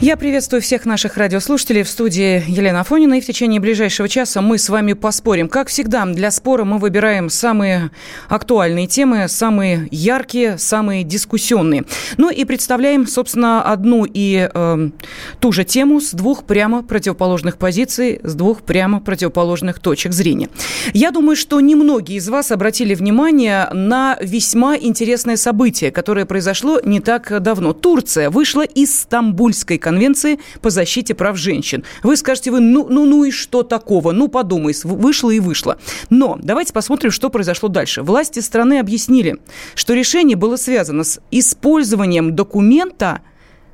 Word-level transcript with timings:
Я 0.00 0.16
приветствую 0.16 0.62
всех 0.62 0.86
наших 0.86 1.18
радиослушателей 1.18 1.82
в 1.82 1.88
студии 1.88 2.42
Елена 2.48 2.80
Афонина. 2.80 3.18
И 3.18 3.20
в 3.20 3.26
течение 3.26 3.60
ближайшего 3.60 4.08
часа 4.08 4.40
мы 4.40 4.56
с 4.56 4.70
вами 4.70 4.94
поспорим. 4.94 5.46
Как 5.46 5.68
всегда, 5.68 6.06
для 6.06 6.30
спора 6.30 6.64
мы 6.64 6.78
выбираем 6.78 7.28
самые 7.28 7.90
актуальные 8.30 8.86
темы, 8.86 9.28
самые 9.28 9.88
яркие, 9.90 10.56
самые 10.56 11.04
дискуссионные. 11.04 11.84
Ну 12.16 12.30
и 12.30 12.46
представляем, 12.46 13.06
собственно, 13.06 13.62
одну 13.62 14.06
и 14.06 14.48
э, 14.50 14.90
ту 15.38 15.52
же 15.52 15.64
тему 15.64 16.00
с 16.00 16.12
двух 16.12 16.44
прямо 16.44 16.82
противоположных 16.82 17.58
позиций, 17.58 18.20
с 18.22 18.34
двух 18.34 18.62
прямо 18.62 19.00
противоположных 19.00 19.80
точек 19.80 20.14
зрения. 20.14 20.48
Я 20.94 21.10
думаю, 21.10 21.36
что 21.36 21.60
немногие 21.60 22.16
из 22.16 22.28
вас 22.30 22.52
обратили 22.52 22.94
внимание 22.94 23.68
на 23.74 24.16
весьма 24.18 24.78
интересное 24.78 25.36
событие, 25.36 25.90
которое 25.90 26.24
произошло 26.24 26.80
не 26.82 27.00
так 27.00 27.42
давно. 27.42 27.74
Турция 27.74 28.30
вышла 28.30 28.62
из 28.62 28.98
Стамбульской 28.98 29.76
конвенции 29.76 29.89
Конвенции 29.90 30.38
по 30.62 30.70
защите 30.70 31.16
прав 31.16 31.36
женщин. 31.36 31.82
Вы 32.04 32.16
скажете, 32.16 32.52
вы, 32.52 32.60
ну, 32.60 32.86
ну, 32.88 33.06
ну 33.06 33.24
и 33.24 33.32
что 33.32 33.64
такого? 33.64 34.12
Ну, 34.12 34.28
подумай, 34.28 34.72
вышло 34.84 35.30
и 35.30 35.40
вышло. 35.40 35.78
Но 36.10 36.38
давайте 36.40 36.72
посмотрим, 36.72 37.10
что 37.10 37.28
произошло 37.28 37.68
дальше. 37.68 38.02
Власти 38.02 38.38
страны 38.38 38.78
объяснили, 38.78 39.38
что 39.74 39.94
решение 39.94 40.36
было 40.36 40.54
связано 40.54 41.02
с 41.02 41.18
использованием 41.32 42.36
документа, 42.36 43.22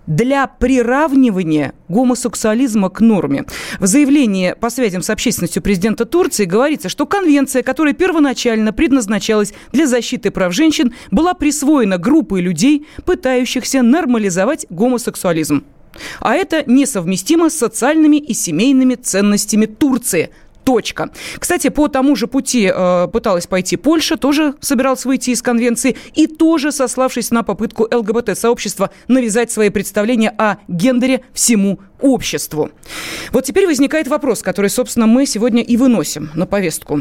для 0.06 0.46
приравнивания 0.46 1.74
гомосексуализма 1.88 2.90
к 2.90 3.00
норме. 3.00 3.44
В 3.80 3.86
заявлении 3.86 4.54
по 4.58 4.70
связям 4.70 5.02
с 5.02 5.10
общественностью 5.10 5.62
президента 5.62 6.04
Турции 6.04 6.44
говорится, 6.44 6.88
что 6.88 7.06
конвенция, 7.06 7.62
которая 7.62 7.94
первоначально 7.94 8.72
предназначалась 8.72 9.52
для 9.72 9.86
защиты 9.86 10.30
прав 10.30 10.54
женщин, 10.54 10.94
была 11.10 11.34
присвоена 11.34 11.98
группой 11.98 12.40
людей, 12.40 12.86
пытающихся 13.04 13.82
нормализовать 13.82 14.66
гомосексуализм. 14.70 15.64
А 16.20 16.34
это 16.34 16.64
несовместимо 16.66 17.50
с 17.50 17.54
социальными 17.58 18.16
и 18.16 18.34
семейными 18.34 18.94
ценностями 18.94 19.66
Турции– 19.66 20.30
Точка. 20.66 21.10
Кстати, 21.38 21.68
по 21.68 21.86
тому 21.86 22.16
же 22.16 22.26
пути 22.26 22.68
э, 22.74 23.06
пыталась 23.12 23.46
пойти 23.46 23.76
Польша, 23.76 24.16
тоже 24.16 24.54
собиралась 24.60 25.04
выйти 25.04 25.30
из 25.30 25.40
конвенции, 25.40 25.96
и 26.12 26.26
тоже 26.26 26.72
сославшись 26.72 27.30
на 27.30 27.44
попытку 27.44 27.86
ЛГБТ-сообщества 27.88 28.90
навязать 29.06 29.52
свои 29.52 29.70
представления 29.70 30.30
о 30.30 30.56
гендере 30.66 31.20
всему 31.32 31.78
обществу. 32.00 32.70
Вот 33.30 33.44
теперь 33.44 33.68
возникает 33.68 34.08
вопрос, 34.08 34.42
который, 34.42 34.68
собственно, 34.68 35.06
мы 35.06 35.24
сегодня 35.24 35.62
и 35.62 35.76
выносим 35.76 36.30
на 36.34 36.46
повестку. 36.46 37.00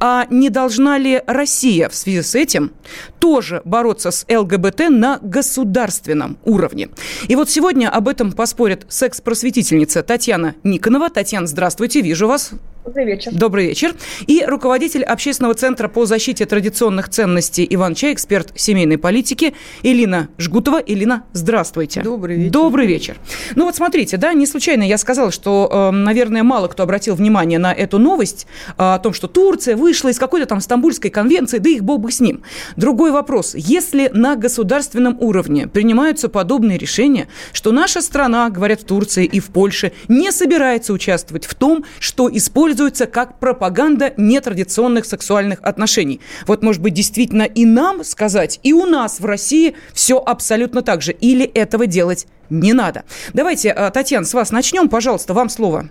А 0.00 0.26
не 0.30 0.48
должна 0.48 0.96
ли 0.96 1.22
Россия 1.26 1.90
в 1.90 1.94
связи 1.94 2.22
с 2.22 2.34
этим 2.34 2.72
тоже 3.18 3.60
бороться 3.66 4.10
с 4.10 4.24
ЛГБТ 4.28 4.88
на 4.88 5.18
государственном 5.20 6.38
уровне? 6.44 6.88
И 7.28 7.36
вот 7.36 7.50
сегодня 7.50 7.90
об 7.90 8.08
этом 8.08 8.32
поспорит 8.32 8.86
секс-просветительница 8.88 10.02
Татьяна 10.02 10.54
Никонова. 10.64 11.10
Татьяна, 11.10 11.46
здравствуйте, 11.46 12.00
вижу 12.00 12.26
вас. 12.26 12.52
Добрый 12.82 13.04
вечер. 13.04 13.32
Добрый 13.34 13.66
вечер. 13.66 13.94
И 14.26 14.42
руководитель 14.46 15.04
общественного 15.04 15.54
центра 15.54 15.86
по 15.86 16.06
защите 16.06 16.46
традиционных 16.46 17.10
ценностей 17.10 17.66
Иван-Чай, 17.68 18.14
эксперт 18.14 18.52
семейной 18.58 18.96
политики 18.96 19.52
Элина 19.82 20.28
Жгутова. 20.38 20.82
Элина, 20.86 21.24
здравствуйте. 21.34 22.00
Добрый 22.00 22.36
вечер. 22.36 22.52
Добрый 22.52 22.86
вечер. 22.86 23.18
Ну 23.54 23.66
вот 23.66 23.76
смотрите, 23.76 24.16
да, 24.16 24.32
не 24.32 24.46
случайно 24.46 24.82
я 24.82 24.96
сказала, 24.96 25.30
что, 25.30 25.68
эм, 25.70 26.04
наверное, 26.04 26.42
мало 26.42 26.68
кто 26.68 26.82
обратил 26.82 27.14
внимание 27.16 27.58
на 27.58 27.70
эту 27.70 27.98
новость 27.98 28.46
э, 28.70 28.72
о 28.78 28.98
том, 28.98 29.12
что 29.12 29.28
Турция 29.28 29.76
вышла 29.76 30.08
из 30.08 30.18
какой-то 30.18 30.46
там 30.46 30.62
Стамбульской 30.62 31.10
конвенции, 31.10 31.58
да 31.58 31.68
их 31.68 31.84
бог 31.84 32.00
бы 32.00 32.10
с 32.10 32.18
ним. 32.20 32.42
Другой 32.76 33.10
вопрос. 33.10 33.54
Если 33.54 34.08
на 34.14 34.36
государственном 34.36 35.18
уровне 35.20 35.68
принимаются 35.68 36.30
подобные 36.30 36.78
решения, 36.78 37.28
что 37.52 37.72
наша 37.72 38.00
страна, 38.00 38.48
говорят 38.48 38.80
в 38.80 38.84
Турции 38.84 39.26
и 39.26 39.38
в 39.38 39.48
Польше, 39.48 39.92
не 40.08 40.32
собирается 40.32 40.94
участвовать 40.94 41.44
в 41.44 41.54
том, 41.54 41.84
что 41.98 42.30
используется 42.32 42.69
используется 42.70 43.06
как 43.06 43.38
пропаганда 43.40 44.12
нетрадиционных 44.16 45.04
сексуальных 45.04 45.58
отношений. 45.62 46.20
Вот, 46.46 46.62
может 46.62 46.80
быть, 46.80 46.94
действительно 46.94 47.42
и 47.42 47.64
нам 47.64 48.04
сказать, 48.04 48.60
и 48.62 48.72
у 48.72 48.86
нас 48.86 49.18
в 49.18 49.24
России 49.24 49.74
все 49.92 50.18
абсолютно 50.18 50.82
так 50.82 51.02
же. 51.02 51.12
Или 51.12 51.44
этого 51.44 51.86
делать 51.86 52.26
не 52.48 52.72
надо. 52.72 53.02
Давайте, 53.34 53.70
э, 53.70 53.90
Татьяна, 53.90 54.24
с 54.24 54.34
вас 54.34 54.52
начнем. 54.52 54.88
Пожалуйста, 54.88 55.34
вам 55.34 55.48
слово. 55.48 55.88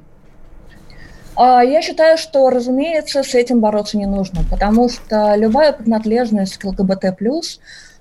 А, 1.36 1.64
я 1.64 1.82
считаю, 1.82 2.18
что, 2.18 2.50
разумеется, 2.50 3.24
с 3.24 3.36
этим 3.36 3.60
бороться 3.60 3.98
не 3.98 4.06
нужно, 4.06 4.42
потому 4.50 4.90
что 4.90 5.36
любая 5.36 5.74
принадлежность 5.74 6.58
к 6.58 6.66
ЛГБТ+, 6.66 7.18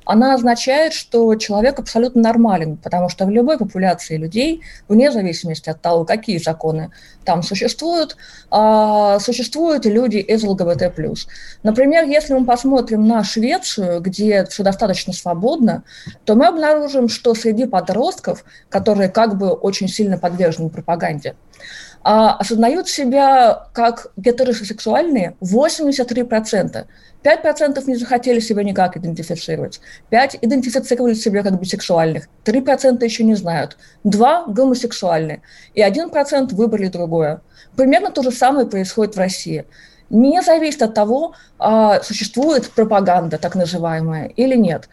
она 0.08 0.34
означает, 0.34 0.94
что 0.94 1.34
человек 1.34 1.78
абсолютно 1.78 2.22
нормален, 2.22 2.78
потому 2.78 3.10
что 3.10 3.26
в 3.26 3.30
любой 3.30 3.58
популяции 3.58 4.16
людей, 4.16 4.62
вне 4.88 5.12
зависимости 5.12 5.68
от 5.68 5.82
того, 5.82 6.06
какие 6.06 6.38
законы 6.38 6.92
там 7.26 7.42
существуют, 7.42 8.16
а, 8.50 9.20
существуют 9.20 9.84
люди 9.84 10.16
из 10.16 10.42
ЛГБТ+. 10.42 10.94
Например, 11.62 12.06
если 12.06 12.32
мы 12.32 12.46
посмотрим 12.46 13.06
на 13.06 13.22
Швецию, 13.22 14.00
где 14.00 14.46
все 14.46 14.62
достаточно 14.62 15.12
свободно, 15.12 15.82
то 16.24 16.36
мы 16.36 16.46
обнаружим, 16.46 17.10
что 17.10 17.34
среди 17.34 17.66
подростков, 17.66 18.46
которые 18.70 19.10
как 19.10 19.36
бы 19.36 19.50
очень 19.50 19.88
сильно 19.88 20.16
подвержены 20.16 20.70
пропаганде, 20.70 21.34
а, 22.02 22.34
осознают 22.34 22.88
себя 22.88 23.66
как 23.72 24.12
гетеросексуальные 24.16 25.36
83%. 25.40 26.86
5% 27.24 27.84
не 27.86 27.96
захотели 27.96 28.40
себя 28.40 28.62
никак 28.62 28.96
идентифицировать. 28.96 29.80
5% 30.10 30.38
идентифицировали 30.42 31.14
себя 31.14 31.42
как 31.42 31.60
бисексуальных. 31.60 32.28
3% 32.44 33.04
еще 33.04 33.24
не 33.24 33.34
знают. 33.34 33.76
2% 34.04 34.52
гомосексуальные. 34.52 35.42
И 35.74 35.82
1% 35.82 36.54
выбрали 36.54 36.88
другое. 36.88 37.42
Примерно 37.76 38.10
то 38.10 38.22
же 38.22 38.30
самое 38.30 38.66
происходит 38.66 39.16
в 39.16 39.18
России. 39.18 39.64
Не 40.10 40.40
зависит 40.42 40.82
от 40.82 40.94
того, 40.94 41.34
а, 41.58 42.00
существует 42.02 42.70
пропаганда 42.70 43.38
так 43.38 43.54
называемая 43.54 44.28
или 44.28 44.56
нет. 44.56 44.88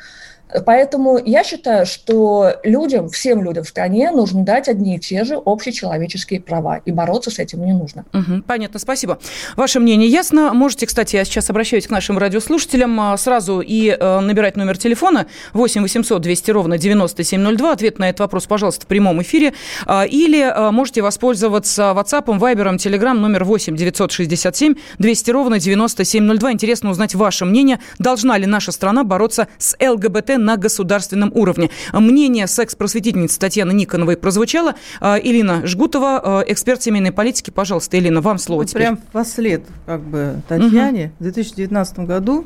Поэтому 0.65 1.19
я 1.23 1.43
считаю, 1.43 1.85
что 1.85 2.53
людям, 2.63 3.09
всем 3.09 3.43
людям 3.43 3.63
в 3.63 3.69
стране 3.69 4.11
нужно 4.11 4.43
дать 4.43 4.67
одни 4.67 4.95
и 4.95 4.99
те 4.99 5.23
же 5.23 5.35
общечеловеческие 5.43 6.39
права, 6.39 6.81
и 6.85 6.91
бороться 6.91 7.31
с 7.31 7.39
этим 7.39 7.65
не 7.65 7.73
нужно. 7.73 8.05
Угу, 8.13 8.43
понятно, 8.47 8.79
спасибо. 8.79 9.19
Ваше 9.55 9.79
мнение 9.79 10.09
ясно. 10.09 10.53
Можете, 10.53 10.85
кстати, 10.85 11.15
я 11.15 11.25
сейчас 11.25 11.49
обращаюсь 11.49 11.87
к 11.87 11.89
нашим 11.89 12.17
радиослушателям 12.17 12.99
а, 12.99 13.17
сразу 13.17 13.61
и 13.61 13.89
э, 13.89 14.19
набирать 14.19 14.55
номер 14.55 14.77
телефона 14.77 15.27
8 15.53 15.81
800 15.81 16.21
200 16.21 16.51
ровно 16.51 16.77
9702. 16.77 17.71
Ответ 17.71 17.99
на 17.99 18.09
этот 18.09 18.21
вопрос, 18.21 18.45
пожалуйста, 18.45 18.85
в 18.85 18.87
прямом 18.87 19.21
эфире. 19.21 19.53
А, 19.85 20.05
или 20.05 20.41
э, 20.41 20.71
можете 20.71 21.01
воспользоваться 21.01 21.93
WhatsApp, 21.95 22.25
Viber, 22.25 22.75
Telegram 22.77 23.13
номер 23.13 23.43
8 23.43 23.75
967 23.75 24.75
200 24.99 25.31
ровно 25.31 25.59
9702. 25.59 26.51
Интересно 26.51 26.89
узнать 26.89 27.15
ваше 27.15 27.45
мнение. 27.45 27.79
Должна 27.99 28.37
ли 28.37 28.45
наша 28.45 28.71
страна 28.71 29.03
бороться 29.03 29.47
с 29.57 29.75
ЛГБТ 29.79 30.37
на 30.45 30.57
государственном 30.57 31.31
уровне. 31.33 31.69
Мнение 31.91 32.47
секс-просветительницы 32.47 33.39
Татьяны 33.39 33.73
Никоновой 33.73 34.15
прозвучало. 34.15 34.75
А, 35.01 35.17
Ирина 35.17 35.65
Жгутова, 35.65 36.21
а, 36.23 36.43
эксперт 36.47 36.81
семейной 36.81 37.11
политики. 37.11 37.49
Пожалуйста, 37.49 37.97
Елена, 37.97 38.21
вам 38.21 38.37
слово 38.37 38.61
ну, 38.61 38.67
теперь. 38.67 38.81
Прям 38.83 38.97
послед 39.11 39.63
как 39.85 40.01
бы 40.01 40.41
Татьяне. 40.47 41.05
Угу. 41.05 41.13
В 41.19 41.23
2019 41.23 41.99
году 41.99 42.45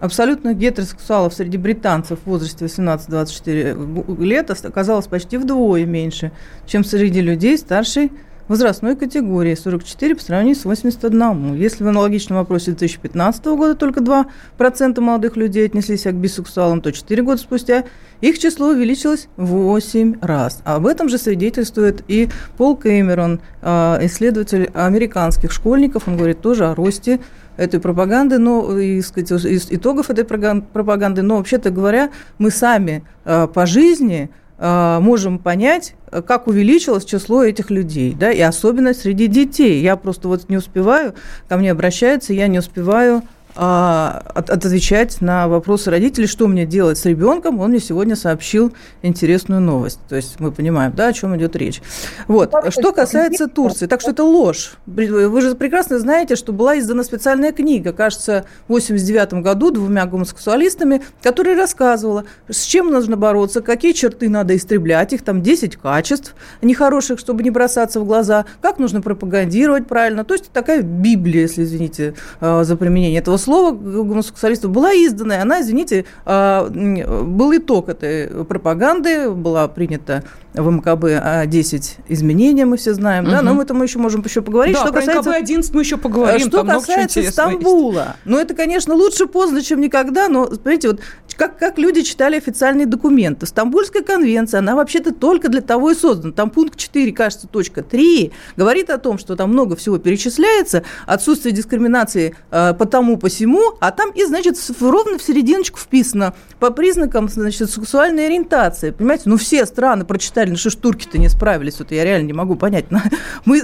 абсолютно 0.00 0.54
гетеросексуалов 0.54 1.34
среди 1.34 1.56
британцев 1.56 2.20
в 2.24 2.26
возрасте 2.26 2.66
18-24 2.66 4.24
лет 4.24 4.50
оказалось 4.50 5.06
почти 5.06 5.38
вдвое 5.38 5.84
меньше, 5.86 6.32
чем 6.66 6.84
среди 6.84 7.20
людей 7.20 7.58
старшей 7.58 8.12
возрастной 8.48 8.96
категории 8.96 9.54
44 9.54 10.16
по 10.16 10.22
сравнению 10.22 10.56
с 10.56 10.64
81. 10.64 11.54
Если 11.54 11.84
в 11.84 11.88
аналогичном 11.88 12.38
вопросе 12.38 12.72
2015 12.72 13.44
года 13.46 13.74
только 13.74 14.00
2% 14.00 15.00
молодых 15.00 15.36
людей 15.36 15.66
отнеслись 15.66 16.02
к 16.02 16.12
бисексуалам, 16.12 16.80
то 16.80 16.90
4 16.90 17.22
года 17.22 17.40
спустя 17.40 17.84
их 18.20 18.38
число 18.38 18.68
увеличилось 18.68 19.28
в 19.36 19.46
8 19.46 20.16
раз. 20.20 20.60
Об 20.64 20.86
этом 20.86 21.08
же 21.08 21.18
свидетельствует 21.18 22.02
и 22.08 22.28
Пол 22.56 22.76
Кэмерон, 22.76 23.40
а, 23.62 23.98
исследователь 24.02 24.70
американских 24.74 25.52
школьников. 25.52 26.08
Он 26.08 26.16
говорит 26.16 26.40
тоже 26.40 26.66
о 26.66 26.74
росте 26.74 27.20
этой 27.56 27.80
пропаганды, 27.80 28.38
но 28.38 28.78
и, 28.78 29.00
сказать, 29.02 29.44
из 29.44 29.70
итогов 29.70 30.10
этой 30.10 30.24
пропаганды. 30.24 31.22
Но 31.22 31.36
вообще-то 31.36 31.70
говоря, 31.70 32.10
мы 32.38 32.50
сами 32.50 33.04
а, 33.24 33.46
по 33.46 33.66
жизни 33.66 34.30
э, 34.30 34.47
можем 34.58 35.38
понять, 35.38 35.94
как 36.26 36.48
увеличилось 36.48 37.04
число 37.04 37.44
этих 37.44 37.70
людей, 37.70 38.16
да, 38.18 38.32
и 38.32 38.40
особенно 38.40 38.92
среди 38.92 39.28
детей. 39.28 39.80
Я 39.82 39.96
просто 39.96 40.26
вот 40.26 40.48
не 40.48 40.56
успеваю, 40.56 41.14
ко 41.48 41.56
мне 41.56 41.70
обращаются, 41.70 42.32
я 42.32 42.48
не 42.48 42.58
успеваю 42.58 43.22
а, 43.60 44.22
от, 44.34 44.50
отвечать 44.50 45.20
на 45.20 45.48
вопросы 45.48 45.90
родителей, 45.90 46.28
что 46.28 46.46
мне 46.46 46.64
делать 46.64 46.96
с 46.96 47.04
ребенком, 47.04 47.58
он 47.58 47.70
мне 47.70 47.80
сегодня 47.80 48.14
сообщил 48.14 48.72
интересную 49.02 49.60
новость. 49.60 49.98
То 50.08 50.14
есть 50.14 50.38
мы 50.38 50.52
понимаем, 50.52 50.92
да, 50.94 51.08
о 51.08 51.12
чем 51.12 51.36
идет 51.36 51.56
речь. 51.56 51.82
Вот. 52.28 52.54
Что 52.68 52.92
касается 52.92 53.48
Турции, 53.48 53.86
так 53.86 54.00
что 54.00 54.12
это 54.12 54.22
ложь. 54.22 54.74
Вы 54.86 55.40
же 55.40 55.56
прекрасно 55.56 55.98
знаете, 55.98 56.36
что 56.36 56.52
была 56.52 56.78
издана 56.78 57.02
специальная 57.02 57.50
книга, 57.50 57.92
кажется, 57.92 58.44
в 58.68 58.74
89 58.74 59.42
году 59.42 59.72
двумя 59.72 60.06
гомосексуалистами, 60.06 61.02
которая 61.20 61.56
рассказывала, 61.56 62.26
с 62.48 62.62
чем 62.62 62.92
нужно 62.92 63.16
бороться, 63.16 63.60
какие 63.60 63.90
черты 63.90 64.28
надо 64.28 64.54
истреблять, 64.54 65.12
их 65.12 65.24
там 65.24 65.42
10 65.42 65.78
качеств 65.78 66.36
нехороших, 66.62 67.18
чтобы 67.18 67.42
не 67.42 67.50
бросаться 67.50 67.98
в 67.98 68.04
глаза, 68.04 68.44
как 68.62 68.78
нужно 68.78 69.02
пропагандировать 69.02 69.88
правильно. 69.88 70.22
То 70.24 70.34
есть 70.34 70.52
такая 70.52 70.82
Библия, 70.82 71.42
если 71.42 71.64
извините 71.64 72.14
а, 72.40 72.62
за 72.62 72.76
применение 72.76 73.18
этого 73.18 73.36
слова 73.36 73.47
слово 73.48 73.72
гомосексуалистов 73.72 74.70
была 74.70 74.92
издана, 74.92 75.36
и 75.36 75.38
она, 75.38 75.62
извините, 75.62 76.04
а, 76.26 76.68
был 76.68 77.56
итог 77.56 77.88
этой 77.88 78.44
пропаганды, 78.44 79.30
была 79.30 79.66
принята 79.68 80.22
в 80.58 80.70
МКБ 80.70 81.48
10 81.48 81.96
изменений, 82.08 82.64
мы 82.64 82.76
все 82.76 82.94
знаем, 82.94 83.24
угу. 83.24 83.32
да, 83.32 83.42
но 83.42 83.54
мы 83.54 83.62
это 83.62 83.74
мы 83.74 83.84
еще 83.84 83.98
можем 83.98 84.22
еще 84.22 84.42
поговорить. 84.42 84.74
Да, 84.74 84.82
что 84.82 84.92
про 84.92 85.00
касается, 85.00 85.30
МКБ 85.30 85.42
11 85.42 85.74
мы 85.74 85.80
еще 85.82 85.96
поговорим. 85.96 86.46
Что 86.46 86.64
касается 86.64 87.22
Стамбула, 87.22 88.16
ну 88.24 88.38
это, 88.38 88.54
конечно, 88.54 88.94
лучше 88.94 89.26
поздно, 89.26 89.62
чем 89.62 89.80
никогда, 89.80 90.28
но, 90.28 90.46
смотрите, 90.46 90.88
вот 90.88 91.00
как, 91.38 91.56
как 91.56 91.78
люди 91.78 92.02
читали 92.02 92.36
официальные 92.36 92.86
документы. 92.86 93.46
Стамбульская 93.46 94.02
конвенция, 94.02 94.58
она 94.58 94.74
вообще-то 94.74 95.14
только 95.14 95.48
для 95.48 95.60
того 95.60 95.92
и 95.92 95.94
создана. 95.94 96.32
Там 96.32 96.50
пункт 96.50 96.76
4, 96.76 97.12
кажется, 97.12 97.46
точка 97.46 97.82
3, 97.82 98.32
говорит 98.56 98.90
о 98.90 98.98
том, 98.98 99.18
что 99.18 99.36
там 99.36 99.50
много 99.50 99.76
всего 99.76 99.98
перечисляется, 99.98 100.82
отсутствие 101.06 101.54
дискриминации 101.54 102.34
э, 102.50 102.74
по 102.74 102.86
тому, 102.86 103.16
по 103.16 103.30
сему, 103.30 103.76
а 103.80 103.92
там 103.92 104.10
и, 104.10 104.24
значит, 104.24 104.56
ровно 104.80 105.18
в 105.18 105.22
серединочку 105.22 105.78
вписано 105.78 106.34
по 106.58 106.70
признакам, 106.70 107.28
значит, 107.28 107.70
сексуальной 107.70 108.26
ориентации. 108.26 108.90
Понимаете, 108.90 109.24
ну 109.26 109.36
все 109.36 109.64
страны 109.64 110.04
прочитали, 110.04 110.47
ну 110.50 110.56
что 110.56 110.70
ж 110.70 110.76
турки-то 110.76 111.18
не 111.18 111.28
справились, 111.28 111.78
вот 111.78 111.92
я 111.92 112.04
реально 112.04 112.26
не 112.26 112.32
могу 112.32 112.56
понять. 112.56 112.86
Мы 113.44 113.62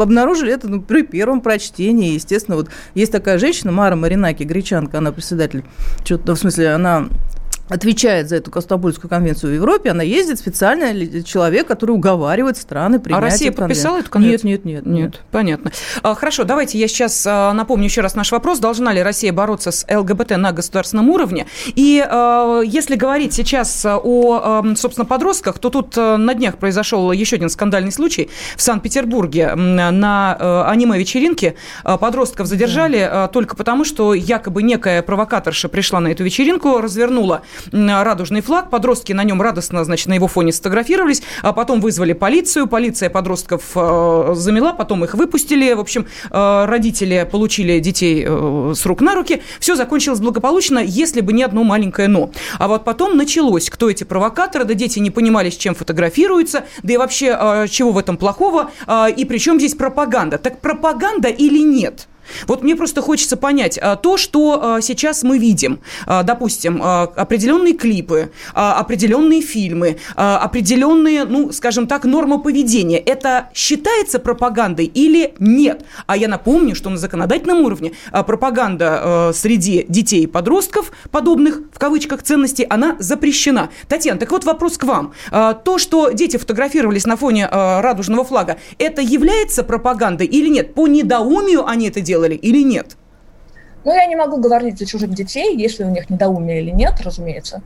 обнаружили 0.00 0.52
это 0.52 0.68
ну, 0.68 0.80
при 0.80 1.02
первом 1.02 1.40
прочтении, 1.40 2.14
естественно, 2.14 2.56
вот 2.56 2.70
есть 2.94 3.12
такая 3.12 3.38
женщина, 3.38 3.72
Мара 3.72 3.96
Маринаки, 3.96 4.44
гречанка, 4.44 4.98
она 4.98 5.12
председатель, 5.12 5.64
что-то, 6.04 6.34
в 6.34 6.38
смысле, 6.38 6.62
смысле, 6.62 6.74
она 6.74 7.08
отвечает 7.68 8.28
за 8.28 8.36
эту 8.36 8.60
Стамбульскую 8.60 9.08
конвенцию 9.08 9.52
в 9.52 9.54
Европе, 9.54 9.90
она 9.90 10.02
ездит 10.02 10.38
специально 10.38 11.22
человек, 11.22 11.66
который 11.66 11.92
уговаривает 11.92 12.56
страны 12.56 13.00
принять. 13.00 13.18
А 13.18 13.24
Россия 13.24 13.52
подписала 13.52 13.98
эту 13.98 14.10
конвенцию? 14.10 14.50
Нет, 14.50 14.64
нет, 14.64 14.86
нет. 14.86 14.94
Нет, 15.02 15.20
понятно. 15.30 15.72
А, 16.02 16.14
хорошо, 16.14 16.44
давайте 16.44 16.78
я 16.78 16.88
сейчас 16.88 17.24
а, 17.26 17.52
напомню 17.52 17.84
еще 17.84 18.00
раз 18.00 18.14
наш 18.14 18.30
вопрос. 18.32 18.58
Должна 18.58 18.92
ли 18.92 19.02
Россия 19.02 19.32
бороться 19.32 19.70
с 19.70 19.86
ЛГБТ 19.88 20.36
на 20.36 20.52
государственном 20.52 21.08
уровне? 21.08 21.46
И 21.66 22.04
а, 22.06 22.60
если 22.60 22.96
говорить 22.96 23.32
сейчас 23.32 23.84
о, 23.86 24.64
собственно, 24.76 25.06
подростках, 25.06 25.58
то 25.58 25.70
тут 25.70 25.96
на 25.96 26.34
днях 26.34 26.58
произошел 26.58 27.10
еще 27.12 27.36
один 27.36 27.48
скандальный 27.48 27.92
случай. 27.92 28.30
В 28.56 28.62
Санкт-Петербурге 28.62 29.54
на 29.54 30.66
аниме-вечеринке 30.68 31.56
подростков 31.84 32.46
задержали 32.46 33.00
да. 33.00 33.28
только 33.28 33.56
потому, 33.56 33.84
что 33.84 34.14
якобы 34.14 34.62
некая 34.62 35.02
провокаторша 35.02 35.68
пришла 35.68 36.00
на 36.00 36.08
эту 36.08 36.24
вечеринку, 36.24 36.80
развернула 36.80 37.42
радужный 37.72 38.40
флаг, 38.40 38.70
подростки 38.70 39.12
на 39.12 39.24
нем 39.24 39.40
радостно, 39.42 39.84
значит, 39.84 40.08
на 40.08 40.14
его 40.14 40.28
фоне 40.28 40.52
сфотографировались, 40.52 41.22
а 41.42 41.52
потом 41.52 41.80
вызвали 41.80 42.12
полицию, 42.12 42.66
полиция 42.66 43.10
подростков 43.10 43.62
э, 43.74 44.32
замела, 44.34 44.72
потом 44.72 45.04
их 45.04 45.14
выпустили, 45.14 45.72
в 45.72 45.80
общем, 45.80 46.06
э, 46.30 46.64
родители 46.66 47.28
получили 47.30 47.78
детей 47.78 48.24
э, 48.26 48.72
с 48.74 48.86
рук 48.86 49.00
на 49.00 49.14
руки, 49.14 49.42
все 49.60 49.76
закончилось 49.76 50.20
благополучно, 50.20 50.78
если 50.78 51.20
бы 51.20 51.32
не 51.32 51.42
одно 51.42 51.64
маленькое 51.64 52.08
«но». 52.08 52.30
А 52.58 52.68
вот 52.68 52.84
потом 52.84 53.16
началось, 53.16 53.70
кто 53.70 53.90
эти 53.90 54.04
провокаторы, 54.04 54.64
да 54.64 54.74
дети 54.74 54.98
не 54.98 55.10
понимали, 55.10 55.50
с 55.50 55.56
чем 55.56 55.74
фотографируются, 55.74 56.64
да 56.82 56.94
и 56.94 56.96
вообще, 56.96 57.66
чего 57.70 57.92
в 57.92 57.98
этом 57.98 58.16
плохого, 58.16 58.70
и 59.16 59.24
причем 59.24 59.58
здесь 59.58 59.74
пропаганда. 59.74 60.38
Так 60.38 60.60
пропаганда 60.60 61.28
или 61.28 61.58
нет? 61.58 62.08
Вот 62.46 62.62
мне 62.62 62.76
просто 62.76 63.02
хочется 63.02 63.36
понять 63.36 63.78
а, 63.78 63.96
то, 63.96 64.16
что 64.16 64.60
а, 64.62 64.80
сейчас 64.80 65.22
мы 65.22 65.38
видим. 65.38 65.80
А, 66.06 66.22
допустим, 66.22 66.82
определенные 66.82 67.74
клипы, 67.74 68.30
определенные 68.54 69.42
фильмы, 69.42 69.98
определенные, 70.14 71.24
ну, 71.24 71.52
скажем 71.52 71.86
так, 71.86 72.04
нормы 72.04 72.40
поведения. 72.40 72.98
Это 72.98 73.48
считается 73.54 74.18
пропагандой 74.18 74.86
или 74.86 75.34
нет? 75.38 75.84
А 76.06 76.16
я 76.16 76.28
напомню, 76.28 76.74
что 76.74 76.90
на 76.90 76.96
законодательном 76.96 77.60
уровне 77.60 77.92
пропаганда 78.12 79.32
среди 79.34 79.84
детей 79.88 80.24
и 80.24 80.26
подростков, 80.26 80.92
подобных, 81.10 81.62
в 81.72 81.78
кавычках, 81.78 82.22
ценностей, 82.22 82.66
она 82.68 82.96
запрещена. 82.98 83.70
Татьяна, 83.88 84.18
так 84.18 84.30
вот 84.30 84.44
вопрос 84.44 84.78
к 84.78 84.84
вам. 84.84 85.12
То, 85.30 85.78
что 85.78 86.10
дети 86.10 86.36
фотографировались 86.36 87.06
на 87.06 87.16
фоне 87.16 87.46
радужного 87.46 88.24
флага, 88.24 88.58
это 88.78 89.02
является 89.02 89.64
пропагандой 89.64 90.26
или 90.26 90.48
нет? 90.48 90.74
По 90.74 90.86
недоумию 90.86 91.66
они 91.66 91.88
это 91.88 92.00
делают? 92.00 92.21
Делали 92.22 92.34
или 92.34 92.62
нет? 92.62 92.96
Ну, 93.84 93.92
я 93.92 94.06
не 94.06 94.16
могу 94.16 94.36
говорить 94.36 94.78
за 94.78 94.86
чужих 94.86 95.10
детей, 95.10 95.56
если 95.56 95.84
у 95.84 95.90
них 95.90 96.08
недоумие 96.08 96.62
или 96.62 96.70
нет, 96.70 97.00
разумеется. 97.00 97.62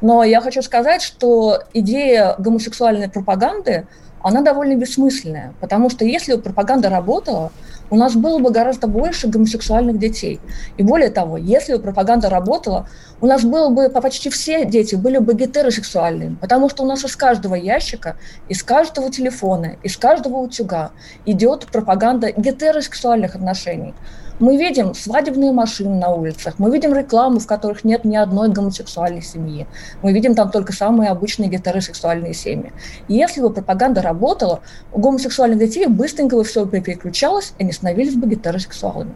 Но 0.00 0.24
я 0.24 0.40
хочу 0.40 0.62
сказать, 0.62 1.02
что 1.02 1.62
идея 1.74 2.34
гомосексуальной 2.38 3.08
пропаганды, 3.08 3.86
она 4.22 4.42
довольно 4.42 4.74
бессмысленная, 4.74 5.54
потому 5.60 5.88
что 5.88 6.04
если 6.04 6.36
пропаганда 6.36 6.90
работала, 6.90 7.52
у 7.90 7.96
нас 7.96 8.14
было 8.14 8.38
бы 8.38 8.50
гораздо 8.50 8.86
больше 8.86 9.28
гомосексуальных 9.28 9.98
детей. 9.98 10.40
И 10.76 10.82
более 10.82 11.10
того, 11.10 11.36
если 11.36 11.74
бы 11.74 11.80
пропаганда 11.80 12.30
работала, 12.30 12.88
у 13.20 13.26
нас 13.26 13.42
было 13.42 13.68
бы 13.68 13.88
почти 13.90 14.30
все 14.30 14.64
дети 14.64 14.94
были 14.94 15.18
бы 15.18 15.34
гетеросексуальными, 15.34 16.36
потому 16.40 16.68
что 16.70 16.84
у 16.84 16.86
нас 16.86 17.04
из 17.04 17.16
каждого 17.16 17.54
ящика, 17.54 18.16
из 18.48 18.62
каждого 18.62 19.10
телефона, 19.10 19.76
из 19.82 19.96
каждого 19.96 20.36
утюга 20.36 20.92
идет 21.26 21.66
пропаганда 21.66 22.32
гетеросексуальных 22.32 23.34
отношений. 23.34 23.94
Мы 24.40 24.56
видим 24.56 24.94
свадебные 24.94 25.52
машины 25.52 25.96
на 25.96 26.08
улицах, 26.08 26.54
мы 26.56 26.70
видим 26.70 26.94
рекламу, 26.94 27.40
в 27.40 27.46
которых 27.46 27.84
нет 27.84 28.06
ни 28.06 28.16
одной 28.16 28.48
гомосексуальной 28.48 29.20
семьи. 29.20 29.66
Мы 30.00 30.14
видим 30.14 30.34
там 30.34 30.50
только 30.50 30.72
самые 30.72 31.10
обычные 31.10 31.50
гетеросексуальные 31.50 32.32
семьи. 32.32 32.72
И 33.06 33.14
если 33.14 33.42
бы 33.42 33.52
пропаганда 33.52 34.00
работала, 34.00 34.60
у 34.92 34.98
гомосексуальных 34.98 35.58
детей 35.58 35.86
быстренько 35.86 36.36
бы 36.36 36.44
все 36.44 36.64
переключалось, 36.64 37.52
и 37.58 37.64
они 37.64 37.72
становились 37.72 38.14
бы 38.14 38.26
гетеросексуалами. 38.28 39.14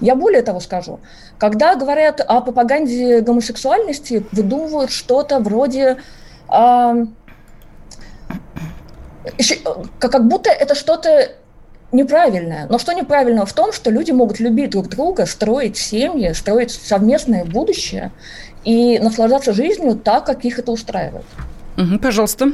Я 0.00 0.14
более 0.14 0.40
того 0.40 0.60
скажу, 0.60 1.00
когда 1.36 1.74
говорят 1.74 2.22
о 2.22 2.40
пропаганде 2.40 3.20
гомосексуальности, 3.20 4.24
выдумывают 4.32 4.90
что-то 4.90 5.38
вроде... 5.38 5.98
Э, 6.50 7.06
как 9.98 10.28
будто 10.28 10.50
это 10.50 10.74
что-то 10.74 11.32
неправильное. 11.96 12.66
Но 12.68 12.78
что 12.78 12.92
неправильного 12.92 13.46
в 13.46 13.52
том, 13.52 13.72
что 13.72 13.90
люди 13.90 14.12
могут 14.12 14.38
любить 14.40 14.70
друг 14.70 14.88
друга, 14.88 15.26
строить 15.26 15.76
семьи, 15.76 16.32
строить 16.32 16.70
совместное 16.70 17.44
будущее 17.44 18.12
и 18.64 18.98
наслаждаться 18.98 19.52
жизнью 19.52 19.96
так, 19.96 20.26
как 20.26 20.44
их 20.44 20.58
это 20.58 20.70
устраивает. 20.72 21.24
Угу, 21.76 21.98
пожалуйста, 21.98 22.52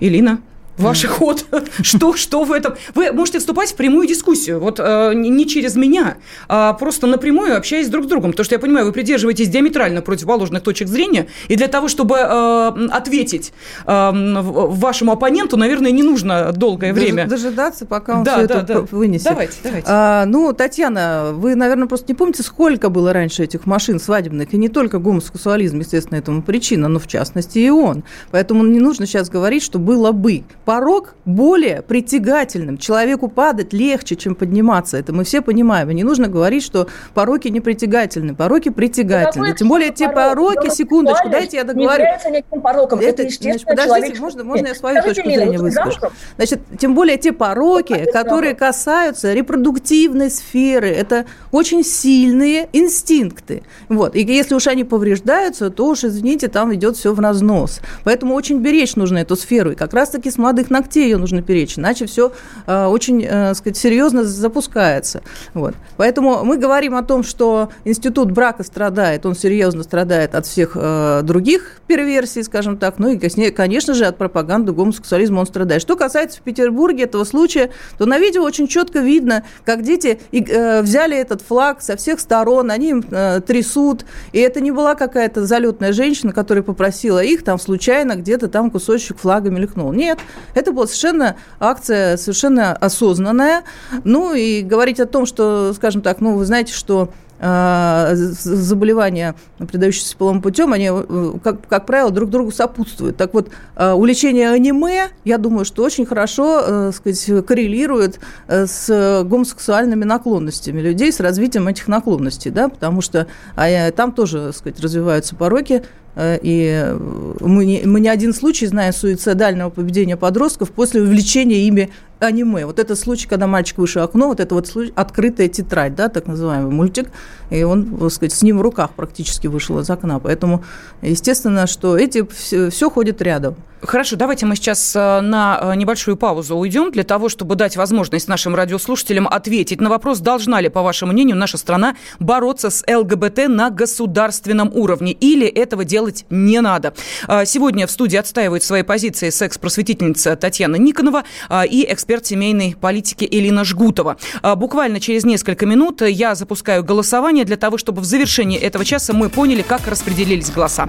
Илина 0.00 0.40
ваш 0.78 1.04
ход, 1.06 1.44
что, 1.82 2.14
что 2.14 2.44
в 2.44 2.52
этом. 2.52 2.74
Вы 2.94 3.12
можете 3.12 3.38
вступать 3.38 3.72
в 3.72 3.76
прямую 3.76 4.06
дискуссию, 4.06 4.60
вот 4.60 4.80
э, 4.80 5.12
не 5.14 5.46
через 5.46 5.76
меня, 5.76 6.16
а 6.48 6.72
просто 6.74 7.06
напрямую 7.06 7.56
общаясь 7.56 7.88
друг 7.88 8.04
с 8.04 8.08
другом. 8.08 8.32
Потому 8.32 8.44
что 8.44 8.54
я 8.54 8.58
понимаю, 8.58 8.86
вы 8.86 8.92
придерживаетесь 8.92 9.48
диаметрально 9.48 10.02
противоположных 10.02 10.62
точек 10.62 10.88
зрения, 10.88 11.26
и 11.48 11.56
для 11.56 11.68
того, 11.68 11.88
чтобы 11.88 12.16
э, 12.16 12.88
ответить 12.90 13.52
э, 13.86 14.10
вашему 14.12 15.12
оппоненту, 15.12 15.56
наверное, 15.56 15.90
не 15.90 16.02
нужно 16.02 16.52
долгое 16.52 16.92
Дож, 16.92 17.02
время. 17.02 17.26
Дожидаться, 17.26 17.86
пока 17.86 18.18
он 18.18 18.24
да, 18.24 18.38
все 18.38 18.46
да, 18.46 18.54
это 18.60 18.74
да. 18.74 18.80
вынесет. 18.90 19.24
Давайте, 19.24 19.54
давайте. 19.62 19.88
А, 19.90 20.24
ну, 20.26 20.52
Татьяна, 20.52 21.32
вы, 21.32 21.54
наверное, 21.54 21.88
просто 21.88 22.06
не 22.08 22.14
помните, 22.14 22.42
сколько 22.42 22.88
было 22.90 23.12
раньше 23.12 23.44
этих 23.44 23.66
машин 23.66 23.98
свадебных, 23.98 24.52
и 24.52 24.56
не 24.56 24.68
только 24.68 24.98
гомосексуализм, 24.98 25.80
естественно, 25.80 26.18
этому 26.18 26.42
причина, 26.42 26.88
но 26.88 26.98
в 26.98 27.06
частности 27.06 27.58
и 27.58 27.70
он. 27.70 28.04
Поэтому 28.30 28.64
не 28.64 28.80
нужно 28.80 29.06
сейчас 29.06 29.28
говорить, 29.28 29.62
что 29.62 29.78
было 29.78 30.12
бы. 30.12 30.44
Порог 30.66 31.14
более 31.24 31.80
притягательным. 31.80 32.76
Человеку 32.76 33.28
падать 33.28 33.72
легче, 33.72 34.16
чем 34.16 34.34
подниматься. 34.34 34.98
Это 34.98 35.12
мы 35.12 35.22
все 35.22 35.40
понимаем. 35.40 35.88
И 35.90 35.94
не 35.94 36.02
нужно 36.02 36.26
говорить, 36.26 36.64
что 36.64 36.88
пороки 37.14 37.46
не 37.48 37.60
притягательны. 37.60 38.34
Пороки 38.34 38.70
притягательны. 38.70 39.54
Тем 39.54 39.68
более 39.68 39.92
те 39.92 40.08
пороки, 40.10 40.68
секундочку, 40.74 41.30
дайте 41.30 41.58
я 41.58 41.64
договорю. 41.64 42.04
Не 42.28 42.60
пороком. 42.60 42.98
Это, 42.98 43.22
это 43.22 43.32
значит, 43.40 43.64
подождите, 43.64 44.20
можно, 44.20 44.42
можно 44.42 44.66
я 44.66 44.74
свою 44.74 44.98
Скажите, 44.98 45.22
точку 45.22 45.38
зрения 45.38 45.58
выскажу? 45.58 46.00
Значит, 46.36 46.60
тем 46.78 46.94
более 46.96 47.16
те 47.16 47.32
пороки, 47.32 48.04
которые 48.12 48.54
касаются 48.54 49.32
репродуктивной 49.32 50.30
сферы, 50.30 50.88
это 50.88 51.26
очень 51.52 51.84
сильные 51.84 52.68
инстинкты. 52.72 53.62
Вот. 53.88 54.16
И 54.16 54.24
если 54.24 54.56
уж 54.56 54.66
они 54.66 54.82
повреждаются, 54.82 55.70
то 55.70 55.86
уж, 55.86 56.02
извините, 56.02 56.48
там 56.48 56.74
идет 56.74 56.96
все 56.96 57.12
в 57.12 57.20
разнос. 57.20 57.80
Поэтому 58.02 58.34
очень 58.34 58.58
беречь 58.58 58.96
нужно 58.96 59.18
эту 59.18 59.36
сферу. 59.36 59.70
И 59.70 59.74
как 59.76 59.94
раз-таки 59.94 60.28
с 60.28 60.38
молодых 60.56 60.70
ногтей 60.70 61.04
ее 61.04 61.18
нужно 61.18 61.42
беречь, 61.42 61.78
иначе 61.78 62.06
все 62.06 62.32
э, 62.66 62.86
очень, 62.86 63.24
э, 63.28 63.54
сказать, 63.54 63.76
серьезно 63.76 64.24
запускается. 64.24 65.22
Вот. 65.52 65.74
Поэтому 65.98 66.44
мы 66.44 66.56
говорим 66.56 66.94
о 66.94 67.02
том, 67.02 67.22
что 67.22 67.70
институт 67.84 68.30
брака 68.30 68.62
страдает, 68.62 69.26
он 69.26 69.34
серьезно 69.34 69.82
страдает 69.82 70.34
от 70.34 70.46
всех 70.46 70.72
э, 70.74 71.20
других 71.22 71.80
перверсий, 71.86 72.42
скажем 72.42 72.78
так, 72.78 72.98
ну 72.98 73.10
и, 73.10 73.50
конечно 73.50 73.92
же, 73.92 74.06
от 74.06 74.16
пропаганды 74.16 74.72
гомосексуализма 74.72 75.40
он 75.40 75.46
страдает. 75.46 75.82
Что 75.82 75.94
касается 75.94 76.38
в 76.38 76.42
Петербурге 76.42 77.04
этого 77.04 77.24
случая, 77.24 77.70
то 77.98 78.06
на 78.06 78.18
видео 78.18 78.42
очень 78.42 78.66
четко 78.66 79.00
видно, 79.00 79.44
как 79.64 79.82
дети 79.82 80.18
э, 80.32 80.82
взяли 80.82 81.16
этот 81.18 81.42
флаг 81.42 81.82
со 81.82 81.96
всех 81.96 82.18
сторон, 82.18 82.70
они 82.70 82.90
им 82.90 83.04
э, 83.10 83.40
трясут, 83.46 84.06
и 84.32 84.38
это 84.38 84.60
не 84.60 84.70
была 84.70 84.94
какая-то 84.94 85.44
залетная 85.44 85.92
женщина, 85.92 86.32
которая 86.32 86.62
попросила 86.62 87.22
их, 87.22 87.44
там 87.44 87.58
случайно 87.58 88.16
где-то 88.16 88.48
там 88.48 88.70
кусочек 88.70 89.18
флага 89.18 89.50
мелькнул. 89.50 89.92
Нет, 89.92 90.18
это 90.54 90.72
была 90.72 90.86
совершенно 90.86 91.36
акция, 91.60 92.16
совершенно 92.16 92.72
осознанная. 92.72 93.62
Ну 94.04 94.34
и 94.34 94.62
говорить 94.62 95.00
о 95.00 95.06
том, 95.06 95.26
что, 95.26 95.72
скажем 95.74 96.02
так, 96.02 96.20
ну 96.20 96.36
вы 96.36 96.44
знаете, 96.44 96.72
что 96.72 97.10
а, 97.38 98.12
заболевания, 98.14 99.34
передающиеся 99.58 100.16
половым 100.16 100.40
путем, 100.40 100.72
они, 100.72 100.88
э, 100.90 101.32
как, 101.44 101.68
как 101.68 101.84
правило, 101.84 102.10
друг 102.10 102.30
другу 102.30 102.50
сопутствуют. 102.50 103.18
Так 103.18 103.34
вот, 103.34 103.50
а, 103.74 103.94
увлечение 103.94 104.50
аниме, 104.50 105.08
я 105.24 105.36
думаю, 105.36 105.66
что 105.66 105.82
очень 105.82 106.06
хорошо 106.06 106.62
э, 106.66 106.92
сказать, 106.94 107.46
коррелирует 107.46 108.20
э, 108.48 108.66
с 108.66 109.22
гомосексуальными 109.24 110.04
наклонностями 110.04 110.80
людей, 110.80 111.12
с 111.12 111.20
развитием 111.20 111.68
этих 111.68 111.88
наклонностей, 111.88 112.50
да, 112.50 112.70
потому 112.70 113.02
что 113.02 113.26
а, 113.54 113.90
там 113.90 114.12
тоже, 114.12 114.52
сказать, 114.54 114.80
развиваются 114.80 115.36
пороки, 115.36 115.82
и 116.18 116.96
мы 117.40 117.64
не, 117.66 117.82
мы 117.84 118.00
не 118.00 118.08
один 118.08 118.32
случай 118.32 118.66
знаем 118.66 118.92
суицидального 118.92 119.70
поведения 119.70 120.16
подростков 120.16 120.70
после 120.70 121.02
увлечения 121.02 121.66
ими 121.66 121.90
аниме. 122.18 122.64
Вот 122.64 122.78
это 122.78 122.96
случай, 122.96 123.28
когда 123.28 123.46
мальчик 123.46 123.78
вышел 123.78 124.02
окно, 124.02 124.28
вот 124.28 124.40
это 124.40 124.54
вот 124.54 124.66
случай, 124.66 124.92
открытая 124.96 125.48
тетрадь, 125.48 125.94
да, 125.94 126.08
так 126.08 126.26
называемый 126.26 126.72
мультик, 126.72 127.10
и 127.50 127.62
он, 127.62 127.96
так 127.96 128.10
сказать, 128.10 128.32
с 128.32 128.42
ним 128.42 128.58
в 128.58 128.62
руках 128.62 128.90
практически 128.90 129.46
вышел 129.46 129.78
из 129.78 129.90
окна. 129.90 130.18
Поэтому, 130.18 130.64
естественно, 131.02 131.66
что 131.66 131.96
эти 131.96 132.26
все, 132.26 132.70
все 132.70 132.90
ходит 132.90 133.22
рядом. 133.22 133.56
Хорошо, 133.82 134.16
давайте 134.16 134.46
мы 134.46 134.56
сейчас 134.56 134.96
э, 134.96 135.20
на 135.20 135.60
э, 135.60 135.76
небольшую 135.76 136.16
паузу 136.16 136.56
уйдем 136.56 136.90
для 136.90 137.04
того, 137.04 137.28
чтобы 137.28 137.56
дать 137.56 137.76
возможность 137.76 138.26
нашим 138.26 138.54
радиослушателям 138.54 139.28
ответить 139.28 139.82
на 139.82 139.90
вопрос, 139.90 140.20
должна 140.20 140.62
ли, 140.62 140.70
по 140.70 140.80
вашему 140.82 141.12
мнению, 141.12 141.36
наша 141.36 141.58
страна 141.58 141.94
бороться 142.18 142.70
с 142.70 142.82
ЛГБТ 142.88 143.48
на 143.48 143.68
государственном 143.68 144.72
уровне 144.74 145.12
или 145.12 145.46
этого 145.46 145.84
делать 145.84 146.24
не 146.30 146.60
надо. 146.62 146.94
Э, 147.28 147.44
сегодня 147.44 147.86
в 147.86 147.90
студии 147.90 148.16
отстаивает 148.16 148.62
свои 148.62 148.82
позиции 148.82 149.28
секс-просветительница 149.28 150.36
Татьяна 150.36 150.76
Никонова 150.76 151.24
и 151.68 151.86
эксперт 151.88 152.24
семейной 152.24 152.76
политики 152.80 153.28
Элина 153.30 153.62
Жгутова. 153.62 154.16
Буквально 154.56 155.00
через 155.00 155.24
несколько 155.24 155.66
минут 155.66 156.00
я 156.00 156.34
запускаю 156.34 156.82
голосование 156.82 157.35
для 157.44 157.56
того, 157.56 157.78
чтобы 157.78 158.02
в 158.02 158.04
завершении 158.04 158.58
этого 158.58 158.84
часа 158.84 159.12
мы 159.12 159.28
поняли, 159.28 159.62
как 159.62 159.86
распределились 159.86 160.50
голоса. 160.50 160.86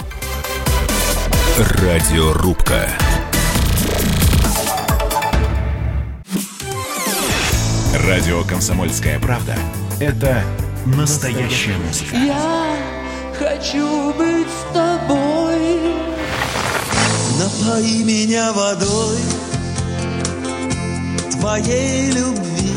Радиорубка. 1.58 2.90
Радио 8.08 8.44
«Комсомольская 8.44 9.20
правда»— 9.20 9.56
это 10.00 10.44
настоящая 10.86 11.76
музыка. 11.78 12.16
Я 12.16 12.76
хочу 13.38 14.14
быть 14.14 14.48
с 14.48 14.74
тобой. 14.74 15.94
Напои 17.40 18.04
меня 18.04 18.54
водой 18.54 19.18
твоей 21.40 22.12
любви. 22.12 22.77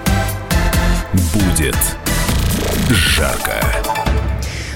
Будет 1.13 1.75
жарко. 2.89 3.90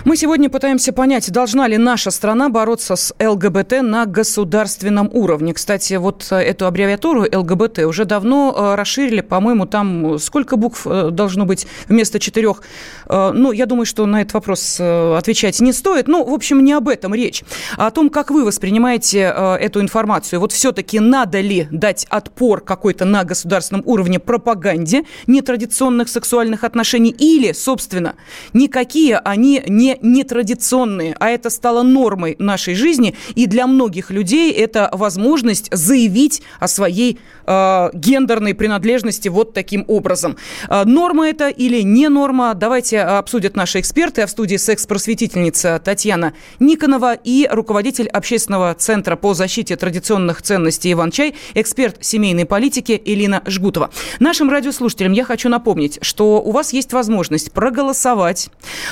Мы 0.06 0.18
сегодня 0.18 0.52
пытаемся 0.52 0.94
понять, 0.94 1.32
должна 1.32 1.68
ли 1.68 1.80
наша 1.80 2.12
страна 2.12 2.50
бороться 2.50 2.96
с 2.96 3.12
ЛГБТ 3.20 3.82
на 3.82 4.06
государственном 4.06 5.10
уровне. 5.12 5.52
Кстати, 5.52 5.96
вот 5.96 6.28
э, 6.30 6.36
эту 6.36 6.68
аббревиатуру 6.68 7.24
ЛГБТ 7.24 7.80
уже 7.80 8.06
давно 8.06 8.54
э, 8.56 8.76
расширили, 8.76 9.22
по-моему, 9.22 9.66
там 9.66 10.20
сколько 10.20 10.58
букв 10.58 10.86
э, 10.86 11.10
должно 11.10 11.48
быть 11.48 11.66
вместо 11.90 12.20
четырех. 12.20 12.62
Ну, 13.10 13.52
я 13.52 13.66
думаю, 13.66 13.88
что 13.88 14.06
на 14.06 14.22
этот 14.22 14.36
вопрос 14.36 14.80
отвечать 14.80 15.60
не 15.60 15.74
стоит. 15.74 16.08
Ну, 16.08 16.24
в 16.24 16.34
общем, 16.34 16.64
не 16.64 16.74
об 16.74 16.88
этом 16.88 17.16
речь. 17.16 17.44
А 17.76 17.88
о 17.88 17.92
том, 17.92 18.12
как 18.12 18.30
вы 18.30 18.46
воспринимаете 18.46 19.34
эту 19.60 19.82
информацию. 19.82 20.40
Вот 20.40 20.52
все-таки 20.52 21.00
надо 21.00 21.40
ли 21.40 21.68
дать 21.72 22.06
отпор 22.10 22.62
какой-то 22.62 23.06
на 23.06 23.24
государственном 23.24 23.84
уровне 23.86 24.20
пропаганде 24.20 25.04
нетрадиционных 25.28 26.10
сексуальных 26.10 26.64
отношений 26.64 27.12
или, 27.12 27.52
собственно, 27.54 28.16
никакие 28.54 29.18
они 29.18 29.64
не 29.68 29.95
нетрадиционные, 30.02 31.16
а 31.20 31.30
это 31.30 31.50
стало 31.50 31.84
нормой 31.84 32.36
нашей 32.40 32.76
жизни, 32.76 33.16
и 33.36 33.48
для 33.48 33.68
многих 33.68 34.12
людей 34.12 34.52
это 34.52 34.90
возможность 34.92 35.70
заявить 35.72 36.42
о 36.60 36.68
своей 36.68 37.20
э, 37.46 37.90
гендерной 37.94 38.54
принадлежности 38.54 39.30
вот 39.30 39.54
таким 39.54 39.86
образом. 39.88 40.38
Э, 40.70 40.84
норма 40.86 41.28
это 41.28 41.50
или 41.50 41.82
не 41.82 42.10
норма, 42.10 42.54
давайте 42.54 43.02
обсудят 43.02 43.56
наши 43.56 43.80
эксперты. 43.80 44.22
А 44.22 44.28
в 44.28 44.30
студии 44.30 44.58
секс-просветительница 44.58 45.82
Татьяна 45.84 46.34
Никонова 46.60 47.14
и 47.14 47.48
руководитель 47.52 48.08
общественного 48.08 48.74
центра 48.74 49.16
по 49.16 49.34
защите 49.34 49.76
традиционных 49.76 50.42
ценностей 50.42 50.92
Иван 50.94 51.12
Чай, 51.12 51.36
эксперт 51.54 51.98
семейной 52.02 52.46
политики 52.46 53.02
Элина 53.06 53.42
Жгутова. 53.46 53.90
Нашим 54.20 54.50
радиослушателям 54.50 55.14
я 55.14 55.24
хочу 55.24 55.50
напомнить, 55.50 56.00
что 56.02 56.42
у 56.42 56.52
вас 56.52 56.74
есть 56.74 56.94
возможность 56.94 57.52
проголосовать 57.52 58.50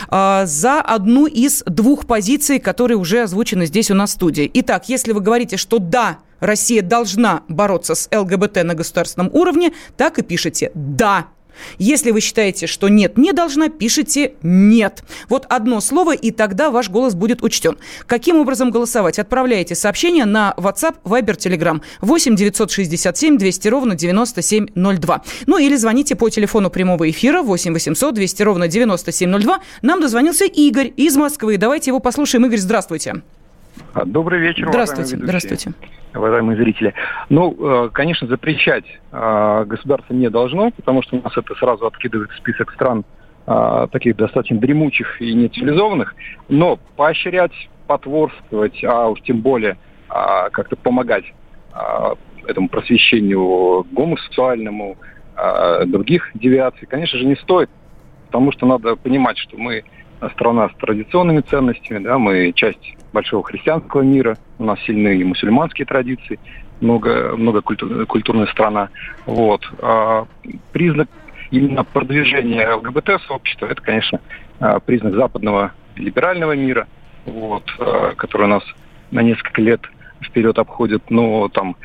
э, 0.10 0.44
за 0.46 0.82
одну 0.94 1.26
из 1.26 1.64
двух 1.66 2.06
позиций, 2.06 2.60
которые 2.60 2.98
уже 2.98 3.24
озвучены 3.24 3.66
здесь 3.66 3.92
у 3.92 3.96
нас 3.96 4.12
в 4.12 4.14
студии. 4.14 4.50
Итак, 4.54 4.90
если 4.90 5.12
вы 5.12 5.22
говорите, 5.22 5.58
что 5.58 5.80
да, 5.80 6.20
Россия 6.40 6.82
должна 6.82 7.44
бороться 7.48 7.96
с 7.96 8.10
ЛГБТ 8.12 8.64
на 8.64 8.76
государственном 8.76 9.30
уровне, 9.34 9.74
так 9.98 10.20
и 10.20 10.22
пишите 10.22 10.72
«да». 10.76 11.28
Если 11.78 12.12
вы 12.12 12.22
считаете, 12.22 12.68
что 12.68 12.90
нет, 12.90 13.18
не 13.18 13.34
должна, 13.34 13.70
пишите 13.70 14.34
«нет». 14.42 15.04
Вот 15.30 15.46
одно 15.50 15.82
слово, 15.82 16.16
и 16.16 16.32
тогда 16.32 16.72
ваш 16.72 16.90
голос 16.90 17.16
будет 17.16 17.44
учтен. 17.44 17.78
Каким 18.08 18.38
образом 18.38 18.72
голосовать? 18.72 19.20
Отправляете 19.20 19.76
сообщение 19.76 20.26
на 20.26 20.54
WhatsApp, 20.58 20.96
Viber, 21.04 21.38
Telegram 21.38 21.82
8 22.02 22.36
967 22.36 23.38
200 23.38 23.68
ровно 23.68 23.96
9702. 23.96 25.24
Ну 25.46 25.58
или 25.58 25.76
звоните 25.76 26.16
по 26.16 26.30
телефону 26.30 26.70
прямого 26.70 27.10
эфира 27.10 27.42
8 27.42 27.74
800 27.74 28.14
200 28.14 28.44
ровно 28.44 28.68
9702. 28.68 29.60
Нам 29.82 30.02
дозвонился 30.02 30.46
Игорь 30.46 30.94
из 30.96 31.16
Москвы. 31.16 31.58
Давайте 31.58 31.92
его 31.92 32.00
послушаем. 32.00 32.46
Игорь, 32.46 32.60
здравствуйте. 32.60 33.22
А, 33.94 34.06
добрый 34.06 34.40
вечер, 34.40 34.68
Здравствуйте, 34.70 35.18
здравствуйте. 35.18 35.72
Уважаемые 36.16 36.58
зрители. 36.58 36.96
Ну, 37.30 37.56
э, 37.60 37.90
конечно, 37.94 38.28
запрещать 38.28 38.86
э, 39.12 39.66
государство 39.68 40.16
не 40.16 40.30
должно, 40.32 40.72
потому 40.72 41.04
что 41.04 41.18
у 41.18 41.22
нас 41.22 41.38
это 41.38 41.54
сразу 41.56 41.86
откидывает 41.86 42.32
список 42.32 42.72
стран, 42.74 43.04
а, 43.46 43.88
таких 43.88 44.16
достаточно 44.16 44.58
дремучих 44.58 45.22
и 45.22 45.34
нецивилизованных, 45.34 46.16
но 46.50 46.80
поощрять, 46.96 47.52
потворствовать, 47.88 48.84
а 48.84 49.10
уж 49.10 49.22
тем 49.22 49.42
более 49.42 49.78
как-то 50.08 50.76
помогать 50.76 51.26
этому 52.48 52.70
просвещению 52.70 53.86
гомосексуальному, 53.92 54.96
других 55.88 56.30
девиаций, 56.36 56.88
конечно 56.88 57.18
же, 57.18 57.26
не 57.26 57.36
стоит, 57.36 57.70
потому 58.28 58.52
что 58.52 58.68
надо 58.68 58.96
понимать, 58.96 59.38
что 59.40 59.58
мы 59.58 59.84
страна 60.34 60.70
с 60.70 60.78
традиционными 60.78 61.42
ценностями, 61.42 62.04
да, 62.04 62.20
мы 62.20 62.54
часть 62.54 62.96
большого 63.14 63.44
христианского 63.44 64.02
мира, 64.02 64.38
у 64.60 64.66
нас 64.66 64.80
сильные 64.82 65.20
и 65.20 65.24
мусульманские 65.24 65.86
традиции, 65.86 66.40
много, 66.82 67.36
много 67.38 67.62
культур, 67.62 68.06
культурная 68.06 68.48
страна. 68.48 68.90
Вот. 69.26 69.62
А 69.82 70.26
признак 70.72 71.08
именно 71.52 71.84
продвижения 71.84 72.74
ЛГБТ-сообщества, 72.74 73.68
это, 73.68 73.82
конечно, 73.82 74.20
а, 74.60 74.80
признак 74.80 75.14
западного 75.14 75.74
либерального 75.96 76.54
мира, 76.54 76.88
вот, 77.26 77.64
а, 77.80 78.14
который 78.16 78.44
у 78.44 78.50
нас 78.50 78.64
на 79.12 79.22
несколько 79.22 79.62
лет 79.62 79.82
вперед 80.22 80.58
обходит, 80.58 81.10
но 81.10 81.48
там, 81.50 81.76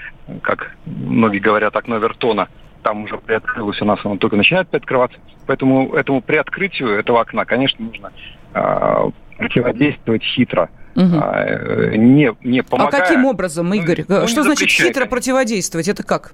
как 0.43 0.77
многие 0.87 1.41
говорят, 1.41 1.77
окно 1.77 1.99
Вертона, 1.99 2.49
там 2.83 3.05
уже 3.05 3.19
приоткрылось 3.19 3.81
у 3.83 3.85
нас, 3.85 3.99
оно 4.05 4.17
только 4.17 4.37
начинает 4.37 4.69
приоткрываться. 4.69 5.19
Поэтому 5.47 5.93
этому 5.95 6.23
приоткрытию 6.23 6.91
этого 6.91 7.21
окна, 7.21 7.45
конечно, 7.45 7.85
нужно 7.85 8.13
э, 8.55 9.11
противодействовать 9.37 10.23
хитро. 10.23 10.71
Угу. 10.99 11.97
не, 11.97 12.35
не 12.43 12.63
помогая. 12.65 13.03
А 13.03 13.05
каким 13.05 13.25
образом, 13.25 13.73
Игорь? 13.73 14.05
Ну, 14.09 14.27
Что 14.27 14.43
значит 14.43 14.69
хитро 14.69 15.07
противодействовать? 15.07 15.87
Это 15.87 16.03
как? 16.03 16.33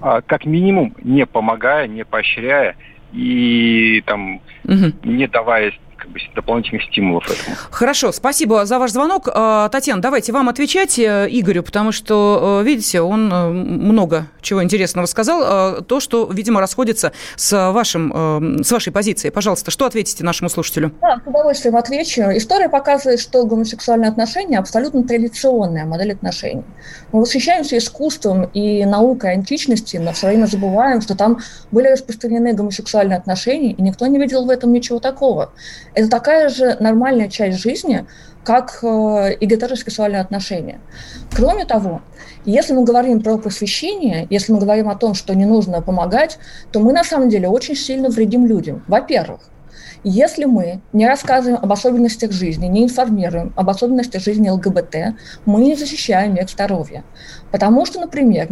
А, 0.00 0.22
как 0.22 0.44
минимум 0.44 0.96
не 1.04 1.24
помогая, 1.24 1.86
не 1.86 2.04
поощряя 2.04 2.74
и 3.12 4.02
там 4.06 4.40
угу. 4.64 4.92
не 5.04 5.28
давая 5.28 5.72
как 6.00 6.10
бы, 6.10 6.18
дополнительных 6.34 6.82
стимулов 6.84 7.24
этому. 7.26 7.56
Хорошо, 7.70 8.12
спасибо 8.12 8.64
за 8.64 8.78
ваш 8.78 8.92
звонок. 8.92 9.28
А, 9.32 9.68
Татьяна, 9.68 10.00
давайте 10.00 10.32
вам 10.32 10.48
отвечать 10.48 10.98
э, 10.98 11.28
Игорю, 11.30 11.62
потому 11.62 11.92
что, 11.92 12.60
э, 12.62 12.64
видите, 12.64 13.02
он 13.02 13.32
э, 13.32 13.48
много 13.50 14.26
чего 14.40 14.64
интересного 14.64 15.06
сказал. 15.06 15.82
То, 15.84 16.00
что, 16.00 16.26
видимо, 16.30 16.60
расходится 16.60 17.12
с, 17.36 17.72
вашим, 17.72 18.62
с 18.64 18.72
вашей 18.72 18.90
позицией. 18.90 19.30
Пожалуйста, 19.30 19.70
что 19.70 19.84
ответите 19.84 20.24
нашему 20.24 20.48
слушателю? 20.48 20.92
Да, 21.02 21.20
с 21.22 21.28
удовольствием 21.28 21.76
отвечу. 21.76 22.22
История 22.22 22.70
показывает, 22.70 23.20
что 23.20 23.44
гомосексуальные 23.44 24.08
отношения 24.08 24.58
абсолютно 24.58 25.04
традиционная 25.04 25.84
модель 25.84 26.12
отношений. 26.12 26.64
Мы 27.12 27.20
восхищаемся 27.20 27.76
искусством 27.76 28.44
и 28.44 28.84
наукой 28.86 29.32
античности, 29.32 29.98
но 29.98 30.12
все 30.12 30.28
время 30.28 30.46
забываем, 30.46 31.02
что 31.02 31.14
там 31.14 31.40
были 31.70 31.88
распространены 31.88 32.54
гомосексуальные 32.54 33.18
отношения, 33.18 33.72
и 33.72 33.82
никто 33.82 34.06
не 34.06 34.18
видел 34.18 34.46
в 34.46 34.50
этом 34.50 34.72
ничего 34.72 35.00
такого. 35.00 35.52
Это 35.94 36.08
такая 36.08 36.48
же 36.48 36.76
нормальная 36.80 37.28
часть 37.28 37.58
жизни, 37.58 38.06
как 38.44 38.80
э, 38.82 39.34
и 39.34 39.46
гетеросексуальные 39.46 40.20
отношения. 40.20 40.80
Кроме 41.34 41.64
того, 41.64 42.00
если 42.44 42.72
мы 42.72 42.84
говорим 42.84 43.20
про 43.20 43.36
просвещение, 43.36 44.26
если 44.30 44.52
мы 44.52 44.60
говорим 44.60 44.88
о 44.88 44.96
том, 44.96 45.14
что 45.14 45.34
не 45.34 45.44
нужно 45.44 45.82
помогать, 45.82 46.38
то 46.72 46.80
мы 46.80 46.92
на 46.92 47.04
самом 47.04 47.28
деле 47.28 47.48
очень 47.48 47.76
сильно 47.76 48.08
вредим 48.08 48.46
людям. 48.46 48.82
Во-первых, 48.88 49.40
если 50.02 50.46
мы 50.46 50.80
не 50.94 51.06
рассказываем 51.06 51.62
об 51.62 51.70
особенностях 51.70 52.32
жизни, 52.32 52.66
не 52.66 52.84
информируем 52.84 53.52
об 53.54 53.68
особенностях 53.68 54.22
жизни 54.22 54.48
ЛГБТ, 54.48 55.14
мы 55.44 55.60
не 55.60 55.74
защищаем 55.74 56.36
их 56.36 56.48
здоровье. 56.48 57.04
Потому 57.50 57.84
что, 57.86 58.00
например, 58.00 58.48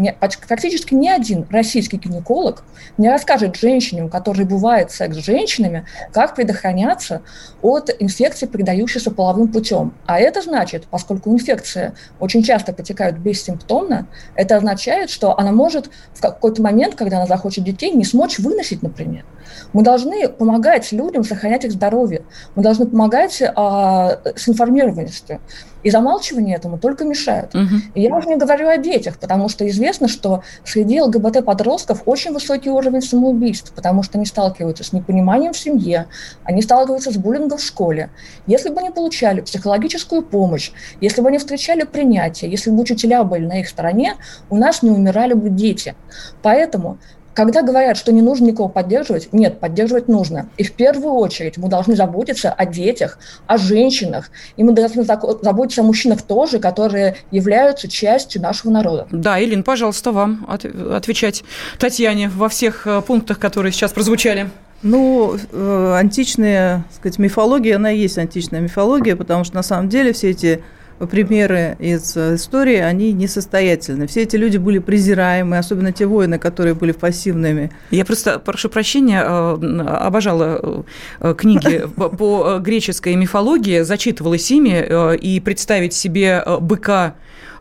практически 0.47 0.95
ни 0.95 1.09
один 1.09 1.47
российский 1.51 1.97
гинеколог 1.99 2.65
не 2.97 3.09
расскажет 3.09 3.57
женщине, 3.57 4.05
у 4.05 4.09
которой 4.09 4.45
бывает 4.45 4.91
секс 4.91 5.17
с 5.17 5.25
женщинами, 5.25 5.87
как 6.13 6.35
предохраняться 6.35 7.23
от 7.63 7.91
инфекции, 7.99 8.47
передающейся 8.47 9.11
половым 9.11 9.49
путем. 9.49 9.95
А 10.07 10.19
это 10.19 10.43
значит, 10.43 10.87
поскольку 10.91 11.31
инфекции 11.31 11.93
очень 12.19 12.43
часто 12.43 12.73
протекают 12.73 13.19
бессимптомно, 13.19 14.07
это 14.35 14.57
означает, 14.57 15.11
что 15.11 15.39
она 15.39 15.53
может 15.53 15.91
в 16.15 16.21
какой-то 16.21 16.63
момент, 16.63 16.95
когда 16.95 17.19
она 17.19 17.27
захочет 17.27 17.65
детей, 17.65 17.93
не 17.93 18.05
смочь 18.05 18.39
выносить, 18.39 18.83
например. 18.83 19.25
Мы 19.73 19.83
должны 19.83 20.29
помогать 20.29 20.91
людям 20.93 21.25
сохранять 21.25 21.65
их 21.65 21.73
здоровье. 21.73 22.23
Мы 22.55 22.63
должны 22.63 22.87
помогать 22.87 23.43
а, 23.55 24.21
с 24.37 24.49
информированностью. 24.49 25.41
И 25.83 25.91
замалчивание 25.91 26.57
этому 26.57 26.79
только 26.79 27.05
мешает. 27.05 27.55
Угу. 27.55 27.75
И 27.95 28.03
я 28.03 28.15
уже 28.15 28.29
не 28.29 28.37
говорю 28.37 28.69
о 28.69 28.77
детях, 28.77 29.19
потому 29.19 29.49
что 29.49 29.69
известно, 29.69 30.09
что 30.09 30.43
среди 30.65 31.01
ЛГБТ-подростков 31.01 32.03
очень 32.07 32.33
высокий 32.33 32.71
уровень 32.71 33.03
самоубийств, 33.03 33.73
потому 33.75 34.03
что 34.03 34.19
они 34.19 34.27
сталкиваются 34.27 34.85
с 34.85 34.93
непониманием 34.93 35.53
в 35.53 35.59
семье, 35.59 36.07
они 36.45 36.63
сталкиваются 36.63 37.13
с 37.13 37.17
буллингом 37.17 37.59
в 37.59 37.63
школе. 37.63 38.11
Если 38.47 38.71
бы 38.71 38.81
они 38.81 38.91
получали 38.91 39.41
психологическую 39.41 40.23
помощь, 40.23 40.73
если 41.01 41.21
бы 41.21 41.29
они 41.29 41.39
встречали 41.39 41.85
принятие, 41.85 42.51
если 42.51 42.71
бы 42.71 42.81
учителя 42.81 43.25
были 43.25 43.47
на 43.47 43.61
их 43.61 43.69
стороне, 43.69 44.17
у 44.51 44.57
нас 44.57 44.83
не 44.83 44.91
умирали 44.91 45.35
бы 45.35 45.49
дети. 45.49 45.95
Поэтому 46.43 46.99
когда 47.39 47.63
говорят, 47.63 47.97
что 47.97 48.11
не 48.11 48.21
нужно 48.21 48.47
никого 48.47 48.69
поддерживать, 48.69 49.33
нет, 49.33 49.61
поддерживать 49.61 50.09
нужно. 50.09 50.49
И 50.57 50.65
в 50.65 50.73
первую 50.73 51.13
очередь 51.15 51.57
мы 51.57 51.69
должны 51.69 51.95
заботиться 51.95 52.51
о 52.51 52.67
детях, 52.67 53.17
о 53.47 53.59
женщинах. 53.59 54.33
И 54.57 54.65
мы 54.65 54.73
должны 54.73 55.05
заботиться 55.05 55.83
о 55.83 55.85
мужчинах 55.85 56.23
тоже, 56.23 56.59
которые 56.59 57.15
являются 57.31 57.87
частью 57.87 58.43
нашего 58.43 58.73
народа. 58.73 59.07
Да, 59.13 59.41
Илин, 59.41 59.63
пожалуйста, 59.63 60.11
вам 60.11 60.49
отвечать 60.51 61.45
Татьяне 61.79 62.29
во 62.29 62.49
всех 62.49 62.89
э, 62.89 63.03
пунктах, 63.03 63.39
которые 63.39 63.71
сейчас 63.71 63.93
прозвучали. 63.93 64.51
Ну, 64.83 65.37
э, 65.53 65.95
античная, 65.97 66.79
так 66.89 66.97
сказать, 66.97 67.19
мифология, 67.21 67.77
она 67.77 67.93
и 67.93 68.01
есть 68.01 68.19
античная 68.19 68.59
мифология, 68.59 69.15
потому 69.15 69.45
что 69.45 69.55
на 69.55 69.63
самом 69.63 69.89
деле 69.89 70.13
все 70.13 70.31
эти 70.31 70.65
примеры 71.07 71.77
из 71.79 72.17
э, 72.17 72.35
истории, 72.35 72.77
они 72.77 73.13
несостоятельны. 73.13 74.07
Все 74.07 74.23
эти 74.23 74.37
люди 74.37 74.57
были 74.57 74.79
презираемы, 74.79 75.59
особенно 75.59 75.93
те 75.93 76.07
воины, 76.07 76.39
которые 76.39 76.75
были 76.75 76.93
пассивными. 76.93 77.71
Я 77.91 78.05
просто, 78.05 78.39
прошу 78.39 78.69
прощения, 78.69 79.23
э, 79.23 79.81
обожала 79.83 80.85
э, 81.21 81.35
книги 81.37 81.85
по 81.97 82.59
греческой 82.59 83.15
мифологии, 83.15 83.83
зачитывалась 83.83 84.51
ими, 84.51 85.17
и 85.17 85.41
представить 85.41 85.95
себе 85.95 86.45
быка 86.61 87.15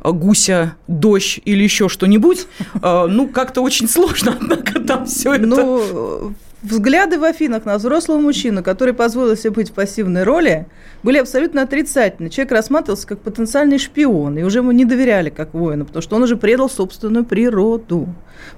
гуся, 0.04 0.76
дождь 0.88 1.40
или 1.44 1.64
еще 1.64 1.90
что-нибудь, 1.90 2.48
ну, 2.82 3.28
как-то 3.28 3.62
очень 3.62 3.90
сложно, 3.90 4.38
однако 4.42 4.80
там 4.80 5.06
все 5.06 5.34
это... 5.34 5.46
Ну, 5.46 6.34
взгляды 6.68 7.20
в 7.20 7.24
Афинах 7.24 7.66
на 7.66 7.78
взрослого 7.78 8.20
мужчину, 8.20 8.64
который 8.64 8.94
позволил 8.94 9.36
себе 9.36 9.52
быть 9.52 9.70
в 9.70 9.74
пассивной 9.74 10.24
роли, 10.24 10.68
были 11.04 11.18
абсолютно 11.18 11.62
отрицательны. 11.62 12.30
Человек 12.30 12.52
рассматривался 12.52 13.08
как 13.08 13.20
потенциальный 13.20 13.78
шпион, 13.78 14.38
и 14.38 14.44
уже 14.44 14.60
ему 14.60 14.72
не 14.72 14.86
доверяли 14.86 15.30
как 15.30 15.54
воину, 15.54 15.86
потому 15.86 16.02
что 16.02 16.16
он 16.16 16.24
уже 16.24 16.38
предал 16.38 16.70
собственную 16.70 17.26
природу. 17.26 18.08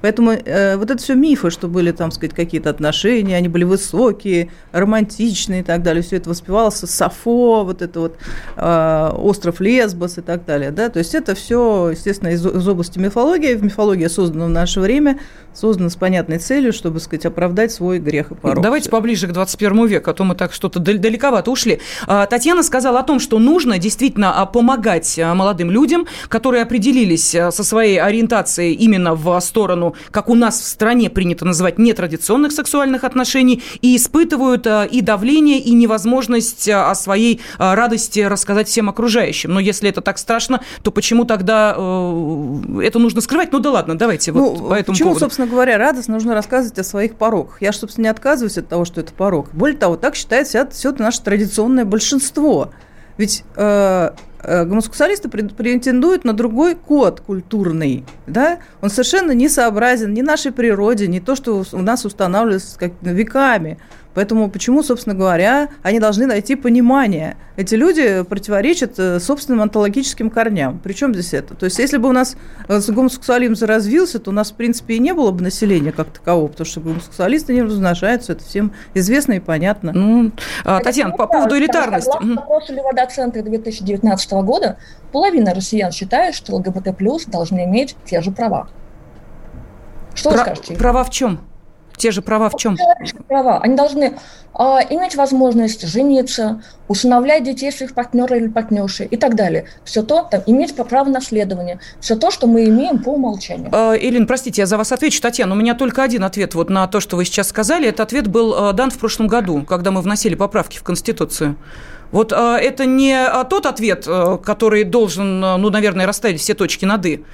Поэтому 0.01 0.31
э, 0.31 0.77
вот 0.77 0.89
это 0.89 1.01
все 1.01 1.15
мифы, 1.15 1.49
что 1.49 1.67
были 1.67 1.91
там, 1.91 2.11
сказать, 2.11 2.35
какие-то 2.35 2.69
отношения, 2.69 3.35
они 3.35 3.47
были 3.47 3.63
высокие, 3.63 4.51
романтичные 4.71 5.61
и 5.61 5.63
так 5.63 5.83
далее. 5.83 6.03
Все 6.03 6.17
это 6.17 6.29
воспевалось 6.29 6.75
Сафо, 6.75 7.63
вот 7.63 7.81
это 7.81 7.99
вот 7.99 8.17
э, 8.55 9.11
остров 9.17 9.59
Лесбос 9.59 10.17
и 10.17 10.21
так 10.21 10.45
далее. 10.45 10.71
Да? 10.71 10.89
То 10.89 10.99
есть 10.99 11.15
это 11.15 11.35
все, 11.35 11.89
естественно, 11.91 12.29
из, 12.29 12.45
из 12.45 12.67
области 12.67 12.99
мифологии. 12.99 13.55
Мифология 13.55 14.09
создана 14.09 14.45
в 14.45 14.49
наше 14.49 14.79
время, 14.79 15.19
создана 15.53 15.89
с 15.89 15.95
понятной 15.95 16.39
целью, 16.39 16.73
чтобы, 16.73 16.99
сказать, 16.99 17.25
оправдать 17.25 17.71
свой 17.71 17.99
грех 17.99 18.31
и 18.31 18.35
порог. 18.35 18.63
Давайте 18.63 18.89
поближе 18.89 19.27
к 19.27 19.31
21 19.31 19.85
веку, 19.85 20.11
а 20.11 20.13
то 20.13 20.23
мы 20.23 20.35
так 20.35 20.53
что-то 20.53 20.79
далековато 20.79 21.51
ушли. 21.51 21.79
А, 22.07 22.25
Татьяна 22.25 22.63
сказала 22.63 22.99
о 22.99 23.03
том, 23.03 23.19
что 23.19 23.39
нужно 23.39 23.77
действительно 23.77 24.41
а, 24.41 24.45
помогать 24.45 25.19
а, 25.19 25.33
молодым 25.33 25.71
людям, 25.71 26.07
которые 26.27 26.63
определились 26.63 27.29
со 27.29 27.51
своей 27.51 27.99
ориентацией 27.99 28.73
именно 28.73 29.15
в 29.15 29.39
сторону 29.39 29.68
сторону, 29.69 29.95
как 30.11 30.29
у 30.29 30.35
нас 30.35 30.59
в 30.59 30.65
стране 30.65 31.09
принято 31.09 31.45
называть, 31.45 31.77
нетрадиционных 31.77 32.51
сексуальных 32.51 33.03
отношений, 33.03 33.61
и 33.81 33.95
испытывают 33.95 34.65
э, 34.65 34.87
и 34.89 35.01
давление, 35.01 35.59
и 35.59 35.73
невозможность 35.73 36.67
э, 36.67 36.73
о 36.73 36.95
своей 36.95 37.41
э, 37.59 37.73
радости 37.73 38.21
рассказать 38.21 38.67
всем 38.67 38.89
окружающим. 38.89 39.53
Но 39.53 39.59
если 39.59 39.89
это 39.89 40.01
так 40.01 40.17
страшно, 40.17 40.61
то 40.81 40.91
почему 40.91 41.25
тогда 41.25 41.71
это 41.71 42.99
нужно 42.99 43.21
скрывать? 43.21 43.51
Ну 43.51 43.59
да 43.59 43.71
ладно, 43.71 43.97
давайте 43.97 44.31
ну, 44.31 44.55
вот 44.55 44.69
по 44.69 44.73
этому 44.73 44.95
Почему, 44.95 45.09
поводу. 45.09 45.25
собственно 45.25 45.47
говоря, 45.47 45.77
радостно 45.77 46.15
нужно 46.15 46.33
рассказывать 46.33 46.79
о 46.79 46.83
своих 46.83 47.15
пороках? 47.15 47.61
Я 47.61 47.71
же, 47.71 47.79
собственно, 47.79 48.05
не 48.05 48.09
отказываюсь 48.09 48.57
от 48.57 48.67
того, 48.67 48.85
что 48.85 49.01
это 49.01 49.13
порог. 49.13 49.49
Более 49.53 49.77
того, 49.77 49.97
так 49.97 50.15
считает 50.15 50.47
все, 50.47 50.89
это 50.89 51.01
наше 51.01 51.21
традиционное 51.21 51.85
большинство. 51.85 52.71
Ведь 53.17 53.43
Э, 53.55 54.11
гомосексуалисты 54.43 55.29
претендуют 55.29 56.23
на 56.23 56.33
другой 56.33 56.75
код 56.75 57.21
культурный, 57.21 58.05
да, 58.27 58.59
он 58.81 58.89
совершенно 58.89 59.31
не 59.31 59.49
сообразен 59.49 60.13
ни 60.13 60.21
нашей 60.21 60.51
природе, 60.51 61.07
ни 61.07 61.19
то, 61.19 61.35
что 61.35 61.63
у 61.71 61.81
нас 61.81 62.05
устанавливается 62.05 62.79
как 62.79 62.93
веками. 63.01 63.77
Поэтому 64.19 64.49
почему, 64.49 64.83
собственно 64.83 65.15
говоря, 65.15 65.69
они 65.81 65.97
должны 65.97 66.25
найти 66.25 66.55
понимание? 66.55 67.37
Эти 67.55 67.75
люди 67.75 68.23
противоречат 68.23 68.99
э, 68.99 69.17
собственным 69.21 69.61
онтологическим 69.61 70.29
корням. 70.29 70.81
Причем 70.83 71.13
здесь 71.13 71.33
это? 71.33 71.55
То 71.55 71.63
есть 71.63 71.79
если 71.79 71.95
бы 71.95 72.09
у 72.09 72.11
нас 72.11 72.35
э, 72.67 72.81
гомосексуализм 72.89 73.65
развился, 73.65 74.19
то 74.19 74.31
у 74.31 74.33
нас, 74.33 74.51
в 74.51 74.55
принципе, 74.55 74.95
и 74.95 74.99
не 74.99 75.13
было 75.13 75.31
бы 75.31 75.41
населения 75.41 75.93
как 75.93 76.09
такового, 76.09 76.49
потому 76.49 76.67
что 76.67 76.81
гомосексуалисты 76.81 77.53
не 77.53 77.61
размножаются, 77.61 78.33
это 78.33 78.43
всем 78.43 78.73
известно 78.93 79.31
и 79.31 79.39
понятно. 79.39 79.93
Ну, 79.93 80.33
а, 80.65 80.81
Татьяна, 80.81 81.15
по 81.15 81.25
поводу 81.25 81.57
элитарности. 81.57 82.11
Согласно 82.11 82.41
опросу 82.41 82.73
Левада-центра 82.73 83.41
2019 83.41 84.31
года, 84.43 84.79
половина 85.13 85.53
россиян 85.53 85.93
считает, 85.93 86.35
что 86.35 86.57
ЛГБТ 86.57 86.97
плюс 86.97 87.23
должны 87.23 87.63
иметь 87.63 87.95
те 88.03 88.19
же 88.19 88.31
права. 88.31 88.67
Что 90.13 90.31
Про- 90.31 90.39
вы 90.39 90.43
скажете? 90.43 90.75
Права 90.75 91.05
в 91.05 91.09
чем? 91.09 91.39
Те 91.99 92.11
же 92.11 92.21
права 92.21 92.49
в 92.49 92.55
чем? 92.55 92.77
Права. 93.27 93.59
Они 93.59 93.75
должны 93.75 94.17
а, 94.53 94.79
иметь 94.89 95.15
возможность 95.15 95.85
жениться, 95.85 96.63
усыновлять 96.87 97.43
детей 97.43 97.73
своих 97.73 97.93
партнеров 97.93 98.31
или 98.31 98.47
партнерши 98.47 99.03
и 99.03 99.17
так 99.17 99.35
далее. 99.35 99.65
Все 99.83 100.01
то, 100.01 100.23
там, 100.23 100.41
иметь 100.45 100.73
право 100.75 101.09
наследования. 101.09 101.81
Все 101.99 102.15
то, 102.15 102.31
что 102.31 102.47
мы 102.47 102.63
имеем 102.65 103.03
по 103.03 103.09
умолчанию. 103.09 103.69
А, 103.73 103.95
Ирина, 103.95 104.25
простите, 104.25 104.61
я 104.61 104.65
за 104.65 104.77
вас 104.77 104.93
отвечу. 104.93 105.21
Татьяна, 105.21 105.53
у 105.53 105.57
меня 105.57 105.75
только 105.75 106.01
один 106.01 106.23
ответ 106.23 106.55
вот 106.55 106.69
на 106.69 106.87
то, 106.87 107.01
что 107.01 107.17
вы 107.17 107.25
сейчас 107.25 107.49
сказали. 107.49 107.89
Этот 107.89 107.99
ответ 107.99 108.27
был 108.27 108.55
а, 108.55 108.71
дан 108.71 108.91
в 108.91 108.97
прошлом 108.97 109.27
году, 109.27 109.63
когда 109.63 109.91
мы 109.91 110.01
вносили 110.01 110.35
поправки 110.35 110.77
в 110.77 110.83
Конституцию. 110.83 111.57
Вот 112.13 112.31
а, 112.31 112.57
это 112.57 112.85
не 112.85 113.17
тот 113.49 113.65
ответ, 113.65 114.05
а, 114.07 114.37
который 114.37 114.85
должен, 114.85 115.41
ну, 115.41 115.69
наверное, 115.69 116.05
расставить 116.05 116.39
все 116.39 116.53
точки 116.53 116.85
над 116.85 117.05
«и». 117.05 117.25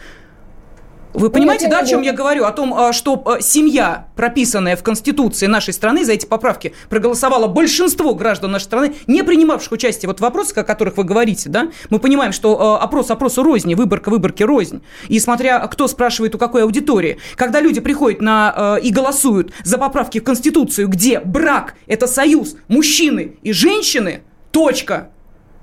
Вы 1.16 1.30
понимаете, 1.30 1.68
да, 1.70 1.80
о 1.80 1.86
чем 1.86 2.02
я 2.02 2.12
говорю? 2.12 2.44
О 2.44 2.52
том, 2.52 2.74
а, 2.74 2.92
что 2.92 3.22
а, 3.26 3.42
семья, 3.42 4.08
прописанная 4.16 4.76
в 4.76 4.84
Конституции 4.84 5.48
нашей 5.48 5.74
страны, 5.74 6.04
за 6.04 6.12
эти 6.12 6.26
поправки 6.26 6.74
проголосовало 6.90 7.48
большинство 7.48 8.14
граждан 8.14 8.52
нашей 8.52 8.66
страны, 8.66 8.96
не 9.08 9.24
принимавших 9.24 9.72
участие 9.72 10.08
вот 10.08 10.18
в 10.18 10.22
вопросах, 10.22 10.58
о 10.58 10.64
которых 10.64 10.98
вы 10.98 11.06
говорите, 11.06 11.50
да? 11.50 11.70
Мы 11.90 12.00
понимаем, 12.00 12.34
что 12.34 12.60
а, 12.60 12.84
опрос 12.84 13.12
опросу 13.12 13.44
рознь, 13.44 13.74
выборка 13.76 14.10
выборки 14.10 14.44
рознь. 14.44 14.82
И 15.08 15.20
смотря 15.20 15.66
кто 15.68 15.88
спрашивает 15.88 16.36
у 16.36 16.38
какой 16.38 16.64
аудитории, 16.64 17.18
когда 17.36 17.62
люди 17.62 17.80
приходят 17.80 18.22
на, 18.22 18.78
и 18.82 18.92
голосуют 18.92 19.54
за 19.64 19.78
поправки 19.78 20.20
в 20.20 20.24
Конституцию, 20.24 20.90
где 20.90 21.20
брак– 21.20 21.76
это 21.88 22.08
союз 22.08 22.56
мужчины 22.68 23.38
и 23.42 23.54
женщины, 23.54 24.22
точка. 24.52 25.10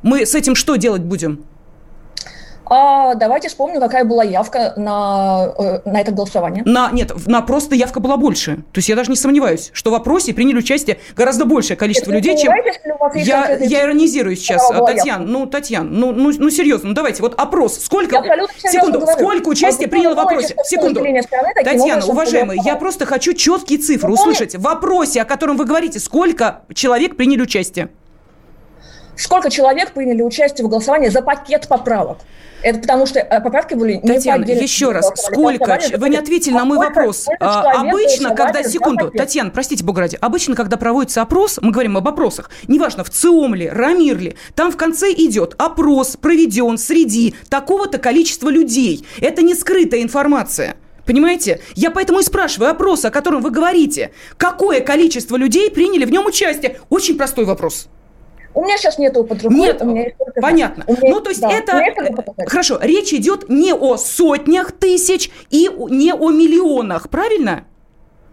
Мы 0.03 0.25
с 0.25 0.35
этим 0.35 0.55
что 0.55 0.77
делать 0.77 1.03
будем? 1.03 1.45
А 2.75 3.15
давайте 3.17 3.49
вспомним, 3.49 3.81
какая 3.81 4.03
была 4.03 4.25
явка 4.25 4.73
на, 4.79 5.53
э, 5.59 5.81
на 5.85 6.01
это 6.01 6.11
голосование. 6.11 6.63
На, 6.65 6.91
нет, 6.91 7.13
на 7.27 7.43
просто 7.43 7.75
явка 7.75 8.01
была 8.01 8.17
больше. 8.17 8.57
То 8.73 8.79
есть 8.79 8.89
я 8.89 8.97
даже 8.97 9.11
не 9.11 9.17
сомневаюсь, 9.17 9.69
что 9.75 9.91
в 9.91 9.95
опросе 9.95 10.33
приняли 10.33 10.57
участие 10.57 10.99
гораздо 11.15 11.45
большее 11.45 11.77
количество 11.77 12.11
это 12.11 12.17
людей, 12.17 12.39
чем... 12.39 12.51
Я, 13.15 13.59
я 13.59 13.83
иронизирую 13.83 14.37
сейчас, 14.37 14.67
Татьяна. 14.87 15.27
Ну, 15.27 15.45
Татьяна, 15.45 15.91
ну, 15.91 16.13
ну, 16.13 16.33
ну 16.35 16.49
серьезно, 16.49 16.89
ну 16.89 16.95
давайте, 16.95 17.21
вот 17.21 17.35
опрос. 17.39 17.79
Сколько, 17.79 18.25
секунду, 18.59 19.07
сколько 19.07 19.49
участия 19.49 19.87
приняло 19.87 20.15
в 20.15 20.17
вопросе? 20.17 20.57
Секунду. 20.65 21.05
Татьяна, 21.63 22.07
уважаемая, 22.07 22.59
я 22.65 22.77
просто 22.77 23.05
хочу 23.05 23.35
четкие 23.35 23.81
цифры 23.81 24.11
услышать. 24.11 24.55
В 24.55 24.63
вопросе, 24.63 25.21
о 25.21 25.27
котором 25.27 25.59
вы 25.59 25.67
говорите, 25.67 26.01
сколько 26.01 26.63
человек 26.73 27.17
приняли 27.17 27.43
участие? 27.43 27.91
Сколько 29.23 29.51
человек 29.51 29.93
приняли 29.93 30.21
участие 30.21 30.67
в 30.67 30.69
голосовании 30.69 31.09
за 31.09 31.23
пакет 31.23 31.69
поправок? 31.69 32.19
Это 32.61 32.81
потому 32.81 33.07
что 33.07 33.21
э, 33.21 33.41
поправки 33.41 33.75
были 33.75 33.95
не 33.95 34.15
Татьяна, 34.15 34.45
еще 34.45 34.91
раз, 34.91 35.13
сколько... 35.15 35.79
Вы 35.97 36.09
не 36.09 36.17
ответили 36.17 36.55
на 36.55 36.65
мой 36.65 36.79
вопрос. 36.79 37.29
А, 37.39 37.83
обычно, 37.83 38.35
когда... 38.35 38.65
Секунду, 38.65 39.13
Татьяна, 39.13 39.51
простите, 39.51 39.85
бога 39.85 40.01
ради. 40.01 40.19
Обычно, 40.21 40.57
когда 40.57 40.77
проводится 40.77 41.23
опрос, 41.23 41.61
мы 41.63 41.71
говорим 41.71 41.97
об 41.97 42.09
опросах, 42.09 42.51
неважно, 42.67 43.05
в 43.05 43.11
ЦИОМ 43.11 43.55
ли, 43.55 43.69
РАМИР 43.69 44.19
ли, 44.19 44.37
там 44.57 44.73
в 44.73 44.77
конце 44.77 45.13
идет 45.13 45.55
опрос 45.59 46.17
проведен 46.17 46.77
среди 46.77 47.37
такого-то 47.49 47.99
количества 47.99 48.49
людей. 48.49 49.07
Это 49.21 49.43
не 49.43 49.55
скрытая 49.55 50.03
информация. 50.03 50.75
Понимаете? 51.07 51.61
Я 51.75 51.93
поэтому 51.93 52.21
и 52.21 52.23
спрашиваю 52.25 52.73
опрос, 52.73 53.05
о 53.05 53.11
котором 53.11 53.41
вы 53.41 53.51
говорите. 53.51 54.11
Какое 54.37 54.81
количество 54.81 55.37
людей 55.37 55.71
приняли 55.71 56.05
в 56.05 56.11
нем 56.11 56.27
участие? 56.27 56.81
Очень 56.91 57.17
простой 57.17 57.45
вопрос. 57.45 57.89
У 58.55 58.63
меня 58.63 58.77
сейчас 58.77 58.99
нет 58.99 59.17
опыта 59.17 59.41
другой. 59.43 59.59
Нет, 59.59 59.83
у 59.83 59.87
меня 59.87 60.11
только 60.19 60.41
понятно. 60.41 60.85
Меня, 60.87 61.15
ну, 61.15 61.21
то 61.21 61.31
есть 61.31 61.41
да, 61.41 61.51
это... 61.51 61.83
Хорошо, 62.47 62.79
речь 62.81 63.13
идет 63.13 63.49
не 63.49 63.73
о 63.73 63.97
сотнях 63.97 64.73
тысяч 64.73 65.31
и 65.51 65.71
не 65.89 66.13
о 66.13 66.31
миллионах, 66.31 67.09
правильно? 67.09 67.65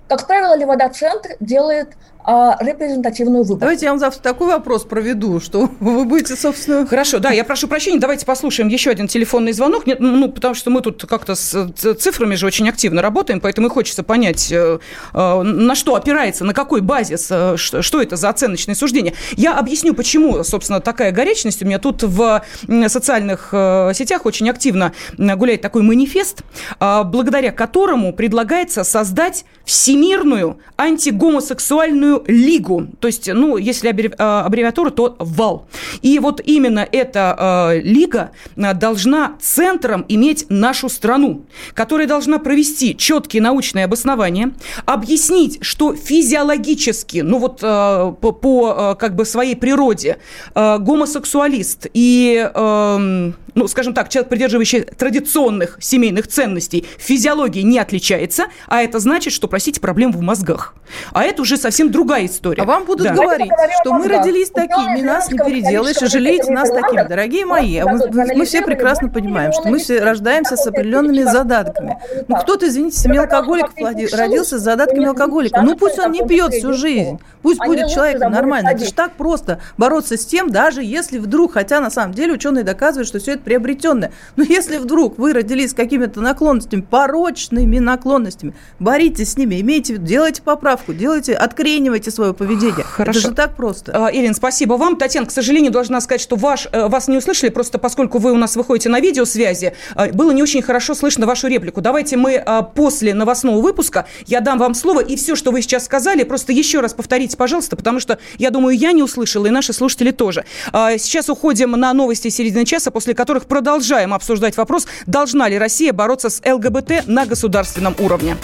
Как 0.08 0.28
правило, 0.28 0.58
Левада-центр 0.58 1.36
делает 1.40 1.90
а, 2.32 2.56
репрезентативную 2.60 3.42
выборку. 3.42 3.62
Давайте 3.62 3.86
я 3.86 3.92
вам 3.92 4.00
завтра 4.00 4.22
такой 4.22 4.50
вопрос 4.50 4.84
проведу, 4.84 5.40
что 5.40 5.68
вы 5.80 6.06
будете, 6.06 6.36
собственно... 6.36 6.86
Хорошо, 6.86 7.18
да, 7.18 7.32
я 7.32 7.44
прошу 7.44 7.68
прощения, 7.68 7.98
давайте 8.00 8.24
послушаем 8.24 8.70
еще 8.70 8.92
один 8.92 9.08
телефонный 9.08 9.52
звонок, 9.52 9.88
Нет, 9.88 10.00
ну, 10.00 10.30
потому 10.32 10.54
что 10.54 10.70
мы 10.70 10.82
тут 10.82 11.04
как-то 11.10 11.34
с 11.34 11.72
цифрами 11.74 12.36
же 12.36 12.46
очень 12.46 12.70
активно 12.70 13.02
работаем, 13.02 13.40
поэтому 13.40 13.66
и 13.66 13.70
хочется 13.72 14.04
понять, 14.04 14.52
э, 14.52 14.78
э, 15.12 15.42
на 15.42 15.74
что 15.74 15.96
опирается, 15.96 16.46
на 16.46 16.54
какой 16.54 16.82
базис, 16.82 17.30
э, 17.32 17.58
что 17.58 18.00
это 18.00 18.16
за 18.16 18.30
оценочное 18.30 18.76
суждение. 18.76 19.16
Я 19.36 19.58
объясню, 19.58 19.96
почему, 19.96 20.44
собственно, 20.44 20.82
такая 20.82 21.12
горячность. 21.12 21.64
У 21.64 21.66
меня 21.66 21.80
тут 21.80 22.04
в 22.04 22.44
социальных 22.90 23.50
сетях 23.96 24.28
очень 24.28 24.52
активно 24.52 24.94
гуляет 25.18 25.62
такой 25.62 25.82
манифест, 25.82 26.44
благодаря 26.80 27.52
которому 27.52 28.14
предлагается 28.14 28.84
создать 28.84 29.46
всемирную 29.66 30.60
антигомосексуальную 30.78 32.19
лигу. 32.28 32.88
То 33.00 33.08
есть, 33.08 33.30
ну, 33.32 33.58
если 33.58 33.90
а, 34.18 34.46
аббревиатура, 34.46 34.90
то 34.90 35.16
ВАЛ. 35.20 35.68
И 36.02 36.20
вот 36.20 36.42
именно 36.44 36.88
эта 36.92 37.72
э, 37.74 37.82
лига 37.82 38.32
должна 38.56 39.38
центром 39.40 40.06
иметь 40.08 40.46
нашу 40.50 40.90
страну, 40.90 41.46
которая 41.74 42.08
должна 42.08 42.40
провести 42.40 42.96
четкие 42.96 43.42
научные 43.42 43.86
обоснования, 43.86 44.54
объяснить, 44.86 45.60
что 45.62 45.96
физиологически, 45.96 47.20
ну 47.20 47.40
вот 47.40 47.60
э, 47.62 48.14
по, 48.22 48.32
по 48.32 48.96
как 49.00 49.16
бы 49.16 49.26
своей 49.26 49.56
природе 49.56 50.18
э, 50.56 50.78
гомосексуалист 50.80 51.88
и 51.94 52.50
э, 52.54 53.32
ну, 53.56 53.68
скажем 53.68 53.94
так, 53.94 54.10
человек, 54.10 54.30
придерживающий 54.30 54.82
традиционных 54.82 55.78
семейных 55.82 56.28
ценностей, 56.28 56.86
физиологии 56.98 57.62
не 57.62 57.80
отличается, 57.80 58.46
а 58.68 58.82
это 58.82 59.00
значит, 59.00 59.34
что, 59.34 59.48
простите, 59.48 59.82
проблем 59.82 60.12
в 60.12 60.22
мозгах. 60.22 60.76
А 61.12 61.24
это 61.24 61.42
уже 61.42 61.58
совсем 61.58 61.92
другая 61.92 62.09
история. 62.18 62.64
А 62.64 62.66
вам 62.66 62.86
будут 62.86 63.08
да. 63.08 63.14
говорить, 63.14 63.52
что 63.82 63.94
мы 63.94 64.08
родились 64.08 64.50
такими, 64.50 65.02
нас 65.02 65.32
не 65.32 65.38
переделаешь, 65.38 66.02
и 66.02 66.06
жалеете 66.08 66.52
нас 66.52 66.70
такими. 66.70 67.08
Дорогие 67.08 67.46
мои, 67.46 67.82
мы, 67.84 68.00
мы 68.36 68.46
все 68.46 68.62
прекрасно 68.62 69.10
понимаем, 69.10 69.54
что 69.54 69.68
мы 69.68 69.80
все 69.80 70.00
рождаемся 70.00 70.56
с 70.56 70.66
определенными 70.66 71.24
задатками. 71.24 71.98
Ну, 72.28 72.36
кто-то, 72.38 72.68
извините, 72.68 72.98
семья 72.98 73.22
алкоголиков 73.22 73.74
родился 74.14 74.60
с 74.60 74.62
задатками 74.62 75.06
алкоголика. 75.06 75.62
Ну, 75.62 75.76
пусть 75.76 76.00
он 76.00 76.12
не 76.12 76.26
пьет 76.26 76.54
всю 76.54 76.74
жизнь. 76.74 77.20
Пусть 77.42 77.60
будет 77.60 77.90
человеком 77.90 78.32
нормально. 78.32 78.70
Это 78.70 78.86
же 78.86 78.94
так 78.94 79.14
просто 79.14 79.60
бороться 79.78 80.18
с 80.18 80.26
тем, 80.26 80.50
даже 80.50 80.84
если 80.84 81.20
вдруг, 81.20 81.54
хотя 81.54 81.80
на 81.80 81.90
самом 81.90 82.14
деле 82.14 82.34
ученые 82.34 82.64
доказывают, 82.64 83.08
что 83.08 83.20
все 83.20 83.34
это 83.34 83.44
приобретенное. 83.44 84.12
Но 84.36 84.44
если 84.44 84.78
вдруг 84.78 85.18
вы 85.18 85.34
родились 85.34 85.72
с 85.72 85.74
какими-то 85.74 86.22
наклонностями, 86.22 86.82
порочными 86.82 87.80
наклонностями, 87.80 88.54
боритесь 88.80 89.34
с 89.34 89.38
ними, 89.38 89.62
имейте, 89.62 89.98
делайте 89.98 90.42
поправку, 90.42 90.94
делайте, 90.94 91.34
откренивайте 91.34 91.89
свое 92.12 92.34
поведение. 92.34 92.84
Хорошо. 92.84 93.20
Это 93.20 93.30
же 93.30 93.36
так 93.36 93.56
просто. 93.56 93.92
А, 94.08 94.10
Ирин, 94.12 94.34
спасибо 94.34 94.74
вам. 94.74 94.96
Татьяна, 94.96 95.28
к 95.28 95.32
сожалению, 95.32 95.72
должна 95.72 96.02
сказать, 96.02 96.22
что 96.22 96.36
ваш, 96.36 96.68
э, 96.72 96.88
вас 96.88 97.08
не 97.08 97.18
услышали, 97.18 97.50
просто 97.50 97.78
поскольку 97.78 98.20
вы 98.20 98.32
у 98.32 98.38
нас 98.38 98.56
выходите 98.56 98.90
на 98.90 99.00
видеосвязи, 99.00 99.74
э, 99.96 100.12
было 100.12 100.32
не 100.32 100.44
очень 100.44 100.62
хорошо 100.62 100.94
слышно 100.94 101.26
вашу 101.26 101.48
реплику. 101.48 101.82
Давайте 101.82 102.18
мы 102.18 102.34
э, 102.34 102.62
после 102.76 103.14
новостного 103.14 103.62
выпуска, 103.62 104.06
я 104.28 104.42
дам 104.42 104.58
вам 104.60 104.74
слово, 104.74 105.02
и 105.02 105.16
все, 105.16 105.36
что 105.36 105.52
вы 105.52 105.62
сейчас 105.62 105.86
сказали, 105.86 106.24
просто 106.24 106.54
еще 106.54 106.80
раз 106.80 106.94
повторите, 106.94 107.38
пожалуйста, 107.38 107.76
потому 107.76 108.00
что, 108.00 108.20
я 108.38 108.50
думаю, 108.50 108.78
я 108.78 108.92
не 108.92 109.04
услышала, 109.04 109.46
и 109.48 109.50
наши 109.50 109.74
слушатели 109.74 110.12
тоже. 110.12 110.46
А, 110.72 110.98
сейчас 110.98 111.30
уходим 111.30 111.72
на 111.72 111.94
новости 111.94 112.30
середины 112.30 112.66
часа, 112.66 112.92
после 112.92 113.14
которых 113.14 113.46
продолжаем 113.46 114.14
обсуждать 114.14 114.58
вопрос, 114.58 114.88
должна 115.06 115.50
ли 115.50 115.58
Россия 115.58 115.94
бороться 115.94 116.30
с 116.30 116.42
ЛГБТ 116.46 117.08
на 117.08 117.26
государственном 117.26 117.96
уровне. 118.00 118.38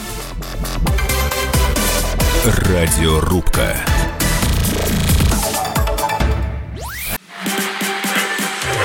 Радиорубка. 2.46 3.76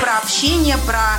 Про 0.01 0.17
общение, 0.23 0.79
про 0.87 1.19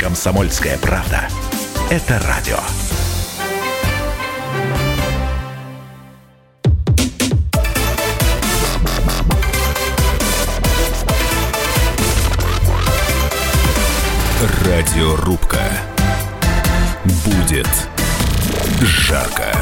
Комсомольская 0.00 0.78
правда. 0.78 1.28
Это 1.90 2.18
радио. 2.20 2.56
Радиорубка. 14.64 15.60
Будет 17.04 17.68
жарко 18.80 19.52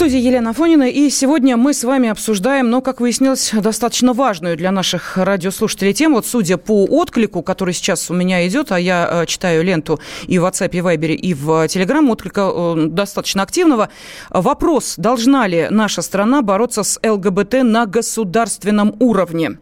студии 0.00 0.18
Елена 0.18 0.54
Фонина, 0.54 0.88
и 0.88 1.10
сегодня 1.10 1.58
мы 1.58 1.74
с 1.74 1.84
вами 1.84 2.08
обсуждаем, 2.08 2.70
ну, 2.70 2.80
как 2.80 3.02
выяснилось, 3.02 3.50
достаточно 3.52 4.14
важную 4.14 4.56
для 4.56 4.70
наших 4.70 5.18
радиослушателей 5.18 5.92
тему. 5.92 6.14
Вот 6.14 6.26
судя 6.26 6.56
по 6.56 6.86
отклику, 6.86 7.42
который 7.42 7.74
сейчас 7.74 8.10
у 8.10 8.14
меня 8.14 8.48
идет, 8.48 8.72
а 8.72 8.80
я 8.80 9.06
э, 9.06 9.26
читаю 9.26 9.62
ленту 9.62 10.00
и 10.26 10.38
в 10.38 10.46
WhatsApp, 10.46 10.70
и 10.72 10.80
в 10.80 10.86
Viber, 10.86 11.12
и 11.12 11.34
в 11.34 11.50
Telegram, 11.66 12.10
отклика 12.10 12.50
э, 12.50 12.86
достаточно 12.86 13.42
активного. 13.42 13.90
Вопрос, 14.30 14.94
должна 14.96 15.46
ли 15.46 15.66
наша 15.68 16.00
страна 16.00 16.40
бороться 16.40 16.82
с 16.82 16.98
ЛГБТ 17.06 17.62
на 17.62 17.84
государственном 17.84 18.96
уровне? 19.00 19.58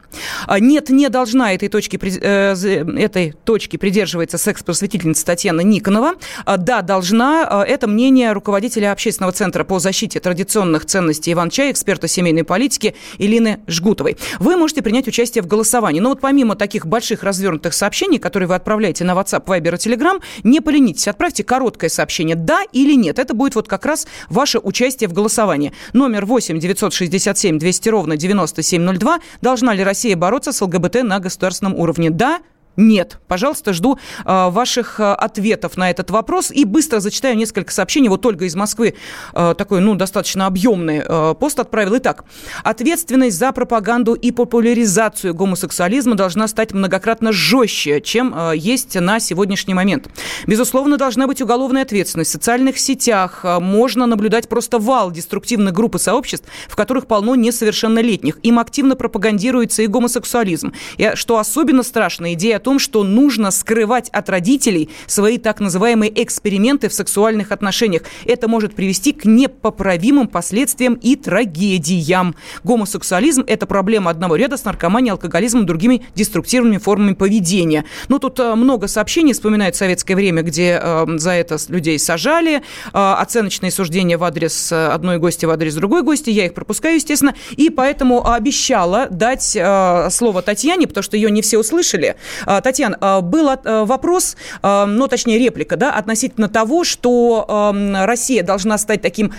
А, 0.47 0.61
нет, 0.61 0.89
не 0.89 1.09
должна 1.09 1.53
этой 1.53 1.69
точки, 1.69 1.99
э, 2.01 2.55
этой 2.97 3.33
точки 3.33 3.77
придерживается 3.77 4.39
секс-просветительница 4.39 5.27
Татьяна 5.27 5.63
Никонова. 5.63 6.13
А, 6.45 6.59
да, 6.59 6.83
должна. 6.83 7.65
Это 7.67 7.89
мнение 7.89 8.31
руководителя 8.31 8.93
общественного 8.93 9.33
центра 9.33 9.65
по 9.65 9.81
защите 9.81 10.21
традиционных 10.29 10.85
ценностей 10.85 11.33
Иван-Чай, 11.33 11.71
эксперта 11.71 12.07
семейной 12.07 12.45
политики 12.45 12.95
Илины 13.17 13.61
Жгутовой. 13.67 14.19
Вы 14.39 14.59
можете 14.59 14.83
принять 14.83 15.09
участие 15.09 15.43
в 15.43 15.47
голосовании. 15.47 16.01
Но 16.01 16.11
вот 16.11 16.21
помимо 16.21 16.55
таких 16.55 16.87
больших 16.87 17.23
развернутых 17.23 17.73
сообщений, 17.73 18.19
которые 18.19 18.47
вы 18.47 18.55
отправляете 18.55 19.05
на 19.05 19.13
WhatsApp, 19.13 19.47
Viber 19.47 19.75
и 19.75 19.77
Telegram, 19.77 20.21
не 20.45 20.61
поленитесь, 20.61 21.09
отправьте 21.09 21.45
короткое 21.45 21.89
сообщение 21.89 22.37
«да» 22.37 22.63
или 22.73 22.95
«нет». 22.95 23.19
Это 23.19 23.33
будет 23.33 23.55
вот 23.55 23.69
как 23.69 23.87
раз 23.87 24.07
ваше 24.29 24.59
участие 24.59 25.09
в 25.09 25.15
голосовании. 25.15 25.73
Номер 25.95 26.27
8 26.27 26.59
967 26.59 27.59
200 27.59 27.89
ровно 27.89 28.19
9702. 28.19 29.21
Должна 29.41 29.73
ли 29.73 29.83
Россия 29.83 30.15
бороться 30.15 30.53
с 30.53 30.61
ЛГБТ 30.61 31.05
на 31.05 31.21
государственном 31.21 31.75
уровне? 31.75 32.11
Да, 32.11 32.41
нет. 32.79 33.19
Пожалуйста, 33.27 33.73
жду 33.73 33.99
э, 34.25 34.49
ваших 34.51 35.01
э, 35.01 35.13
ответов 35.13 35.77
на 35.77 35.91
этот 35.91 36.11
вопрос. 36.11 36.51
И 36.53 36.65
быстро 36.65 37.01
зачитаю 37.01 37.37
несколько 37.37 37.73
сообщений. 37.73 38.09
Вот 38.09 38.25
Ольга 38.25 38.45
из 38.45 38.55
Москвы 38.55 38.95
э, 39.35 39.55
такой, 39.59 39.81
ну, 39.81 39.97
достаточно 39.97 40.47
объемный 40.47 41.03
э, 41.05 41.35
пост 41.39 41.59
отправил. 41.59 41.97
Итак, 41.97 42.25
ответственность 42.63 43.37
за 43.37 43.51
пропаганду 43.51 44.15
и 44.15 44.31
популяризацию 44.31 45.35
гомосексуализма 45.35 46.15
должна 46.15 46.47
стать 46.47 46.73
многократно 46.73 47.33
жестче, 47.33 48.01
чем 48.01 48.33
э, 48.35 48.53
есть 48.57 48.95
на 48.95 49.19
сегодняшний 49.19 49.75
момент. 49.75 50.09
Безусловно, 50.47 50.97
должна 50.97 51.27
быть 51.27 51.43
уголовная 51.43 51.83
ответственность. 51.83 52.31
В 52.31 52.33
социальных 52.33 52.79
сетях 52.79 53.45
можно 53.61 54.07
наблюдать 54.07 54.49
просто 54.49 54.79
вал 54.79 55.11
деструктивных 55.11 55.75
групп 55.75 55.97
и 55.97 55.99
сообществ, 55.99 56.47
в 56.69 56.77
которых 56.77 57.09
полно 57.09 57.35
несовершеннолетних. 57.35 58.39
Им 58.45 58.61
активно 58.61 58.95
пропагандируется 58.95 59.83
и 59.83 59.89
гомосексуализм. 59.89 60.73
И, 60.97 61.11
что 61.15 61.39
особенно 61.39 61.83
страшно, 61.83 62.35
идея 62.35 62.59
о 62.59 62.68
том, 62.69 62.79
что 62.79 63.03
нужно 63.03 63.51
скрывать 63.51 64.11
от 64.11 64.29
родителей 64.29 64.91
свои 65.07 65.39
так 65.39 65.59
называемые 65.59 66.23
эксперименты 66.23 66.91
в 66.91 66.93
сексуальных 66.93 67.51
отношениях. 67.51 68.03
Это 68.27 68.47
может 68.47 68.75
привести 68.75 69.15
к 69.15 69.25
непоправимым 69.25 70.29
последствиям 70.29 70.93
и 70.93 71.17
трагедиям. 71.17 72.35
Гомосексуализм– 72.65 73.43
это 73.47 73.65
проблема 73.65 74.11
одного 74.11 74.37
ряда 74.37 74.59
с 74.59 74.65
наркоманией, 74.67 75.13
алкоголизмом 75.13 75.65
другими 75.65 76.03
деструктивными 76.15 76.77
формами 76.77 77.15
поведения. 77.15 77.87
Но 78.09 78.19
тут 78.19 78.39
э, 78.39 78.55
много 78.55 78.87
сообщений, 78.87 79.33
вспоминает 79.33 79.75
советское 79.75 80.15
время, 80.15 80.43
где 80.43 80.79
э, 80.79 81.07
за 81.17 81.31
это 81.31 81.57
людей 81.69 81.99
сажали, 81.99 82.57
э, 82.57 82.61
оценочные 82.93 83.71
суждения 83.71 84.19
в 84.19 84.25
адрес 84.25 84.71
э, 84.73 84.89
одной 84.89 85.17
гости, 85.17 85.47
в 85.47 85.51
адрес 85.51 85.75
другой 85.75 86.03
гости. 86.03 86.29
Я 86.29 86.45
их 86.45 86.53
пропускаю, 86.53 86.97
естественно, 86.97 87.35
и 87.57 87.71
поэтому 87.71 88.31
обещала 88.31 89.07
дать 89.09 89.57
э, 89.57 90.09
слово 90.11 90.43
Татьяне, 90.43 90.87
потому 90.87 91.03
что 91.03 91.17
ее 91.17 91.31
не 91.31 91.41
все 91.41 91.57
услышали. 91.57 92.17
Э, 92.59 92.61
а, 92.61 92.61
Татьяна, 92.61 92.99
а, 93.01 93.21
был 93.21 93.49
а, 93.49 93.85
вопрос, 93.85 94.37
ну, 94.63 95.09
точнее, 95.09 95.39
реплика, 95.39 95.77
да, 95.77 95.93
относительно 95.93 96.49
того, 96.49 96.85
что 96.85 97.73
Россия 98.05 98.43
должна 98.43 98.79
стать 98.79 99.03
таким 99.03 99.33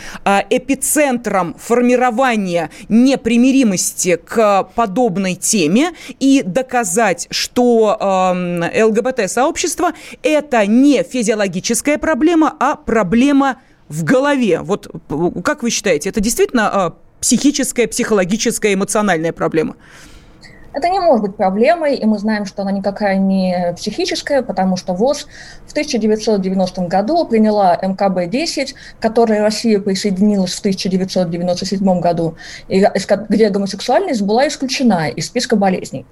эпицентром 0.49 1.55
формирования 1.57 2.69
непримиримости 2.87 4.15
к 4.15 4.69
подобной 4.75 5.35
теме 5.35 5.91
и 6.19 6.43
доказать, 6.45 7.27
что 7.31 7.97
ЛГБТ-сообщество– 8.73 9.91
это 10.23 10.65
не 10.65 11.03
физиологическая 11.03 11.97
проблема, 11.97 12.55
а 12.59 12.75
проблема 12.75 13.57
в 13.87 14.03
голове. 14.03 14.61
Вот 14.61 14.87
как 15.43 15.63
вы 15.63 15.69
считаете, 15.69 16.09
это 16.09 16.21
действительно 16.21 16.95
психическая, 17.21 17.87
психологическая, 17.87 18.73
эмоциональная 18.73 19.33
проблема? 19.33 19.75
Это 20.71 20.87
не 20.89 20.99
может 20.99 21.23
быть 21.23 21.35
проблемой, 21.35 21.95
и 21.95 22.05
мы 22.05 22.19
знаем, 22.19 22.45
что 22.45 22.61
она 22.61 22.71
никакая 22.71 23.17
не 23.17 23.73
психическая, 23.75 24.41
потому 24.43 24.77
что 24.77 24.93
ВОЗ 24.93 25.27
в 25.65 25.71
1990 25.71 26.83
году 26.83 27.25
приняла 27.25 27.75
МКБ-10, 27.81 28.73
к 28.97 29.01
которой 29.01 29.39
Россия 29.39 29.79
присоединилась 29.79 30.53
в 30.53 30.59
1997 30.59 31.99
году, 31.99 32.35
и, 32.67 32.85
где 33.29 33.49
гомосексуальность 33.49 34.21
была 34.21 34.47
исключена 34.47 35.09
из 35.09 35.25
списка 35.25 35.55
болезней. 35.55 36.05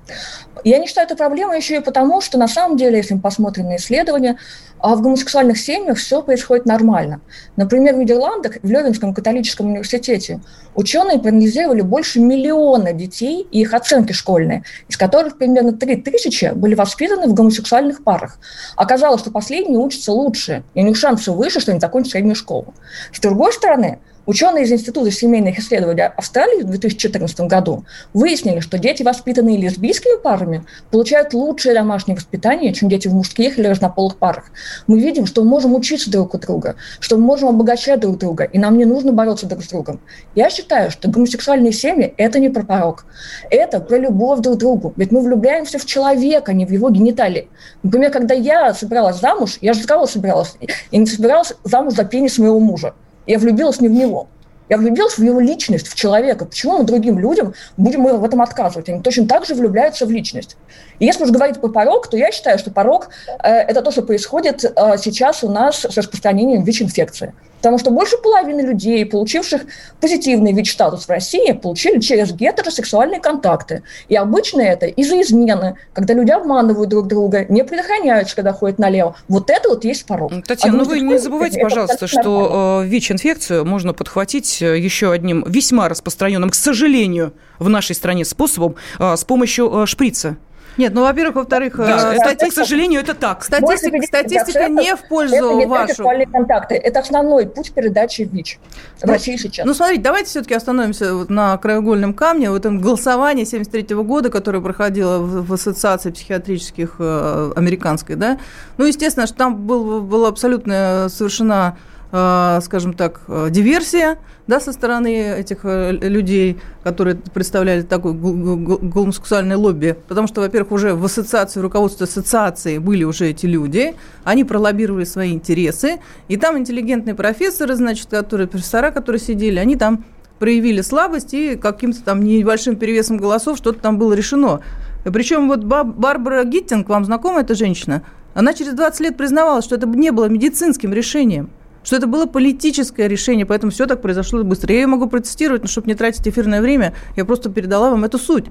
Я 0.64 0.80
не 0.80 0.88
считаю 0.88 1.06
это 1.06 1.16
проблемой 1.16 1.58
еще 1.58 1.78
и 1.78 1.80
потому, 1.82 2.22
что 2.22 2.38
на 2.38 2.48
самом 2.48 2.78
деле, 2.78 2.98
если 2.98 3.14
мы 3.14 3.22
посмотрим 3.22 3.68
на 3.68 3.76
исследования, 3.76 4.38
а 4.80 4.96
в 4.96 5.02
гомосексуальных 5.02 5.58
семьях 5.58 5.98
все 5.98 6.22
происходит 6.22 6.66
нормально. 6.66 7.22
Например, 7.56 7.96
в 7.96 7.98
Нидерландах, 7.98 8.58
в 8.62 8.70
Левинском 8.70 9.14
католическом 9.14 9.68
университете, 9.68 10.40
ученые 10.76 11.20
проанализировали 11.20 11.82
больше 11.82 12.20
миллиона 12.20 12.94
детей 12.94 13.48
и 13.52 13.62
их 13.62 13.74
оценки 13.74 14.14
школьные, 14.14 14.47
из 14.88 14.98
которых 14.98 15.38
примерно 15.38 15.74
3 15.74 15.98
тысячи 15.98 16.52
были 16.54 16.76
воспитаны 16.76 17.28
в 17.28 17.34
гомосексуальных 17.34 18.04
парах. 18.04 18.40
Оказалось, 18.76 19.22
что 19.22 19.32
последние 19.32 19.80
учатся 19.80 20.12
лучше, 20.12 20.64
и 20.74 20.82
у 20.82 20.86
них 20.86 20.98
шансы 20.98 21.32
выше, 21.32 21.60
что 21.60 21.72
они 21.72 21.80
закончат 21.80 22.12
среднюю 22.12 22.36
школу. 22.36 22.74
С 23.14 23.20
другой 23.20 23.54
стороны, 23.54 24.00
Ученые 24.28 24.66
из 24.66 24.72
Института 24.74 25.10
семейных 25.10 25.58
исследований 25.58 26.02
Австралии 26.02 26.62
в 26.62 26.70
2014 26.70 27.40
году 27.42 27.86
выяснили, 28.14 28.60
что 28.60 28.78
дети, 28.78 29.02
воспитанные 29.02 29.56
лесбийскими 29.56 30.22
парами, 30.22 30.66
получают 30.92 31.34
лучшее 31.34 31.74
домашнее 31.74 32.18
воспитание, 32.18 32.74
чем 32.74 32.90
дети 32.90 33.08
в 33.08 33.14
мужских 33.14 33.58
или 33.58 33.68
разнополых 33.68 34.18
парах. 34.18 34.52
Мы 34.86 35.00
видим, 35.00 35.28
что 35.28 35.44
мы 35.44 35.52
можем 35.52 35.76
учиться 35.76 36.12
друг 36.12 36.34
у 36.34 36.40
друга, 36.40 36.76
что 37.00 37.16
мы 37.16 37.24
можем 37.24 37.48
обогащать 37.48 38.02
друг 38.02 38.18
друга, 38.18 38.44
и 38.44 38.60
нам 38.60 38.78
не 38.78 38.84
нужно 38.84 39.14
бороться 39.14 39.46
друг 39.46 39.64
с 39.64 39.70
другом. 39.70 40.02
Я 40.36 40.50
считаю, 40.50 40.92
что 40.92 41.10
гомосексуальные 41.10 41.72
семьи– 41.72 42.14
это 42.18 42.42
не 42.42 42.50
про 42.50 42.66
порог. 42.66 43.06
Это 43.50 43.80
про 43.80 43.98
любовь 43.98 44.42
друг 44.42 44.56
к 44.56 44.60
другу. 44.60 44.94
Ведь 44.98 45.14
мы 45.14 45.22
влюбляемся 45.22 45.80
в 45.80 45.86
человека, 45.86 46.52
а 46.52 46.54
не 46.54 46.66
в 46.66 46.72
его 46.72 46.90
гениталии. 46.90 47.48
Например, 47.82 48.12
когда 48.12 48.34
я 48.34 48.74
собиралась 48.74 49.22
замуж, 49.22 49.58
я 49.62 49.72
же 49.72 49.84
здраво 49.84 50.06
собиралась, 50.06 50.56
и 50.92 50.98
не 50.98 51.06
собиралась 51.06 51.54
замуж 51.64 51.94
за 51.94 52.04
пенис 52.04 52.38
моего 52.38 52.60
мужа. 52.60 52.94
Я 53.28 53.38
влюбилась 53.38 53.80
не 53.82 53.90
в 53.90 53.92
него. 53.92 54.28
Я 54.70 54.78
влюбилась 54.78 55.18
в 55.18 55.24
его 55.24 55.40
личность, 55.40 55.88
в 55.88 55.96
человека. 55.96 56.46
Почему 56.46 56.80
мы 56.80 56.84
другим 56.84 57.20
людям 57.20 57.54
будем 57.78 58.04
в 58.04 58.24
этом 58.24 58.42
отказывать? 58.42 58.90
Они 58.90 59.02
точно 59.02 59.28
так 59.28 59.46
же 59.46 59.54
влюбляются 59.54 60.06
в 60.06 60.12
личность. 60.12 60.58
И 61.00 61.06
если 61.06 61.24
уж 61.24 61.32
говорить 61.32 61.60
про 61.60 61.70
порог, 61.70 62.08
то 62.08 62.18
я 62.18 62.32
считаю, 62.32 62.60
что 62.60 62.72
порог 62.72 63.10
э,– 63.44 63.50
это 63.68 63.82
то, 63.82 63.92
что 63.92 64.02
происходит 64.02 64.64
э, 64.64 64.98
сейчас 64.98 65.44
у 65.44 65.50
нас 65.50 65.82
с 65.82 65.98
распространением 65.98 66.64
ВИЧ-инфекции. 66.64 67.34
Потому 67.58 67.80
что 67.80 67.92
больше 67.92 68.18
половины 68.18 68.62
людей, 68.62 69.06
получивших 69.06 69.64
позитивный 70.00 70.54
ВИЧ-статус 70.54 71.06
в 71.06 71.10
России, 71.10 71.52
получили 71.54 72.00
через 72.00 72.32
гетеросексуальные 72.32 73.20
контакты. 73.20 73.84
И 74.10 74.16
обычно 74.16 74.62
это 74.62 74.86
из-за 74.86 75.20
измены, 75.22 75.76
когда 75.94 76.14
люди 76.14 76.32
обманывают 76.32 76.90
друг 76.90 77.08
друга, 77.08 77.46
не 77.50 77.64
предохраняются, 77.64 78.36
когда 78.36 78.54
ходят 78.54 78.78
налево. 78.78 79.16
Вот 79.28 79.50
это 79.50 79.70
вот 79.70 79.84
есть 79.86 80.06
порог. 80.06 80.32
Татьяна, 80.46 80.76
а 80.76 80.78
ну 80.78 80.86
вы 80.86 81.00
не 81.00 81.18
забывайте, 81.18 81.60
пожалуйста, 81.60 82.08
что 82.08 82.84
э, 82.84 82.88
ВИЧ-инфекцию 82.88 83.66
можно 83.66 83.94
подхватить 83.94 84.62
э, 84.62 84.78
еще 84.78 85.12
одним 85.12 85.44
весьма 85.48 85.90
распространенным, 85.90 86.52
к 86.52 86.56
сожалению, 86.56 87.34
в 87.60 87.70
нашей 87.70 87.96
стране 87.96 88.24
способом, 88.24 88.76
э, 89.00 89.16
с 89.16 89.24
помощью 89.24 89.88
шприца. 89.88 90.38
Нет, 90.78 90.94
ну, 90.94 91.02
во-первых, 91.02 91.36
во-вторых, 91.36 91.78
Да, 91.78 92.14
э, 92.14 92.16
это, 92.16 92.30
стати- 92.30 92.50
к 92.50 92.54
сожалению, 92.54 93.02
это 93.02 93.14
так. 93.14 93.44
статистика, 93.44 93.98
50% 93.98 94.06
статистика 94.08 94.68
не 94.70 94.96
в 94.96 95.08
пользу 95.08 95.36
это 95.36 95.54
не 95.56 95.66
вашу. 95.66 95.88
сексуальные 95.88 96.28
контакты. 96.28 96.76
Это 96.76 97.00
основной 97.00 97.48
путь 97.48 97.72
передачи 97.72 98.22
ВИЧ 98.22 98.60
в 99.02 99.06
Ну, 99.08 99.18
сейчас. 99.18 99.66
Ну, 99.66 99.74
смотрите, 99.74 100.02
давайте 100.02 100.30
все-таки 100.30 100.54
остановимся 100.54 101.16
вот 101.16 101.30
на 101.30 101.58
краеугольном 101.58 102.14
камне, 102.14 102.52
в 102.52 102.56
этом 102.56 102.80
голосовании 102.80 103.44
73 103.44 103.96
года, 104.04 104.30
которое 104.30 104.62
проходило 104.62 105.20
в, 105.20 105.48
в 105.48 105.54
Ассоциации 105.54 106.12
психиатрических 106.12 106.96
э, 107.00 107.52
американской, 107.56 108.16
да. 108.16 108.38
Ну, 108.78 108.86
естественно, 108.86 109.26
что 109.28 109.36
там 109.36 109.56
был, 109.56 110.02
была 110.02 110.30
абсолютно 110.30 111.08
совершена, 111.10 111.78
скажем 112.10 112.94
так, 112.94 113.22
э, 113.28 113.48
диверсия, 113.52 114.18
да, 114.48 114.62
со 114.62 114.72
стороны 114.72 115.40
этих 115.40 115.60
э, 115.64 115.92
людей, 115.92 116.58
которые 116.84 117.16
представляли 117.16 117.82
такое 117.82 118.14
гомосексуальное 118.14 119.58
лобби, 119.58 119.98
потому 120.08 120.28
что, 120.28 120.40
во-первых, 120.42 120.72
уже 120.72 120.94
в 120.94 121.04
ассоциации, 121.04 121.60
в 121.60 121.64
руководстве 121.64 122.06
ассоциации 122.06 122.78
были 122.78 123.04
уже 123.04 123.30
эти 123.30 123.46
люди, 123.46 123.96
они 124.24 124.46
пролоббировали 124.46 125.04
свои 125.04 125.34
интересы, 125.34 126.00
и 126.30 126.38
там 126.38 126.58
интеллигентные 126.58 127.14
профессоры, 127.14 127.76
значит, 127.76 128.08
которые, 128.10 128.48
профессора, 128.48 128.92
которые 128.92 129.20
сидели, 129.20 129.60
они 129.60 129.76
там 129.76 130.06
проявили 130.40 130.82
слабость, 130.82 131.34
и 131.34 131.56
каким-то 131.56 132.02
там 132.04 132.24
небольшим 132.24 132.78
перевесом 132.78 133.18
голосов 133.18 133.58
что-то 133.58 133.80
там 133.80 133.98
было 133.98 134.14
решено. 134.14 134.62
Причем 135.04 135.48
вот 135.48 135.64
Ба- 135.64 135.84
Барбара 135.84 136.44
Гиттинг, 136.44 136.88
вам 136.88 137.06
знакома 137.06 137.42
эта 137.42 137.54
женщина, 137.56 138.04
она 138.34 138.54
через 138.54 138.74
20 138.74 139.00
лет 139.02 139.18
признавала, 139.18 139.62
что 139.62 139.76
это 139.76 139.88
не 139.88 140.12
было 140.12 140.26
медицинским 140.30 140.94
решением, 140.94 141.50
что 141.88 141.96
это 141.96 142.06
было 142.06 142.26
политическое 142.26 143.08
решение, 143.08 143.46
поэтому 143.46 143.72
все 143.72 143.86
так 143.86 144.02
произошло 144.02 144.44
быстро. 144.44 144.74
Я 144.74 144.82
ее 144.82 144.88
могу 144.88 145.08
процитировать, 145.08 145.62
но 145.62 145.70
чтобы 145.70 145.88
не 145.88 145.96
тратить 145.96 146.28
эфирное 146.28 146.62
время, 146.62 146.94
я 147.16 147.24
просто 147.24 147.50
передала 147.50 147.92
вам 147.92 148.04
эту 148.04 148.18
суть. 148.18 148.48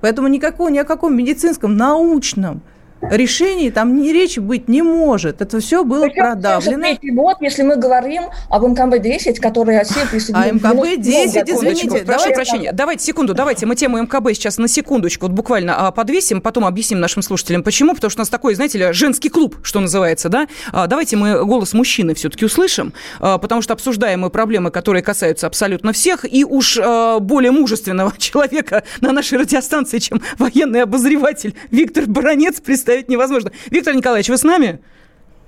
Поэтому 0.00 0.26
никакого, 0.26 0.70
ни 0.70 0.78
о 0.78 0.84
каком 0.84 1.14
медицинском, 1.14 1.76
научном 1.76 2.62
решении 3.00 3.70
там 3.70 4.00
ни 4.00 4.10
речи 4.10 4.40
быть 4.40 4.68
не 4.68 4.82
может. 4.82 5.40
Это 5.40 5.60
все 5.60 5.84
было 5.84 6.04
Причем 6.04 6.22
продавлено. 6.22 6.82
73 6.82 7.10
год, 7.12 7.36
если 7.40 7.62
мы 7.62 7.76
говорим 7.76 8.24
об 8.50 8.64
МКБ-10, 8.64 9.40
который 9.40 9.78
Россия 9.78 10.06
присоединила... 10.06 10.44
А 10.44 10.74
МКБ-10, 10.74 10.98
в 10.98 11.44
90 11.44 11.52
извините, 11.52 11.88
прошу 12.04 12.04
давайте- 12.06 12.34
прощения. 12.34 12.72
Давайте 12.72 13.04
секунду, 13.04 13.34
давайте 13.34 13.66
мы 13.66 13.76
тему 13.76 14.02
МКБ 14.02 14.28
сейчас 14.34 14.58
на 14.58 14.68
секундочку 14.68 15.26
вот 15.26 15.32
буквально 15.32 15.88
а, 15.88 15.90
подвесим, 15.90 16.40
потом 16.40 16.64
объясним 16.64 17.00
нашим 17.00 17.22
слушателям, 17.22 17.62
почему. 17.62 17.94
Потому 17.94 18.10
что 18.10 18.20
у 18.20 18.22
нас 18.22 18.28
такой, 18.28 18.54
знаете 18.54 18.78
ли, 18.78 18.92
женский 18.92 19.28
клуб, 19.28 19.56
что 19.62 19.80
называется, 19.80 20.28
да? 20.28 20.48
А, 20.72 20.86
давайте 20.86 21.16
мы 21.16 21.44
голос 21.44 21.72
мужчины 21.74 22.14
все-таки 22.14 22.44
услышим, 22.44 22.92
а, 23.20 23.38
потому 23.38 23.62
что 23.62 23.72
обсуждаем 23.74 24.20
мы 24.20 24.30
проблемы, 24.30 24.70
которые 24.70 25.02
касаются 25.02 25.46
абсолютно 25.46 25.92
всех, 25.92 26.24
и 26.30 26.44
уж 26.44 26.78
более 27.20 27.50
мужественного 27.50 28.12
человека 28.18 28.84
на 29.00 29.12
нашей 29.12 29.38
радиостанции, 29.38 29.98
чем 29.98 30.20
военный 30.38 30.82
обозреватель 30.82 31.54
Виктор 31.70 32.06
Баранец, 32.06 32.60
представить 32.88 33.10
невозможно. 33.10 33.52
Виктор 33.70 33.94
Николаевич, 33.94 34.30
вы 34.30 34.38
с 34.38 34.42
нами? 34.44 34.80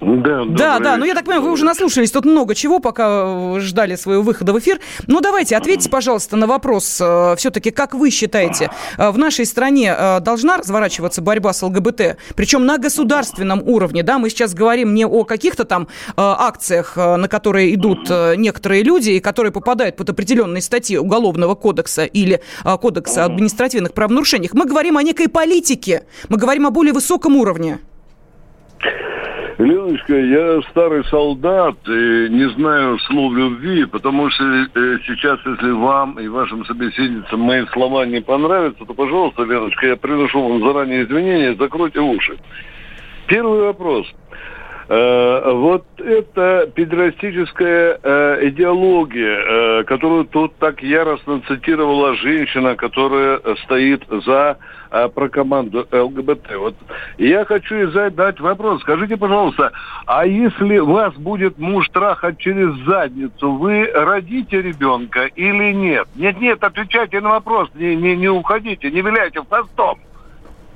Да, 0.00 0.44
Да, 0.46 0.78
да, 0.78 0.96
ну 0.96 1.04
я 1.04 1.14
так 1.14 1.24
понимаю, 1.24 1.42
вы 1.42 1.52
уже 1.52 1.64
наслушались 1.64 2.10
тут 2.10 2.24
много 2.24 2.54
чего, 2.54 2.78
пока 2.80 3.56
э, 3.56 3.60
ждали 3.60 3.96
своего 3.96 4.22
выхода 4.22 4.52
в 4.52 4.58
эфир. 4.58 4.80
Ну 5.06 5.20
давайте, 5.20 5.56
ответьте, 5.56 5.90
пожалуйста, 5.90 6.36
на 6.36 6.46
вопрос, 6.46 6.84
все-таки, 7.36 7.70
как 7.70 7.94
вы 7.94 8.10
считаете, 8.10 8.70
э, 8.96 9.10
в 9.10 9.18
нашей 9.18 9.44
стране 9.44 9.94
э, 9.96 10.20
должна 10.20 10.56
разворачиваться 10.56 11.20
борьба 11.20 11.52
с 11.52 11.62
ЛГБТ, 11.62 12.16
причем 12.34 12.64
на 12.64 12.78
государственном 12.78 13.62
уровне, 13.66 14.02
да, 14.02 14.18
мы 14.18 14.30
сейчас 14.30 14.54
говорим 14.54 14.94
не 14.94 15.04
о 15.04 15.24
каких-то 15.24 15.64
там 15.64 15.88
э, 16.08 16.12
акциях, 16.16 16.96
э, 16.96 17.16
на 17.16 17.28
которые 17.28 17.74
идут 17.74 18.10
э, 18.10 18.36
некоторые 18.36 18.82
люди, 18.82 19.10
и 19.10 19.20
которые 19.20 19.52
попадают 19.52 19.96
под 19.96 20.10
определенные 20.10 20.62
статьи 20.62 20.96
Уголовного 20.98 21.54
кодекса 21.54 22.04
или 22.04 22.40
э, 22.64 22.78
Кодекса 22.78 23.24
административных 23.24 23.92
правонарушений. 23.92 24.48
Мы 24.52 24.64
говорим 24.64 24.96
о 24.96 25.02
некой 25.02 25.28
политике, 25.28 26.04
мы 26.28 26.36
говорим 26.36 26.66
о 26.66 26.70
более 26.70 26.92
высоком 26.92 27.36
уровне. 27.36 27.78
Леночка, 29.60 30.16
я 30.16 30.62
старый 30.70 31.04
солдат 31.04 31.76
и 31.86 32.28
не 32.30 32.48
знаю 32.54 32.98
слов 33.00 33.34
любви, 33.34 33.84
потому 33.84 34.30
что 34.30 34.44
э, 34.44 34.98
сейчас, 35.06 35.38
если 35.44 35.70
вам 35.72 36.18
и 36.18 36.28
вашим 36.28 36.64
собеседницам 36.64 37.40
мои 37.40 37.66
слова 37.66 38.06
не 38.06 38.22
понравятся, 38.22 38.86
то, 38.86 38.94
пожалуйста, 38.94 39.42
Леночка, 39.42 39.88
я 39.88 39.96
приношу 39.96 40.48
вам 40.48 40.64
заранее 40.64 41.04
извинения, 41.04 41.54
закройте 41.56 42.00
уши. 42.00 42.38
Первый 43.26 43.60
вопрос. 43.60 44.06
Э, 44.88 45.52
вот 45.52 45.84
эта 45.98 46.66
педерастическая 46.74 48.00
э, 48.02 48.48
идеология, 48.48 49.84
которую 49.84 50.24
тут 50.24 50.56
так 50.56 50.82
яростно 50.82 51.42
цитировала 51.46 52.14
женщина, 52.14 52.76
которая 52.76 53.40
стоит 53.64 54.04
за 54.24 54.56
э, 54.90 55.08
про 55.08 55.28
команду 55.28 55.86
ЛГБТ. 55.90 56.56
Вот 56.58 56.74
я 57.18 57.44
хочу 57.44 57.90
задать 57.90 58.40
вопрос. 58.40 58.80
Скажите, 58.82 59.16
пожалуйста, 59.16 59.72
а 60.06 60.26
если 60.26 60.78
вас 60.78 61.14
будет 61.14 61.58
муж 61.58 61.88
трахать 61.90 62.38
через 62.38 62.74
задницу, 62.84 63.52
вы 63.52 63.90
родите 63.92 64.62
ребенка 64.62 65.26
или 65.26 65.72
нет? 65.72 66.08
Нет, 66.14 66.40
нет, 66.40 66.62
отвечайте 66.62 67.20
на 67.20 67.30
вопрос, 67.30 67.68
не, 67.74 67.96
не, 67.96 68.16
не 68.16 68.28
уходите, 68.28 68.90
не 68.90 69.00
виляйте 69.00 69.40
хвостом. 69.42 69.98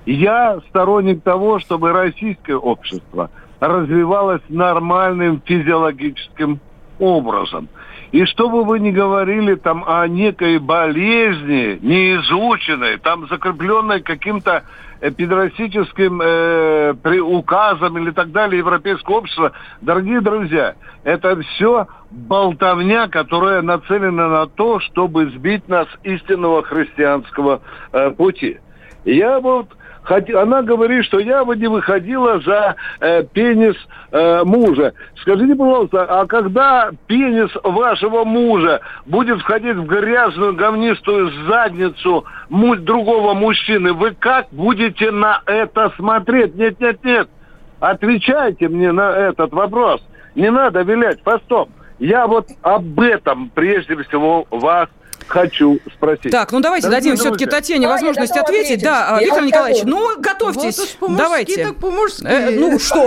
Я 0.07 0.61
сторонник 0.69 1.23
того, 1.23 1.59
чтобы 1.59 1.93
российское 1.93 2.57
общество 2.57 3.31
развивалось 3.61 4.43
нормальным 4.49 5.41
физиологическим 5.45 6.61
образом. 6.99 7.69
И 8.13 8.25
что 8.27 8.49
бы 8.49 8.65
вы 8.65 8.79
ни 8.79 8.91
говорили 8.93 9.57
там 9.57 9.85
о 9.87 10.07
некой 10.07 10.59
болезни, 10.59 11.79
неизученной, 11.83 12.99
там 12.99 13.27
закрепленной 13.29 14.03
каким-то 14.03 14.63
э, 15.01 15.11
педерастическим 15.11 16.21
э, 16.23 16.95
при- 17.03 17.21
указом 17.21 17.99
или 17.99 18.13
так 18.13 18.31
далее 18.31 18.59
европейского 18.59 19.17
общества, 19.17 19.53
дорогие 19.81 20.21
друзья, 20.21 20.75
это 21.03 21.41
все 21.41 21.89
болтовня, 22.13 23.09
которая 23.09 23.63
нацелена 23.63 24.29
на 24.29 24.47
то, 24.47 24.79
чтобы 24.79 25.27
сбить 25.31 25.69
нас 25.69 25.89
истинного 26.05 26.63
христианского 26.63 27.63
э, 27.93 28.11
пути. 28.13 28.59
Я 29.05 29.41
вот 29.41 29.69
хот- 29.69 29.77
она 30.11 30.63
говорит, 30.63 31.05
что 31.05 31.19
я 31.19 31.45
бы 31.45 31.57
не 31.57 31.67
выходила 31.67 32.41
за 32.41 32.77
э, 33.01 33.23
пенис 33.25 33.75
э, 34.13 34.45
мужа. 34.45 34.93
Скажите, 35.21 35.55
пожалуйста, 35.55 36.05
а 36.05 36.27
когда 36.27 36.91
пенис 37.07 37.51
вашего 37.63 38.25
мужа 38.25 38.81
будет 39.07 39.41
входить 39.41 39.77
в 39.77 39.87
грязную 39.87 40.55
говнистую 40.55 41.31
задницу 41.49 42.25
другого 42.51 43.35
мужчины, 43.35 43.93
вы 43.93 44.13
как 44.13 44.47
будете 44.53 45.11
на 45.11 45.43
это 45.47 45.93
смотреть? 45.97 46.55
Нет, 46.55 46.79
нет, 46.81 47.03
нет. 47.05 47.29
Отвечайте 47.81 48.69
мне 48.69 48.93
на 48.93 49.11
этот 49.11 49.53
вопрос. 49.53 50.01
Не 50.35 50.51
надо 50.51 50.83
вилять 50.83 51.23
хвостом. 51.23 51.69
Я 51.99 52.27
вот 52.27 52.49
об 52.63 53.01
этом 53.01 53.51
прежде 53.55 53.97
всего 54.05 54.47
вас 54.51 54.89
хочу 55.27 55.79
спросить. 55.95 56.31
Так, 56.31 56.53
ну 56.53 56.61
давайте 56.61 56.89
Дорогие 56.89 57.13
дадим 57.13 57.17
все-таки. 57.21 57.47
Татьяне 57.47 57.87
Да, 57.87 57.93
возможность 57.93 58.37
ответить. 58.37 58.65
ответить. 58.65 58.85
Да, 58.85 59.09
Я 59.15 59.19
Виктор 59.21 59.39
вам 59.39 59.47
Николаевич, 59.47 59.83
ну 59.85 60.21
готовьтесь. 60.21 60.79
Вот 60.79 60.85
уж 60.87 60.93
по-мужски, 60.97 61.23
Давайте. 61.23 61.65
так. 61.65 61.75
Э, 62.25 62.51
ну 62.51 62.79
что? 62.79 63.07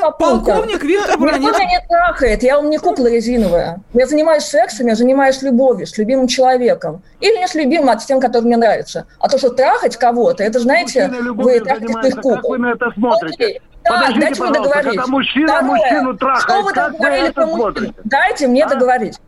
По. 0.00 0.10
Полковник 0.12 0.82
Виктор 0.82 1.10
Никто 1.10 1.18
Бронец. 1.18 1.56
меня 1.56 1.64
не 1.66 1.86
трахает, 1.88 2.42
я 2.42 2.56
вам 2.56 2.70
не 2.70 2.78
кукла 2.78 3.06
резиновая. 3.06 3.80
Я 3.94 4.06
занимаюсь 4.06 4.44
сексом, 4.44 4.86
я 4.88 4.94
занимаюсь 4.94 5.40
любовью 5.42 5.86
с 5.86 5.96
любимым 5.98 6.26
человеком. 6.28 7.02
Или 7.20 7.38
не 7.38 7.46
с 7.46 7.54
любимым, 7.54 7.90
а 7.90 7.98
с 7.98 8.06
тем, 8.06 8.20
который 8.20 8.44
мне 8.44 8.56
нравится. 8.56 9.06
А 9.18 9.28
то, 9.28 9.38
что 9.38 9.50
трахать 9.50 9.96
кого-то, 9.96 10.42
это, 10.42 10.58
знаете, 10.58 11.08
вы 11.34 11.60
трахаете 11.60 11.92
своих 11.92 12.14
кукол. 12.16 12.34
Как 12.36 12.44
вы 12.48 12.58
на 12.58 12.72
это 12.72 12.90
смотрите? 12.94 13.34
Окей. 13.44 13.60
Так, 13.84 13.94
Подождите, 13.94 14.20
дайте 14.26 14.42
мне 14.42 14.52
договорить. 14.52 14.84
когда 14.84 15.06
мужчина 15.08 15.48
Второе. 15.48 15.70
мужчину 15.70 16.16
трахает, 16.16 16.42
Что 16.42 16.62
вы 16.62 16.72
как 16.72 16.92
там 16.92 17.00
вы 17.00 17.06
это 17.08 17.32
про 17.32 17.46
мужчин? 17.46 17.60
смотрите? 17.62 17.94
Дайте 18.04 18.46
мне 18.46 18.64
А? 18.64 18.68
договорить. 18.68 19.18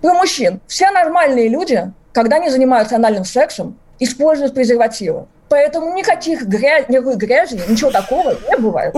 Про 0.00 0.14
мужчин. 0.14 0.60
Все 0.66 0.90
нормальные 0.90 1.48
люди, 1.48 1.92
когда 2.12 2.36
они 2.36 2.50
занимаются 2.50 2.96
анальным 2.96 3.24
сексом, 3.24 3.78
используют 3.98 4.54
презервативы. 4.54 5.26
Поэтому 5.48 5.94
никаких 5.94 6.46
грязь, 6.46 6.88
никакой 6.88 7.16
грязи, 7.16 7.60
ничего 7.68 7.90
такого 7.90 8.36
не 8.48 8.56
бывает. 8.56 8.94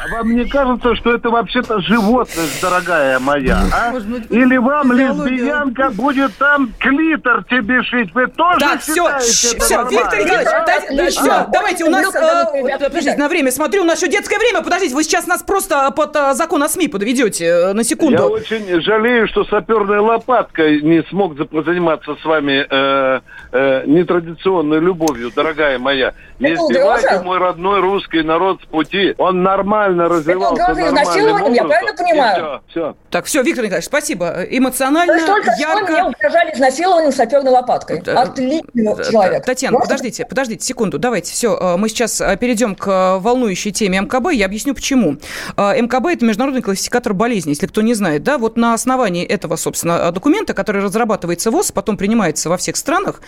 А 0.00 0.06
вам 0.14 0.36
не 0.36 0.44
кажется, 0.48 0.94
что 0.94 1.12
это 1.12 1.28
вообще-то 1.28 1.80
животность, 1.80 2.62
дорогая 2.62 3.18
моя? 3.18 3.58
а? 3.74 3.90
Может 3.90 4.08
быть, 4.08 4.30
Или 4.30 4.56
вам 4.56 4.92
лесбиянка 4.92 5.90
будет 5.90 6.36
там 6.38 6.72
клитор 6.78 7.42
тебе 7.44 7.82
шить? 7.82 8.14
Вы 8.14 8.28
тоже 8.28 8.60
Так, 8.60 8.80
все, 8.80 9.18
все, 9.18 9.76
нормально? 9.76 9.90
Виктор 9.98 10.18
Николаевич, 10.20 10.48
а? 10.52 10.66
дайте- 10.66 10.86
да, 10.96 11.02
Отлично. 11.02 11.22
всё, 11.22 11.46
давайте, 11.52 11.84
у 11.84 11.90
нас, 11.90 12.12
когда 12.12 12.50
вы 12.52 12.70
э, 12.70 12.78
подождите, 12.78 13.16
на 13.16 13.28
время 13.28 13.50
смотрю, 13.50 13.82
у 13.82 13.84
нас 13.86 14.00
еще 14.00 14.08
детское 14.10 14.38
время, 14.38 14.62
подождите, 14.62 14.94
вы 14.94 15.02
сейчас 15.02 15.26
нас 15.26 15.42
просто 15.42 15.90
под 15.90 16.14
э, 16.14 16.34
закон 16.34 16.62
о 16.62 16.68
СМИ 16.68 16.86
подведете 16.86 17.46
э, 17.46 17.72
на 17.72 17.80
Я 17.80 17.84
секунду. 17.84 18.22
очень 18.28 18.80
жалею, 18.82 19.26
что 19.26 19.44
саперной 19.46 19.98
лопаткой 19.98 20.80
не 20.80 21.02
смог 21.10 21.36
за- 21.36 21.48
заниматься 21.64 22.14
с 22.22 22.24
вами 22.24 22.64
э, 22.70 23.20
э, 23.50 23.82
нетрадиционной 23.86 24.78
любовью, 24.78 25.32
дорогая 25.34 25.80
моя. 25.80 26.12
Не 26.38 26.54
сбивайте 26.54 27.20
мой 27.24 27.38
родной 27.38 27.80
русский 27.80 28.22
народ 28.22 28.60
с 28.62 28.66
пути. 28.66 29.14
Он 29.18 29.42
нормальный. 29.42 29.87
Эмоционально 29.88 30.08
развивался 30.08 30.62
Это 30.62 30.72
угроза 30.72 30.88
изнасилованием, 30.88 31.52
я 31.52 31.64
правильно 31.64 31.94
понимаю? 31.94 32.62
Все, 32.68 32.80
все. 32.80 32.96
Так, 33.10 33.24
все, 33.24 33.42
Виктор 33.42 33.64
Николаевич, 33.64 33.86
спасибо. 33.86 34.44
Эмоционально, 34.50 35.12
То 35.12 35.16
есть 35.16 35.26
только 35.26 35.50
ярко... 35.58 35.84
что 35.84 35.92
мне 35.92 36.04
угрожали 36.04 36.54
изнасилованием 36.54 37.12
саперной 37.12 37.52
лопаткой. 37.52 37.98
Отличный 38.00 39.04
человек. 39.10 39.44
Татьяна, 39.44 39.74
Можно? 39.74 39.86
подождите, 39.86 40.26
подождите 40.26 40.64
секунду, 40.64 40.98
давайте, 40.98 41.32
все, 41.32 41.76
мы 41.78 41.88
сейчас 41.88 42.20
э, 42.20 42.36
перейдем 42.36 42.74
к 42.74 42.88
э, 42.88 43.18
волнующей 43.18 43.70
теме 43.70 44.00
МКБ, 44.00 44.32
я 44.32 44.46
объясню 44.46 44.74
почему. 44.74 45.16
Э, 45.56 45.80
МКБ– 45.80 46.06
это 46.12 46.24
международный 46.24 46.62
классификатор 46.62 47.14
болезней, 47.14 47.52
если 47.52 47.66
кто 47.66 47.82
не 47.82 47.94
знает, 47.94 48.22
да, 48.22 48.38
вот 48.38 48.56
на 48.56 48.74
основании 48.74 49.24
этого, 49.24 49.56
собственно, 49.56 50.10
документа, 50.12 50.54
который 50.54 50.82
разрабатывается 50.82 51.50
ВОЗ, 51.50 51.72
потом 51.72 51.96
принимается 51.96 52.48
во 52.48 52.56
всех 52.56 52.76
странах, 52.76 53.20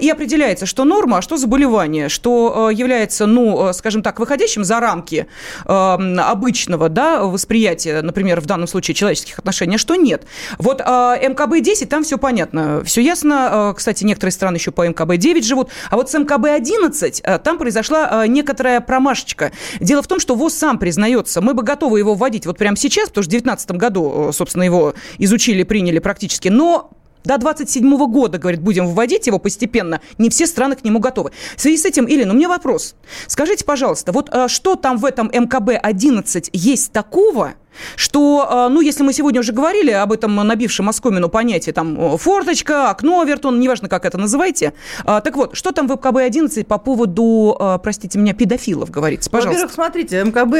и 0.00 0.08
определяется, 0.10 0.66
что 0.66 0.84
норма, 0.84 1.18
а 1.18 1.22
что 1.22 1.36
заболевание, 1.36 2.08
что 2.08 2.70
является, 2.70 3.26
ну, 3.26 3.72
скажем 3.72 4.02
так, 4.02 4.18
выходящим 4.18 4.64
за 4.64 4.80
рамки 4.80 5.26
обычного, 6.18 6.88
да, 6.88 7.22
восприятия, 7.22 8.02
например, 8.02 8.40
в 8.40 8.46
данном 8.46 8.66
случае 8.66 8.94
человеческих 8.94 9.38
отношений, 9.38 9.76
а 9.76 9.78
что 9.78 9.96
нет. 9.96 10.24
Вот 10.58 10.80
МКБ-10, 10.80 11.86
там 11.86 12.02
все 12.04 12.18
понятно, 12.18 12.82
все 12.84 13.00
ясно, 13.00 13.74
кстати, 13.76 14.04
некоторые 14.04 14.32
страны 14.32 14.56
еще 14.56 14.70
по 14.70 14.86
МКБ-9 14.88 15.42
живут, 15.42 15.70
а 15.90 15.96
вот 15.96 16.10
с 16.10 16.14
МКБ-11 16.18 17.38
там 17.38 17.58
произошла 17.58 18.26
некоторая 18.26 18.80
промашечка. 18.80 19.52
Дело 19.80 20.02
в 20.02 20.06
том, 20.06 20.20
что 20.20 20.34
ВОЗ 20.34 20.54
сам 20.54 20.78
признается, 20.78 21.40
мы 21.40 21.54
бы 21.54 21.62
готовы 21.62 21.98
его 21.98 22.14
вводить 22.14 22.46
вот 22.46 22.58
прямо 22.58 22.76
сейчас, 22.76 23.08
потому 23.08 23.22
что 23.24 23.28
в 23.28 23.32
2019 23.32 23.70
году, 23.72 24.30
собственно, 24.32 24.62
его 24.62 24.94
изучили, 25.18 25.62
приняли 25.62 25.98
практически, 25.98 26.48
но 26.48 26.90
до 27.24 27.38
27 27.38 27.96
года, 28.06 28.38
говорит, 28.38 28.60
будем 28.60 28.86
вводить 28.86 29.26
его 29.26 29.38
постепенно. 29.38 30.00
Не 30.18 30.30
все 30.30 30.46
страны 30.46 30.76
к 30.76 30.84
нему 30.84 30.98
готовы. 30.98 31.32
В 31.56 31.60
связи 31.60 31.76
с 31.76 31.84
этим, 31.84 32.06
Елена, 32.06 32.32
у 32.32 32.36
меня 32.36 32.48
вопрос. 32.48 32.94
Скажите, 33.26 33.64
пожалуйста, 33.64 34.12
вот 34.12 34.30
что 34.48 34.76
там 34.76 34.98
в 34.98 35.04
этом 35.04 35.28
МКБ-11 35.28 36.50
есть 36.52 36.92
такого, 36.92 37.54
что, 37.96 38.46
а, 38.48 38.68
ну, 38.68 38.80
если 38.80 39.02
мы 39.02 39.12
сегодня 39.12 39.40
уже 39.40 39.52
говорили 39.52 39.90
об 39.90 40.12
этом 40.12 40.34
набившем 40.36 40.88
оскомину 40.88 41.28
понятии, 41.28 41.70
там, 41.70 42.18
форточка, 42.18 42.90
окно, 42.90 43.22
вертон, 43.24 43.60
неважно, 43.60 43.88
как 43.88 44.04
это 44.04 44.18
называете. 44.18 44.72
А, 45.04 45.20
так 45.20 45.36
вот, 45.36 45.56
что 45.56 45.72
там 45.72 45.88
в 45.88 45.92
МКБ-11 45.92 46.64
по 46.64 46.78
поводу, 46.78 47.56
а, 47.58 47.78
простите 47.78 48.18
меня, 48.18 48.34
педофилов 48.34 48.90
говорится? 48.90 49.30
Пожалуйста. 49.30 49.66
Во-первых, 49.66 49.74
смотрите, 49.74 50.24
МКБ, 50.24 50.54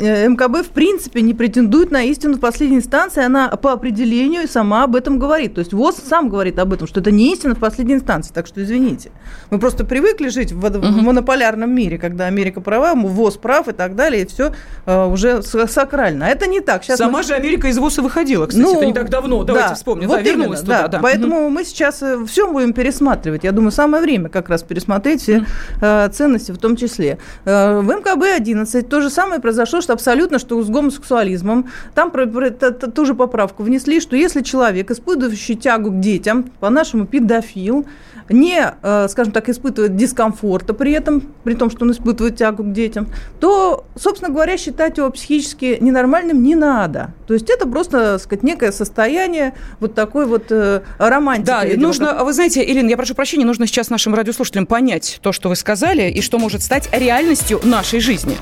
э, 0.00 0.28
МКБ, 0.28 0.66
в 0.66 0.70
принципе, 0.70 1.22
не 1.22 1.34
претендует 1.34 1.90
на 1.90 2.02
истину 2.04 2.36
в 2.36 2.40
последней 2.40 2.78
инстанции, 2.78 3.24
она 3.24 3.48
по 3.48 3.72
определению 3.72 4.48
сама 4.48 4.84
об 4.84 4.96
этом 4.96 5.18
говорит. 5.18 5.54
То 5.54 5.60
есть 5.60 5.72
ВОЗ 5.72 5.96
сам 6.08 6.28
говорит 6.28 6.58
об 6.58 6.72
этом, 6.72 6.86
что 6.86 7.00
это 7.00 7.10
не 7.10 7.32
истина 7.32 7.54
в 7.54 7.58
последней 7.58 7.94
инстанции, 7.94 8.32
так 8.32 8.46
что 8.46 8.62
извините. 8.62 9.12
Мы 9.50 9.58
просто 9.58 9.84
привыкли 9.84 10.28
жить 10.28 10.52
в, 10.52 10.60
в 10.60 11.02
монополярном 11.02 11.70
мире, 11.74 11.98
когда 11.98 12.26
Америка 12.26 12.60
права, 12.60 12.94
ВОЗ 12.94 13.36
прав 13.36 13.68
и 13.68 13.72
так 13.72 13.94
далее, 13.94 14.22
и 14.22 14.26
все 14.26 14.52
уже 14.86 15.42
сакрально. 15.42 16.19
Это 16.28 16.46
не 16.46 16.60
так. 16.60 16.84
Сейчас 16.84 16.98
Сама 16.98 17.18
мы... 17.18 17.22
же 17.24 17.34
Америка 17.34 17.68
из 17.68 17.78
ВОЗа 17.78 18.02
выходила, 18.02 18.46
кстати, 18.46 18.64
ну, 18.64 18.76
это 18.76 18.86
не 18.86 18.92
так 18.92 19.08
давно. 19.08 19.44
Давайте 19.44 19.70
да, 19.70 19.74
вспомним. 19.74 20.08
Вот 20.08 20.22
да, 20.22 20.30
именно, 20.30 20.56
туда. 20.56 20.82
Да. 20.82 20.88
Да. 20.88 20.98
Поэтому 21.00 21.42
угу. 21.42 21.50
мы 21.50 21.64
сейчас 21.64 22.02
э, 22.02 22.24
все 22.26 22.50
будем 22.50 22.72
пересматривать. 22.72 23.44
Я 23.44 23.52
думаю, 23.52 23.70
самое 23.70 24.02
время 24.02 24.28
как 24.28 24.48
раз 24.48 24.62
пересмотреть 24.62 25.22
все 25.22 25.44
э, 25.80 26.08
ценности 26.12 26.52
в 26.52 26.58
том 26.58 26.76
числе. 26.76 27.18
Э, 27.44 27.80
в 27.80 27.90
МКБ-11 27.90 28.82
то 28.82 29.00
же 29.00 29.10
самое 29.10 29.40
произошло, 29.40 29.80
что 29.80 29.92
абсолютно, 29.92 30.38
что 30.38 30.62
с 30.62 30.68
гомосексуализмом. 30.68 31.70
Там 31.94 32.10
про, 32.10 32.26
про, 32.26 32.50
про, 32.50 32.70
ту 32.70 33.04
же 33.04 33.14
поправку 33.14 33.62
внесли, 33.62 34.00
что 34.00 34.16
если 34.16 34.42
человек, 34.42 34.90
испытывающий 34.90 35.54
тягу 35.54 35.90
к 35.90 36.00
детям, 36.00 36.50
по-нашему 36.60 37.06
педофил, 37.06 37.86
не, 38.30 38.74
э, 38.82 39.08
скажем 39.08 39.32
так, 39.32 39.48
испытывает 39.48 39.96
дискомфорта 39.96 40.72
при 40.72 40.92
этом, 40.92 41.22
при 41.44 41.54
том, 41.54 41.70
что 41.70 41.84
он 41.84 41.92
испытывает 41.92 42.36
тягу 42.36 42.62
к 42.64 42.72
детям, 42.72 43.08
то, 43.40 43.84
собственно 43.96 44.32
говоря, 44.32 44.56
считать 44.56 44.98
его 44.98 45.10
психически 45.10 45.78
ненормальным 45.80 46.42
не 46.42 46.54
надо. 46.54 47.14
То 47.26 47.34
есть 47.34 47.50
это 47.50 47.68
просто, 47.68 48.12
так 48.12 48.22
сказать, 48.22 48.42
некое 48.42 48.72
состояние 48.72 49.54
вот 49.80 49.94
такой 49.94 50.26
вот 50.26 50.46
э, 50.50 50.82
романтики. 50.98 51.46
Да, 51.46 51.64
видимо, 51.64 51.88
нужно, 51.88 52.06
как... 52.06 52.24
вы 52.24 52.32
знаете, 52.32 52.64
Ирина, 52.64 52.88
я 52.88 52.96
прошу 52.96 53.14
прощения, 53.14 53.44
нужно 53.44 53.66
сейчас 53.66 53.90
нашим 53.90 54.14
радиослушателям 54.14 54.66
понять 54.66 55.18
то, 55.22 55.32
что 55.32 55.48
вы 55.48 55.56
сказали, 55.56 56.10
и 56.10 56.20
что 56.20 56.38
может 56.38 56.62
стать 56.62 56.88
реальностью 56.92 57.60
нашей 57.64 58.00
жизни. 58.00 58.36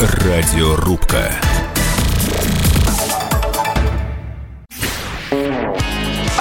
Радиорубка. 0.00 1.30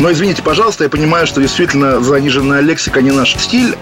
Но 0.00 0.10
извините, 0.10 0.42
пожалуйста, 0.42 0.84
я 0.84 0.90
понимаю, 0.90 1.26
что 1.26 1.42
действительно 1.42 2.02
заниженная 2.02 2.60
лексика 2.60 3.02
не 3.02 3.10
наш 3.10 3.36
стиль. 3.36 3.76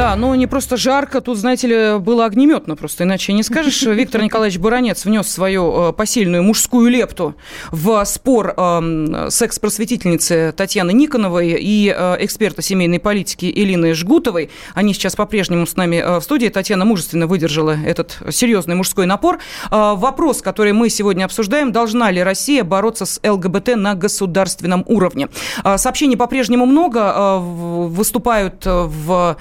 Да, 0.00 0.16
ну 0.16 0.34
не 0.34 0.46
просто 0.46 0.78
жарко, 0.78 1.20
тут, 1.20 1.36
знаете 1.36 1.66
ли, 1.66 1.98
было 1.98 2.24
огнеметно 2.24 2.74
просто, 2.74 3.04
иначе 3.04 3.34
не 3.34 3.42
скажешь. 3.42 3.82
Виктор 3.86 4.22
Николаевич 4.22 4.58
Буранец 4.58 5.04
внес 5.04 5.28
свою 5.28 5.90
э, 5.90 5.92
посильную 5.92 6.42
мужскую 6.42 6.88
лепту 6.88 7.34
в 7.70 8.02
спор 8.06 8.54
э, 8.56 9.26
секс-просветительницы 9.28 10.54
Татьяны 10.56 10.92
Никоновой 10.92 11.50
и 11.60 11.94
э, 11.94 12.16
эксперта 12.20 12.62
семейной 12.62 12.98
политики 12.98 13.52
Элины 13.54 13.92
Жгутовой. 13.92 14.48
Они 14.72 14.94
сейчас 14.94 15.16
по-прежнему 15.16 15.66
с 15.66 15.76
нами 15.76 15.96
э, 15.96 16.18
в 16.18 16.22
студии. 16.22 16.48
Татьяна 16.48 16.86
мужественно 16.86 17.26
выдержала 17.26 17.76
этот 17.84 18.16
серьезный 18.30 18.76
мужской 18.76 19.04
напор. 19.04 19.38
Вопрос, 19.70 20.40
который 20.40 20.72
мы 20.72 20.88
сегодня 20.88 21.26
обсуждаем, 21.26 21.72
должна 21.72 22.10
ли 22.10 22.22
Россия 22.22 22.64
бороться 22.64 23.04
с 23.04 23.20
ЛГБТ 23.22 23.76
на 23.76 23.94
государственном 23.94 24.82
уровне? 24.86 25.28
Сообщений 25.76 26.16
по-прежнему 26.16 26.64
много. 26.64 27.38
Выступают 27.38 28.62
в 28.64 29.36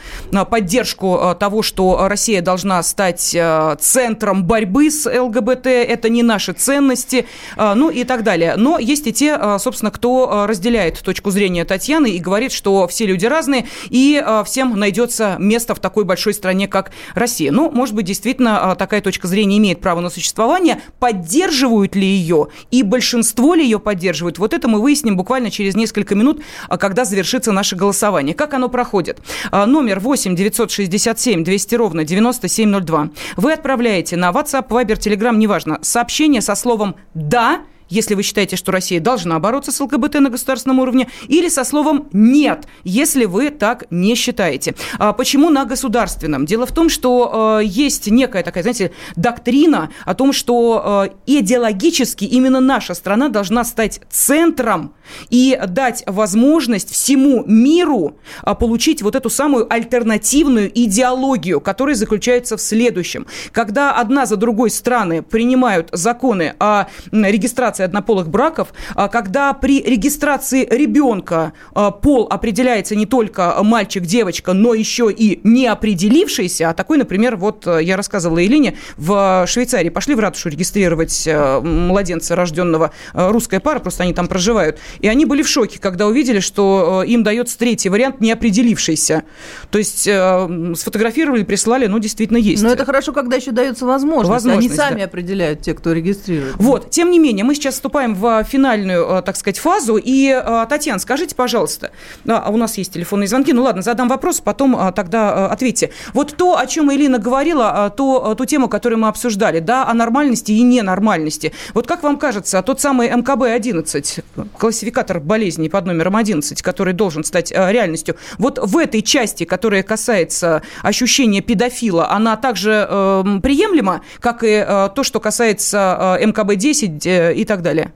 поддержку 0.50 1.18
э, 1.22 1.36
того, 1.36 1.62
что 1.62 2.08
Россия 2.08 2.41
должна 2.41 2.82
стать 2.84 3.34
э, 3.34 3.76
центром 3.80 4.43
борьбы 4.43 4.91
с 4.91 5.06
ЛГБТ, 5.06 5.68
это 5.68 6.10
не 6.10 6.24
наши 6.24 6.54
ценности, 6.54 7.26
э, 7.58 7.74
ну 7.76 7.89
и 7.89 8.04
так 8.04 8.24
далее. 8.24 8.56
Но 8.58 8.80
есть 8.80 9.08
и 9.08 9.14
те, 9.14 9.39
собственно, 9.60 9.91
кто 9.91 10.45
разделяет 10.47 11.00
точку 11.02 11.32
зрения 11.32 11.66
Татьяны 11.66 12.12
и 12.12 12.20
говорит, 12.20 12.52
что 12.52 12.88
все 12.88 13.06
люди 13.06 13.26
разные, 13.26 13.66
и 13.89 14.24
всем 14.45 14.78
найдется 14.78 15.36
место 15.39 15.76
в 15.76 15.80
такой 15.80 16.04
большой 16.04 16.34
стране, 16.34 16.68
как 16.68 16.91
Россия. 17.16 17.52
Ну, 17.52 17.72
может 17.72 17.95
быть, 17.95 18.06
действительно, 18.06 18.76
такая 18.78 19.02
точка 19.02 19.28
зрения 19.28 19.58
имеет 19.58 19.82
право 19.82 20.00
на 20.00 20.10
существование. 20.10 20.82
Поддерживают 21.00 21.95
ли 21.95 22.06
ее 22.06 22.47
и 22.72 22.84
большинство 22.84 23.54
ли 23.54 23.64
ее 23.64 23.80
поддерживают? 23.80 24.39
Вот 24.39 24.54
это 24.54 24.68
мы 24.68 24.82
выясним 24.82 25.16
буквально 25.16 25.52
через 25.52 25.76
несколько 25.76 26.16
минут, 26.16 26.41
когда 26.70 27.06
завершится 27.06 27.52
наше 27.52 27.76
голосование. 27.76 28.36
Как 28.36 28.54
оно 28.54 28.70
проходит? 28.70 29.20
Номер 29.52 30.00
8 30.00 30.30
8 30.30 30.36
967 30.40 31.44
200 31.44 31.76
ровно 31.76 32.04
9702. 32.06 33.10
Вы 33.36 33.54
отправляете 33.54 34.16
на 34.16 34.30
WhatsApp, 34.32 34.68
Viber, 34.70 34.98
Telegram, 34.98 35.36
неважно, 35.36 35.80
сообщение 35.82 36.42
со 36.42 36.56
словом 36.56 36.96
«да», 37.14 37.62
если 37.90 38.16
вы 38.16 38.24
считаете, 38.24 38.56
что 38.56 38.72
Россия 38.72 39.00
должна 39.00 39.40
бороться 39.40 39.72
с 39.72 39.80
ЛГБТ 39.80 40.16
на 40.16 40.30
государственном 40.30 40.80
уровне, 40.80 41.10
или 41.28 41.50
со 41.50 41.64
словом 41.64 42.08
«нет», 42.14 42.66
если 42.84 43.26
вы 43.26 43.50
так 43.50 43.86
не 43.90 44.16
считаете. 44.16 44.76
А 44.98 45.14
почему 45.14 45.50
на 45.50 45.66
государственном? 45.66 46.46
Дело 46.46 46.66
в 46.66 46.72
том, 46.72 46.90
что 46.90 47.60
э, 47.62 47.66
есть 47.66 48.08
некая 48.08 48.44
такая, 48.44 48.64
знаете, 48.64 48.92
доктрина 49.16 49.90
о 50.06 50.14
том, 50.16 50.34
что 50.34 51.06
э, 51.08 51.16
идеологически 51.26 52.26
именно 52.26 52.60
наша 52.60 52.94
страна 52.94 53.30
должна 53.30 53.64
стать 53.64 54.02
центром 54.10 54.94
и 55.30 55.60
дать 55.68 56.04
возможность 56.06 56.92
всему 56.92 57.44
миру 57.46 58.18
э, 58.46 58.54
получить 58.56 59.02
вот 59.02 59.16
эту 59.16 59.30
самую 59.30 59.72
альтернативную 59.72 60.72
идеологию, 60.74 61.60
которая 61.62 61.96
заключается 61.96 62.58
в 62.58 62.62
следующем. 62.62 63.26
Когда 63.52 63.94
одна 63.94 64.26
за 64.26 64.36
другой 64.36 64.70
страны 64.70 65.22
принимают 65.22 65.90
законы 65.92 66.54
о 66.60 66.86
регистрации 67.12 67.78
регистрации 67.80 67.84
однополых 67.84 68.30
браков, 68.30 68.73
когда 69.11 69.53
при 69.53 69.82
регистрации 69.82 70.67
ребенка 70.69 71.53
пол 72.01 72.27
определяется 72.30 72.95
не 72.95 73.05
только 73.05 73.55
мальчик-девочка, 73.61 74.53
но 74.53 74.73
еще 74.73 75.11
и 75.11 75.39
не 75.43 75.67
определившийся, 75.67 76.69
а 76.69 76.73
такой, 76.73 76.97
например, 76.97 77.36
вот 77.36 77.65
я 77.65 77.95
рассказывала 77.97 78.43
Элине, 78.45 78.77
в 78.97 79.45
Швейцарии 79.47 79.89
пошли 79.89 80.15
в 80.15 80.19
ратушу 80.19 80.49
регистрировать 80.49 81.27
младенца, 81.27 82.36
рожденного 82.36 82.91
русская 83.13 83.59
пара, 83.59 83.80
просто 83.80 84.03
они 84.03 84.13
там 84.13 84.27
проживают, 84.27 84.77
и 84.99 85.07
они 85.07 85.25
были 85.25 85.41
в 85.41 85.47
шоке, 85.47 85.80
когда 85.80 86.07
увидели, 86.07 86.39
что 86.39 87.03
им 87.05 87.23
дается 87.23 87.57
третий 87.57 87.89
вариант, 87.89 88.21
не 88.21 88.32
определившийся. 88.32 89.23
То 89.69 89.77
есть 89.77 90.03
сфотографировали, 90.03 91.43
прислали, 91.43 91.88
ну, 91.88 91.99
действительно 91.99 92.38
есть. 92.38 92.63
Но 92.63 92.69
это 92.69 92.86
хорошо, 92.86 93.13
когда 93.13 93.38
еще 93.38 93.51
дается 93.51 93.86
возможность. 93.86 94.30
возможность 94.30 94.69
Они 94.69 94.77
сами 94.77 94.99
да. 94.99 95.05
определяют, 95.05 95.61
те, 95.61 95.73
кто 95.73 95.91
регистрирует. 95.93 96.55
Вот, 96.57 96.89
тем 96.89 97.11
не 97.11 97.19
менее, 97.19 97.43
мы 97.45 97.55
сейчас 97.55 97.68
вступаем 97.76 98.15
в 98.15 98.43
финальную, 98.43 99.22
так 99.24 99.36
сказать, 99.36 99.59
фазу. 99.59 99.97
И, 99.97 100.34
Татьяна, 100.70 100.99
скажите, 100.99 101.36
пожалуйста, 101.36 101.91
а 102.28 102.49
у 102.49 102.57
нас 102.57 102.78
есть 102.78 102.93
телефонные 102.93 103.28
звонки, 103.28 103.53
ну 103.53 103.63
ладно, 103.63 103.82
задам 103.82 104.07
вопрос, 104.07 104.41
потом 104.41 104.93
тогда 104.93 105.47
ответьте. 105.47 105.91
Вот 106.13 106.36
то, 106.36 106.57
о 106.57 106.65
чем 106.67 106.91
Элина 106.91 107.20
говорила, 107.20 107.93
то, 107.95 108.36
ту 108.36 108.45
тему, 108.45 108.70
которую 108.70 108.99
мы 108.99 109.07
обсуждали, 109.07 109.59
да, 109.59 109.88
о 109.88 109.93
нормальности 109.93 110.51
и 110.51 110.61
ненормальности. 110.61 111.53
Вот 111.74 111.88
как 111.88 112.03
вам 112.03 112.17
кажется, 112.17 112.61
тот 112.61 112.82
самый 112.82 113.09
МКБ-11, 113.09 114.24
классификатор 114.57 115.20
болезней 115.20 115.70
под 115.70 115.86
номером 115.86 116.15
11, 116.15 116.61
который 116.61 116.93
должен 116.93 117.24
стать 117.24 117.51
реальностью, 117.51 118.15
вот 118.38 118.59
в 118.61 118.78
этой 118.78 119.01
части, 119.01 119.43
которая 119.43 119.84
касается 119.84 120.61
ощущения 120.82 121.41
педофила, 121.41 122.09
она 122.11 122.38
также 122.38 122.88
э, 122.89 123.24
приемлема, 123.41 124.01
как 124.20 124.43
и 124.43 124.63
э, 124.67 124.89
то, 124.95 125.03
что 125.03 125.20
касается 125.20 126.17
э, 126.20 126.26
МКБ-10 126.26 127.01
э, 127.05 127.34
и 127.34 127.45
так 127.45 127.59
далее? 127.62 127.91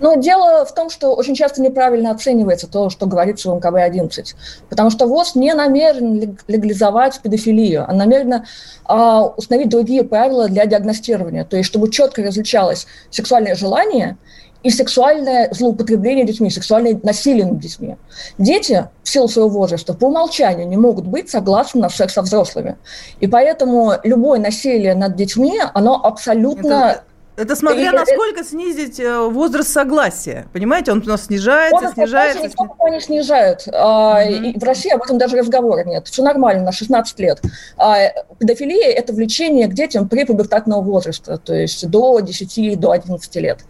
Но 0.00 0.14
дело 0.16 0.64
в 0.64 0.74
том, 0.74 0.90
что 0.90 1.14
очень 1.14 1.34
часто 1.34 1.62
неправильно 1.62 2.10
оценивается 2.10 2.66
то, 2.66 2.90
что 2.90 3.06
говорится 3.06 3.50
в 3.50 3.56
МКБ-11. 3.56 4.34
Потому 4.68 4.90
что 4.90 5.06
ВОЗ 5.06 5.34
не 5.34 5.54
намерен 5.54 6.36
легализовать 6.48 7.20
педофилию, 7.20 7.84
а 7.88 7.92
намерен 7.92 8.42
а, 8.84 9.24
установить 9.24 9.68
другие 9.68 10.04
правила 10.04 10.48
для 10.48 10.66
диагностирования. 10.66 11.44
То 11.44 11.56
есть, 11.56 11.68
чтобы 11.68 11.90
четко 11.90 12.22
различалось 12.22 12.86
сексуальное 13.10 13.54
желание 13.54 14.16
и 14.64 14.70
сексуальное 14.70 15.48
злоупотребление 15.52 16.24
детьми, 16.24 16.50
сексуальное 16.50 16.98
насилие 17.02 17.44
над 17.44 17.58
детьми. 17.58 17.96
Дети 18.38 18.88
в 19.02 19.08
силу 19.08 19.28
своего 19.28 19.50
возраста 19.50 19.92
по 19.92 20.06
умолчанию 20.06 20.66
не 20.66 20.78
могут 20.78 21.06
быть 21.06 21.30
согласны 21.30 21.82
на 21.82 21.90
секс 21.90 22.14
со 22.14 22.22
взрослыми. 22.22 22.76
И 23.20 23.26
поэтому 23.26 23.92
любое 24.02 24.40
насилие 24.40 24.94
над 24.94 25.16
детьми, 25.16 25.60
оно 25.74 26.00
абсолютно... 26.02 26.66
Это 26.66 27.04
это 27.36 27.56
смотря 27.56 27.90
и, 27.90 27.94
насколько 27.94 28.44
снизить 28.44 29.00
э, 29.00 29.18
возраст 29.28 29.70
согласия. 29.70 30.46
Понимаете, 30.52 30.92
он 30.92 31.02
у 31.04 31.08
нас 31.08 31.26
снижается, 31.26 31.74
возраст 31.74 31.94
снижается. 31.94 32.44
Никто 32.44 32.64
пока 32.64 32.90
не. 32.90 32.98
Mm-hmm. 32.98 34.58
в 34.58 34.64
России 34.64 34.90
об 34.92 35.02
этом 35.02 35.18
даже 35.18 35.36
разговора 35.36 35.84
нет. 35.84 36.06
Все 36.06 36.22
нормально, 36.22 36.64
на 36.64 36.72
16 36.72 37.18
лет. 37.18 37.40
А, 37.76 37.96
педофилия– 38.38 38.90
это 38.96 39.12
влечение 39.12 39.66
к 39.66 39.74
детям 39.74 40.08
при 40.08 40.24
пубертатного 40.24 40.80
возраста, 40.80 41.38
то 41.38 41.54
есть 41.54 41.88
до 41.88 42.20
10, 42.20 42.78
до 42.78 42.92
11 42.92 43.36
лет. 43.36 43.60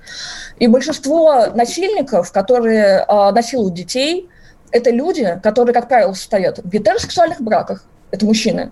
И 0.58 0.66
большинство 0.66 1.46
насильников, 1.54 2.32
которые 2.32 3.04
а, 3.08 3.32
насилуют 3.32 3.74
детей, 3.74 4.28
это 4.70 4.90
люди, 4.90 5.40
которые, 5.42 5.72
как 5.72 5.88
правило, 5.88 6.12
состоят 6.12 6.58
в 6.58 6.68
гетеросексуальных 6.68 7.40
браках, 7.40 7.84
это 8.14 8.24
мужчины, 8.26 8.70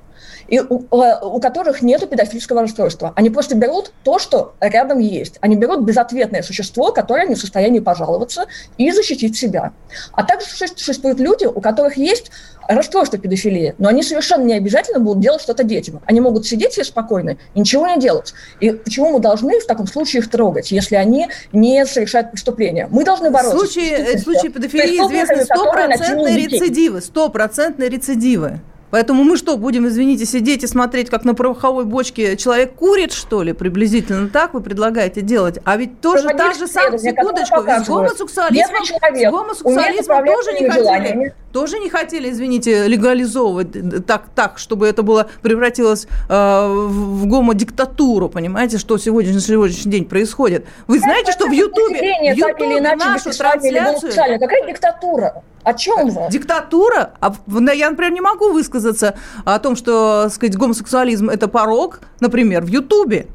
и 0.49 0.61
у, 0.61 0.85
у 0.91 1.41
которых 1.41 1.83
нет 1.83 2.09
педофильского 2.09 2.63
расстройства. 2.63 3.13
Они 3.17 3.31
просто 3.31 3.57
берут 3.57 3.93
то, 4.05 4.19
что 4.19 4.55
рядом 4.61 4.99
есть. 4.99 5.39
Они 5.41 5.57
берут 5.57 5.81
безответное 5.81 6.43
существо, 6.43 6.93
которое 6.93 7.27
не 7.27 7.35
в 7.35 7.39
состоянии 7.39 7.81
пожаловаться 7.81 8.47
и 8.77 8.91
защитить 8.93 9.37
себя. 9.37 9.73
А 10.13 10.25
также 10.25 10.47
существуют 10.47 11.21
люди, 11.21 11.47
у 11.47 11.61
которых 11.61 11.97
есть 11.97 12.31
расстройство 12.69 13.19
педофилии, 13.19 13.75
но 13.79 13.89
они 13.89 14.03
совершенно 14.03 14.45
не 14.45 14.55
обязательно 14.55 15.01
будут 15.01 15.21
делать 15.21 15.43
что-то 15.43 15.65
детям. 15.65 16.01
Они 16.07 16.21
могут 16.21 16.47
сидеть 16.47 16.75
себе 16.75 16.85
спокойно 16.85 17.37
и 17.55 17.61
ничего 17.61 17.87
не 17.89 17.99
делать. 17.99 18.35
И 18.61 18.71
почему 18.71 19.11
мы 19.11 19.21
должны 19.21 19.59
в 19.59 19.67
таком 19.67 19.87
случае 19.87 20.23
их 20.23 20.31
трогать, 20.31 20.71
если 20.71 20.95
они 20.95 21.29
не 21.53 21.85
совершают 21.87 22.31
преступления? 22.31 22.89
Мы 22.91 23.05
должны 23.05 23.31
бороться. 23.31 23.57
В 23.57 23.59
случае, 23.59 24.17
в 24.17 24.21
случае 24.21 24.53
педофилии 24.53 24.99
известны 24.99 25.45
стопроцентные 25.45 26.37
рецидивы. 26.37 27.01
Стопроцентные 27.01 27.89
рецидивы. 27.89 28.61
Поэтому 28.93 29.25
мы 29.25 29.39
что, 29.39 29.57
будем, 29.57 29.89
извините, 29.89 30.27
сидеть 30.27 30.65
и 30.65 30.67
смотреть, 30.67 31.09
как 31.09 31.25
на 31.25 31.35
пороховой 31.35 31.87
бочке 31.87 32.37
человек 32.37 32.75
курит, 32.75 33.13
что 33.13 33.43
ли? 33.43 33.55
Приблизительно 33.55 34.29
так 34.29 34.53
вы 34.53 34.61
предлагаете 34.61 35.23
делать. 35.23 35.59
А 35.65 35.79
ведь 35.79 36.03
тоже 36.03 36.29
та 36.29 36.53
же 36.53 36.67
самая, 36.67 36.99
секундочку, 36.99 37.63
с 37.63 37.89
гомосексуализмом, 37.89 38.85
с 38.85 39.31
гомосексуализмом 39.31 40.27
тоже 40.27 40.53
не 40.53 40.69
хотели, 40.69 41.35
тоже 41.55 41.79
не 41.79 41.89
хотели, 41.89 42.31
извините, 42.31 42.87
легализовывать 42.87 44.07
так, 44.07 44.25
так 44.35 44.59
чтобы 44.59 44.87
это 44.87 45.03
было 45.03 45.31
превратилось 45.41 46.07
э, 46.29 46.69
в 46.69 47.27
гомодиктатуру, 47.27 48.29
понимаете, 48.29 48.77
что 48.77 48.99
сегодня, 48.99 49.33
на 49.33 49.41
сегодняшний 49.41 49.91
день 49.91 50.05
происходит. 50.05 50.67
Вы 50.87 50.99
знаете, 50.99 51.33
что 51.33 51.47
в 51.47 51.53
Ютубе, 51.53 52.35
в 52.35 52.37
Ютубе 52.37 52.83
нашу 52.83 53.31
трансляцию... 53.31 54.13
Какая 54.39 54.67
диктатура? 54.67 55.43
О 55.65 55.75
чем 55.75 56.11
вы? 56.11 56.29
Диктатура? 56.31 57.13
А, 57.21 57.35
я, 57.73 57.91
например, 57.91 58.13
не 58.13 58.21
могу 58.21 58.53
высказаться 58.53 59.15
о 59.45 59.59
том, 59.59 59.77
что, 59.77 60.29
сказать, 60.29 60.57
гомосексуализм– 60.57 61.31
это 61.31 61.47
порог, 61.47 62.01
например, 62.21 62.63
в 62.63 62.69
Ютубе. 62.69 63.27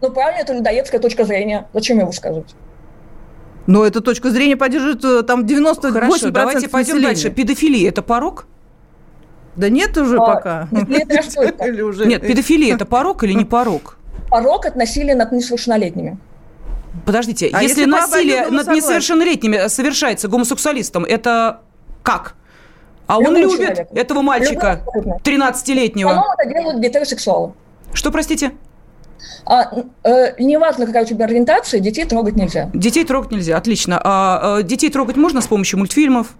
Ну, 0.00 0.10
правильно, 0.10 0.42
это 0.42 0.52
людоедская 0.52 1.00
точка 1.00 1.24
зрения. 1.24 1.66
Зачем 1.72 1.98
его 1.98 2.08
высказывать? 2.08 2.54
Но 3.66 3.84
эта 3.84 4.00
точка 4.00 4.30
зрения 4.30 4.56
поддерживает 4.56 5.04
э, 5.04 5.22
там 5.22 5.44
98% 5.44 5.90
Хорошо, 5.90 6.30
давайте 6.30 6.68
пойдем 6.68 6.96
населения. 6.96 7.14
дальше. 7.14 7.30
Педофилия– 7.30 7.88
это 7.90 8.02
порог? 8.02 8.46
Да 9.56 9.68
нет 9.68 9.96
уже 9.96 10.16
а, 10.18 10.20
пока. 10.20 10.68
Нет, 10.72 12.20
педофилия– 12.20 12.74
это 12.74 12.84
порог 12.84 13.22
или 13.24 13.32
не 13.32 13.44
порог? 13.44 13.96
Порог– 14.28 14.66
это 14.66 14.76
насилие 14.76 15.14
над 15.14 15.32
несовершеннолетними. 15.32 16.18
Подождите, 17.04 17.50
а 17.52 17.62
если, 17.62 17.80
если 17.80 17.90
насилие 17.90 18.46
над 18.48 18.68
несовершеннолетними 18.68 19.68
совершается 19.68 20.28
гомосексуалистом, 20.28 21.04
это 21.04 21.62
как? 22.04 22.36
А 23.06 23.18
Любой 23.18 23.28
он 23.28 23.36
любит 23.36 23.74
человек. 23.74 23.88
этого 23.92 24.22
мальчика, 24.22 24.82
13-летнего. 25.24 26.08
По-моему, 26.08 26.32
это 26.38 26.48
делают 26.48 26.80
гетеросексуалы. 26.80 27.52
Что, 27.92 28.10
простите? 28.12 28.52
А, 29.46 29.70
э, 30.04 30.34
неважно, 30.38 30.86
какая 30.86 31.04
у 31.04 31.06
тебя 31.06 31.24
ориентация, 31.26 31.80
детей 31.80 32.04
трогать 32.04 32.36
нельзя. 32.36 32.70
Детей 32.72 33.04
трогать 33.04 33.30
нельзя, 33.30 33.56
отлично. 33.56 34.00
А, 34.02 34.58
а 34.58 34.62
детей 34.62 34.90
трогать 34.90 35.16
можно 35.16 35.40
с 35.40 35.46
помощью 35.46 35.78
мультфильмов? 35.78 36.34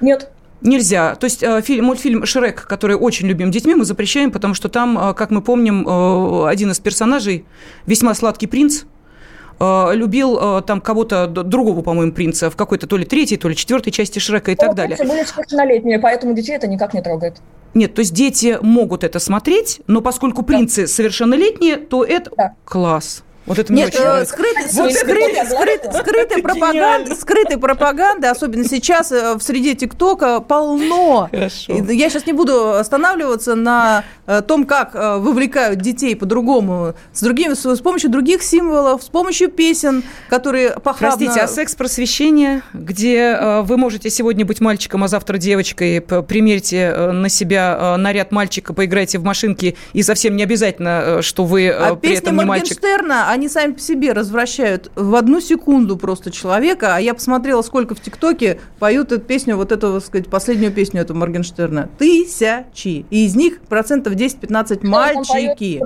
Нет. 0.00 0.30
Нельзя. 0.60 1.14
То 1.16 1.24
есть 1.24 1.42
э, 1.42 1.60
фильм, 1.62 1.86
мультфильм 1.86 2.24
«Шрек», 2.24 2.66
который 2.66 2.96
очень 2.96 3.26
любим 3.26 3.50
детьми, 3.50 3.74
мы 3.74 3.84
запрещаем, 3.84 4.30
потому 4.32 4.54
что 4.54 4.68
там, 4.68 4.98
э, 4.98 5.14
как 5.14 5.30
мы 5.30 5.42
помним, 5.42 6.44
один 6.46 6.70
из 6.70 6.80
персонажей, 6.80 7.44
весьма 7.86 8.14
сладкий 8.14 8.46
принц, 8.46 8.84
любил 9.60 10.38
э, 10.40 10.62
там 10.62 10.80
кого-то 10.80 11.26
другого, 11.26 11.82
по-моему, 11.82 12.12
принца 12.12 12.50
в 12.50 12.56
какой-то 12.56 12.86
то 12.86 12.96
ли 12.96 13.04
третьей, 13.04 13.36
то 13.36 13.48
ли 13.48 13.56
четвертой 13.56 13.92
части 13.92 14.18
Шрека 14.18 14.50
и 14.50 14.56
ну, 14.58 14.66
так 14.66 14.74
далее. 14.74 14.96
были 14.96 15.24
совершеннолетние, 15.24 15.98
поэтому 15.98 16.34
детей 16.34 16.56
это 16.56 16.66
никак 16.66 16.94
не 16.94 17.02
трогает. 17.02 17.36
Нет, 17.74 17.94
то 17.94 18.00
есть 18.00 18.14
дети 18.14 18.58
могут 18.60 19.02
это 19.02 19.18
смотреть, 19.18 19.80
но 19.86 20.00
поскольку 20.00 20.42
принцы 20.42 20.82
да. 20.82 20.86
совершеннолетние, 20.86 21.76
то 21.76 22.04
это 22.04 22.30
да. 22.36 22.54
класс. 22.64 23.24
Вот 23.46 23.58
это 23.58 23.72
Нет, 23.72 23.94
э, 23.94 24.24
скрытый, 24.24 24.64
вот 24.72 24.92
скрытый, 24.92 25.46
скрытый, 25.46 25.92
скрытый 25.92 26.42
пропаганда, 26.42 27.14
скрытой 27.14 27.58
пропаганды, 27.58 28.26
особенно 28.26 28.64
сейчас 28.64 29.12
э, 29.12 29.34
в 29.34 29.42
среде 29.42 29.74
ТикТока, 29.74 30.40
полно. 30.40 31.28
Хорошо. 31.30 31.74
Я 31.74 32.08
сейчас 32.08 32.26
не 32.26 32.32
буду 32.32 32.70
останавливаться 32.70 33.54
на 33.54 34.04
э, 34.26 34.40
том, 34.40 34.64
как 34.64 34.94
вовлекают 34.94 35.80
детей 35.80 36.16
по-другому, 36.16 36.94
с, 37.12 37.20
другими, 37.20 37.52
с 37.52 37.80
помощью 37.80 38.10
других 38.10 38.42
символов, 38.42 39.02
с 39.02 39.08
помощью 39.08 39.50
песен, 39.50 40.04
которые 40.30 40.70
похабно... 40.70 41.16
Простите, 41.16 41.40
а 41.40 41.46
секс-просвещение, 41.48 42.62
где 42.72 43.38
вы 43.62 43.76
можете 43.76 44.08
сегодня 44.08 44.46
быть 44.46 44.60
мальчиком, 44.60 45.04
а 45.04 45.08
завтра 45.08 45.36
девочкой, 45.36 46.00
примерьте 46.00 46.94
на 47.12 47.28
себя 47.28 47.96
наряд 47.98 48.32
мальчика, 48.32 48.72
поиграйте 48.72 49.18
в 49.18 49.24
машинки, 49.24 49.76
и 49.92 50.02
совсем 50.02 50.36
не 50.36 50.42
обязательно, 50.42 51.20
что 51.20 51.44
вы 51.44 51.68
а 51.68 51.94
при 51.94 52.16
этом 52.16 52.38
не 52.38 52.44
мальчик. 52.44 52.82
Моргенштерна, 52.82 53.33
они 53.34 53.48
сами 53.48 53.72
по 53.72 53.80
себе 53.80 54.12
развращают 54.12 54.92
в 54.94 55.14
одну 55.16 55.40
секунду 55.40 55.96
просто 55.96 56.30
человека. 56.30 56.94
А 56.94 57.00
я 57.00 57.14
посмотрела, 57.14 57.62
сколько 57.62 57.96
в 57.96 58.00
ТикТоке 58.00 58.60
поют 58.78 59.10
эту 59.10 59.20
песню, 59.20 59.56
вот 59.56 59.72
эту, 59.72 59.94
так 59.94 60.04
сказать, 60.04 60.28
последнюю 60.28 60.72
песню 60.72 61.00
этого 61.00 61.18
Моргенштерна. 61.18 61.90
Тысячи. 61.98 63.04
И 63.10 63.26
из 63.26 63.34
них 63.34 63.60
процентов 63.62 64.14
10-15 64.14 64.86
мальчики. 64.86 65.82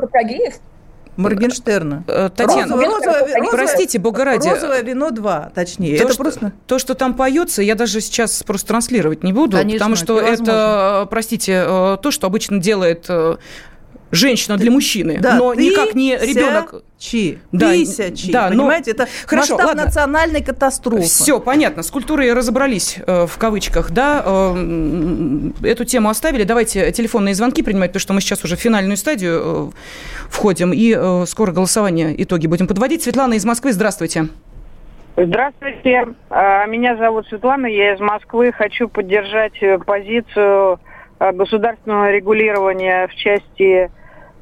Моргенштерна. 1.16 2.04
Э, 2.06 2.28
Татьяна, 2.28 2.76
розовое, 2.76 2.86
розовое, 2.86 3.20
розовое, 3.20 3.50
простите, 3.50 3.98
бога 3.98 4.24
ради. 4.24 4.48
Розовое 4.48 4.82
вино 4.82 5.10
2, 5.10 5.50
точнее. 5.52 5.96
То, 5.96 6.04
это 6.04 6.12
что, 6.12 6.22
просто... 6.22 6.52
то, 6.66 6.78
что 6.78 6.94
там 6.94 7.14
поется, 7.14 7.60
я 7.60 7.74
даже 7.74 8.00
сейчас 8.00 8.42
просто 8.44 8.68
транслировать 8.68 9.24
не 9.24 9.32
буду, 9.32 9.56
Конечно, 9.56 9.78
потому 9.78 9.96
что 9.96 10.20
это, 10.20 10.42
это 10.42 11.08
простите, 11.10 11.64
э, 11.66 11.96
то, 12.00 12.10
что 12.12 12.28
обычно 12.28 12.58
делает 12.58 13.10
э, 14.10 14.14
женщина 14.14 14.56
для 14.56 14.70
мужчины, 14.70 15.18
да, 15.20 15.36
но 15.36 15.54
никак 15.54 15.94
не 15.94 16.16
ребенок. 16.16 16.82
Чи. 16.98 17.38
Да, 17.52 17.70
тысячи. 17.70 18.32
Да, 18.32 18.48
понимаете, 18.48 18.92
но... 18.96 19.04
это 19.04 19.12
Хорошо, 19.24 19.52
масштаб 19.54 19.68
ладно. 19.68 19.84
национальной 19.84 20.42
катастрофы. 20.42 21.02
Все, 21.02 21.38
понятно. 21.38 21.84
С 21.84 21.90
культурой 21.92 22.32
разобрались, 22.32 22.96
э, 23.06 23.26
в 23.26 23.38
кавычках, 23.38 23.92
да. 23.92 24.22
Э, 24.26 25.50
эту 25.62 25.84
тему 25.84 26.08
оставили. 26.08 26.42
Давайте 26.42 26.90
телефонные 26.90 27.34
звонки 27.36 27.62
принимать, 27.62 27.90
потому 27.90 28.00
что 28.00 28.12
мы 28.14 28.20
сейчас 28.20 28.44
уже 28.44 28.56
в 28.56 28.60
финальную 28.60 28.96
стадию 28.96 29.40
э, 29.40 30.28
входим. 30.28 30.72
И 30.72 30.92
э, 30.96 31.24
скоро 31.26 31.52
голосование, 31.52 32.20
итоги 32.20 32.48
будем 32.48 32.66
подводить. 32.66 33.02
Светлана 33.02 33.34
из 33.34 33.44
Москвы, 33.44 33.72
здравствуйте. 33.72 34.28
Здравствуйте. 35.20 36.14
А, 36.30 36.64
меня 36.66 36.96
зовут 36.96 37.26
Светлана, 37.26 37.66
я 37.66 37.94
из 37.94 38.00
Москвы. 38.00 38.52
Хочу 38.52 38.88
поддержать 38.88 39.60
э, 39.60 39.78
позицию 39.78 40.78
э, 41.18 41.32
государственного 41.32 42.12
регулирования 42.12 43.08
в 43.08 43.14
части 43.16 43.90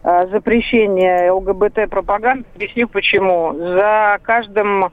Э, 0.06 0.28
запрещения 0.28 1.32
ЛГБТ-пропаганды. 1.32 2.46
Объясню 2.54 2.86
почему. 2.86 3.54
За 3.58 4.18
каждым 4.22 4.84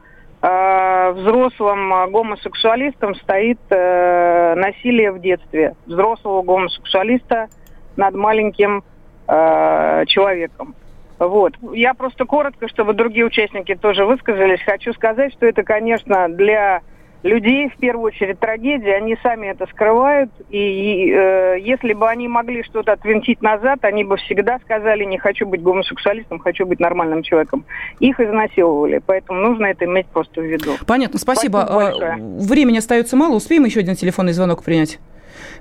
э, 0.42 1.12
взрослым 1.12 2.12
гомосексуалистом 2.12 3.14
стоит 3.16 3.60
э, 3.70 4.56
насилие 4.56 5.12
в 5.12 5.22
детстве. 5.22 5.76
Взрослого 5.86 6.42
гомосексуалиста 6.42 7.48
над 7.96 8.16
маленьким 8.16 8.84
э, 9.28 10.06
человеком. 10.08 10.74
Вот. 11.20 11.54
Я 11.74 11.94
просто 11.94 12.26
коротко, 12.26 12.68
чтобы 12.68 12.96
другие 12.96 13.28
участники 13.28 13.76
тоже 13.76 14.06
высказались, 14.06 14.64
хочу 14.66 14.94
сказать, 14.94 15.32
что 15.34 15.46
это, 15.46 15.62
конечно, 15.62 16.28
для 16.28 16.82
людей 17.24 17.70
в 17.70 17.78
первую 17.78 18.08
очередь 18.08 18.40
трагедия, 18.40 18.96
они 18.96 19.18
сами 19.24 19.48
это 19.48 19.66
скрывают, 19.68 20.30
и, 20.50 20.58
и 20.58 21.12
э, 21.12 21.60
если 21.60 21.94
бы 21.94 22.08
они 22.08 22.28
могли 22.28 22.64
что-то 22.64 22.92
отвинтить 22.92 23.42
назад, 23.42 23.84
они 23.84 24.04
бы 24.04 24.18
всегда 24.18 24.60
сказали, 24.60 25.06
не 25.06 25.18
хочу 25.18 25.48
быть 25.48 25.62
гомосексуалистом, 25.62 26.40
хочу 26.40 26.66
быть 26.66 26.80
нормальным 26.80 27.24
человеком. 27.24 27.66
Их 28.00 28.20
изнасиловали, 28.20 29.02
поэтому 29.06 29.40
нужно 29.40 29.68
это 29.68 29.86
иметь 29.86 30.08
просто 30.08 30.42
в 30.42 30.46
виду. 30.46 30.74
Понятно, 30.86 31.18
спасибо. 31.18 31.66
спасибо 31.68 32.14
а, 32.14 32.18
Времени 32.18 32.78
остается 32.78 33.16
мало, 33.16 33.36
успеем 33.36 33.64
еще 33.66 33.80
один 33.80 33.96
телефонный 33.96 34.34
звонок 34.34 34.64
принять? 34.64 35.00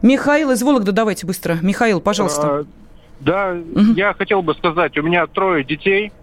Михаил 0.03 0.51
из 0.51 0.63
Вологды, 0.63 0.91
давайте 0.91 1.27
быстро. 1.27 1.59
Михаил, 1.63 2.01
пожалуйста. 2.01 2.47
А, 2.47 2.65
да, 3.21 3.53
угу. 3.53 3.93
я 3.95 4.15
хотел 4.15 4.43
бы 4.43 4.55
сказать, 4.55 4.99
у 4.99 5.03
меня 5.03 5.27
трое 5.29 5.65
детей– 5.65 6.13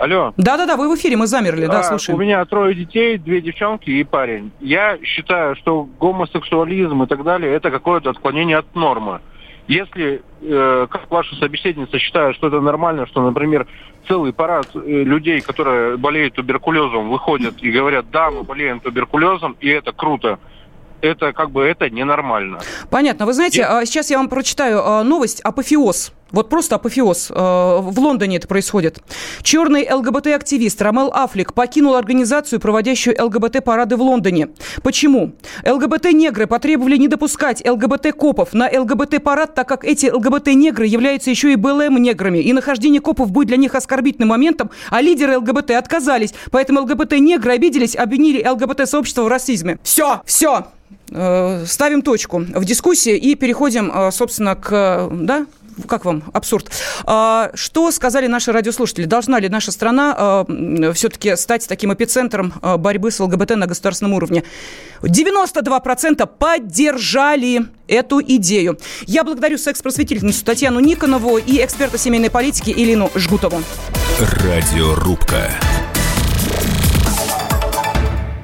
Алло. 0.00 0.32
Да-да-да, 0.38 0.76
вы 0.76 0.88
в 0.88 0.98
эфире, 0.98 1.18
мы 1.18 1.26
замерли, 1.26 1.66
да, 1.66 1.80
а, 1.80 1.82
слушаем. 1.82 2.18
У 2.18 2.22
меня 2.22 2.42
трое 2.46 2.74
детей, 2.74 3.18
две 3.18 3.42
девчонки 3.42 3.90
и 3.90 4.02
парень. 4.02 4.50
Я 4.58 4.98
считаю, 5.04 5.54
что 5.56 5.86
гомосексуализм 6.00 7.02
и 7.02 7.06
так 7.06 7.22
далее– 7.22 7.52
это 7.54 7.70
какое-то 7.70 8.08
отклонение 8.08 8.56
от 8.56 8.74
нормы. 8.74 9.20
Если, 9.68 10.22
э, 10.40 10.86
как 10.90 11.10
ваша 11.10 11.36
собеседница 11.36 11.98
считает, 11.98 12.34
что 12.34 12.48
это 12.48 12.62
нормально, 12.62 13.06
что, 13.06 13.20
например, 13.22 13.66
целый 14.08 14.32
парад 14.32 14.68
э, 14.74 14.78
людей, 14.78 15.42
которые 15.42 15.98
болеют 15.98 16.32
туберкулезом, 16.32 17.10
выходят 17.10 17.62
и 17.62 17.70
говорят, 17.70 18.10
да, 18.10 18.30
мы 18.30 18.42
болеем 18.42 18.80
туберкулезом, 18.80 19.54
и 19.60 19.68
это 19.68 19.92
круто, 19.92 20.38
это 21.02 21.34
как 21.34 21.50
бы 21.50 21.62
это 21.62 21.90
ненормально. 21.90 22.60
Понятно. 22.90 23.26
Вы 23.26 23.34
знаете, 23.34 23.60
я... 23.60 23.84
сейчас 23.84 24.10
я 24.10 24.16
вам 24.16 24.30
прочитаю 24.30 24.82
а, 24.82 25.04
новость 25.04 25.42
«Апофеоз». 25.42 26.14
Вот 26.32 26.48
просто 26.48 26.76
апофеоз. 26.76 27.30
А, 27.30 27.80
в 27.80 27.98
Лондоне 27.98 28.36
это 28.36 28.48
происходит. 28.48 28.98
Черный 29.42 29.86
ЛГБТ-активист 29.90 30.80
Ромел 30.82 31.10
Афлик 31.12 31.54
покинул 31.54 31.94
организацию, 31.94 32.60
проводящую 32.60 33.16
ЛГБТ-парады 33.22 33.96
в 33.96 34.02
Лондоне. 34.02 34.48
Почему? 34.82 35.32
ЛГБТ-негры 35.64 36.46
потребовали 36.46 36.96
не 36.96 37.08
допускать 37.08 37.66
ЛГБТ-копов 37.66 38.52
на 38.52 38.68
ЛГБТ-парад, 38.68 39.54
так 39.54 39.68
как 39.68 39.84
эти 39.84 40.06
ЛГБТ-негры 40.06 40.86
являются 40.86 41.30
еще 41.30 41.52
и 41.52 41.56
БЛМ-неграми. 41.56 42.38
И 42.38 42.52
нахождение 42.52 43.00
копов 43.00 43.30
будет 43.30 43.48
для 43.48 43.56
них 43.56 43.74
оскорбительным 43.74 44.28
моментом, 44.28 44.70
а 44.90 45.00
лидеры 45.00 45.38
ЛГБТ 45.38 45.72
отказались. 45.72 46.34
Поэтому 46.50 46.80
ЛГБТ-негры 46.82 47.52
обиделись, 47.52 47.96
обвинили 47.96 48.46
ЛГБТ-сообщество 48.46 49.22
в 49.22 49.28
расизме. 49.28 49.78
Все, 49.82 50.22
все. 50.24 50.66
Э, 51.12 51.64
ставим 51.66 52.02
точку 52.02 52.38
в 52.38 52.64
дискуссии 52.64 53.16
и 53.16 53.34
переходим, 53.34 53.90
э, 53.92 54.10
собственно, 54.12 54.54
к, 54.54 55.08
да, 55.12 55.46
как 55.86 56.04
вам 56.04 56.24
абсурд? 56.32 56.70
А, 57.04 57.50
что 57.54 57.90
сказали 57.90 58.26
наши 58.26 58.52
радиослушатели? 58.52 59.04
Должна 59.04 59.38
ли 59.40 59.48
наша 59.48 59.72
страна 59.72 60.14
а, 60.16 60.92
все-таки 60.94 61.36
стать 61.36 61.66
таким 61.68 61.92
эпицентром 61.92 62.52
а, 62.62 62.76
борьбы 62.76 63.10
с 63.10 63.20
ЛГБТ 63.20 63.56
на 63.56 63.66
государственном 63.66 64.14
уровне? 64.14 64.44
92% 65.02 66.26
поддержали 66.26 67.66
эту 67.88 68.20
идею. 68.20 68.78
Я 69.06 69.24
благодарю 69.24 69.58
секс-просветительницу 69.58 70.44
Татьяну 70.44 70.80
Никонову 70.80 71.38
и 71.38 71.64
эксперта 71.64 71.98
семейной 71.98 72.30
политики 72.30 72.70
Илину 72.70 73.10
Жгутову. 73.14 73.62
Радиорубка. 74.44 75.50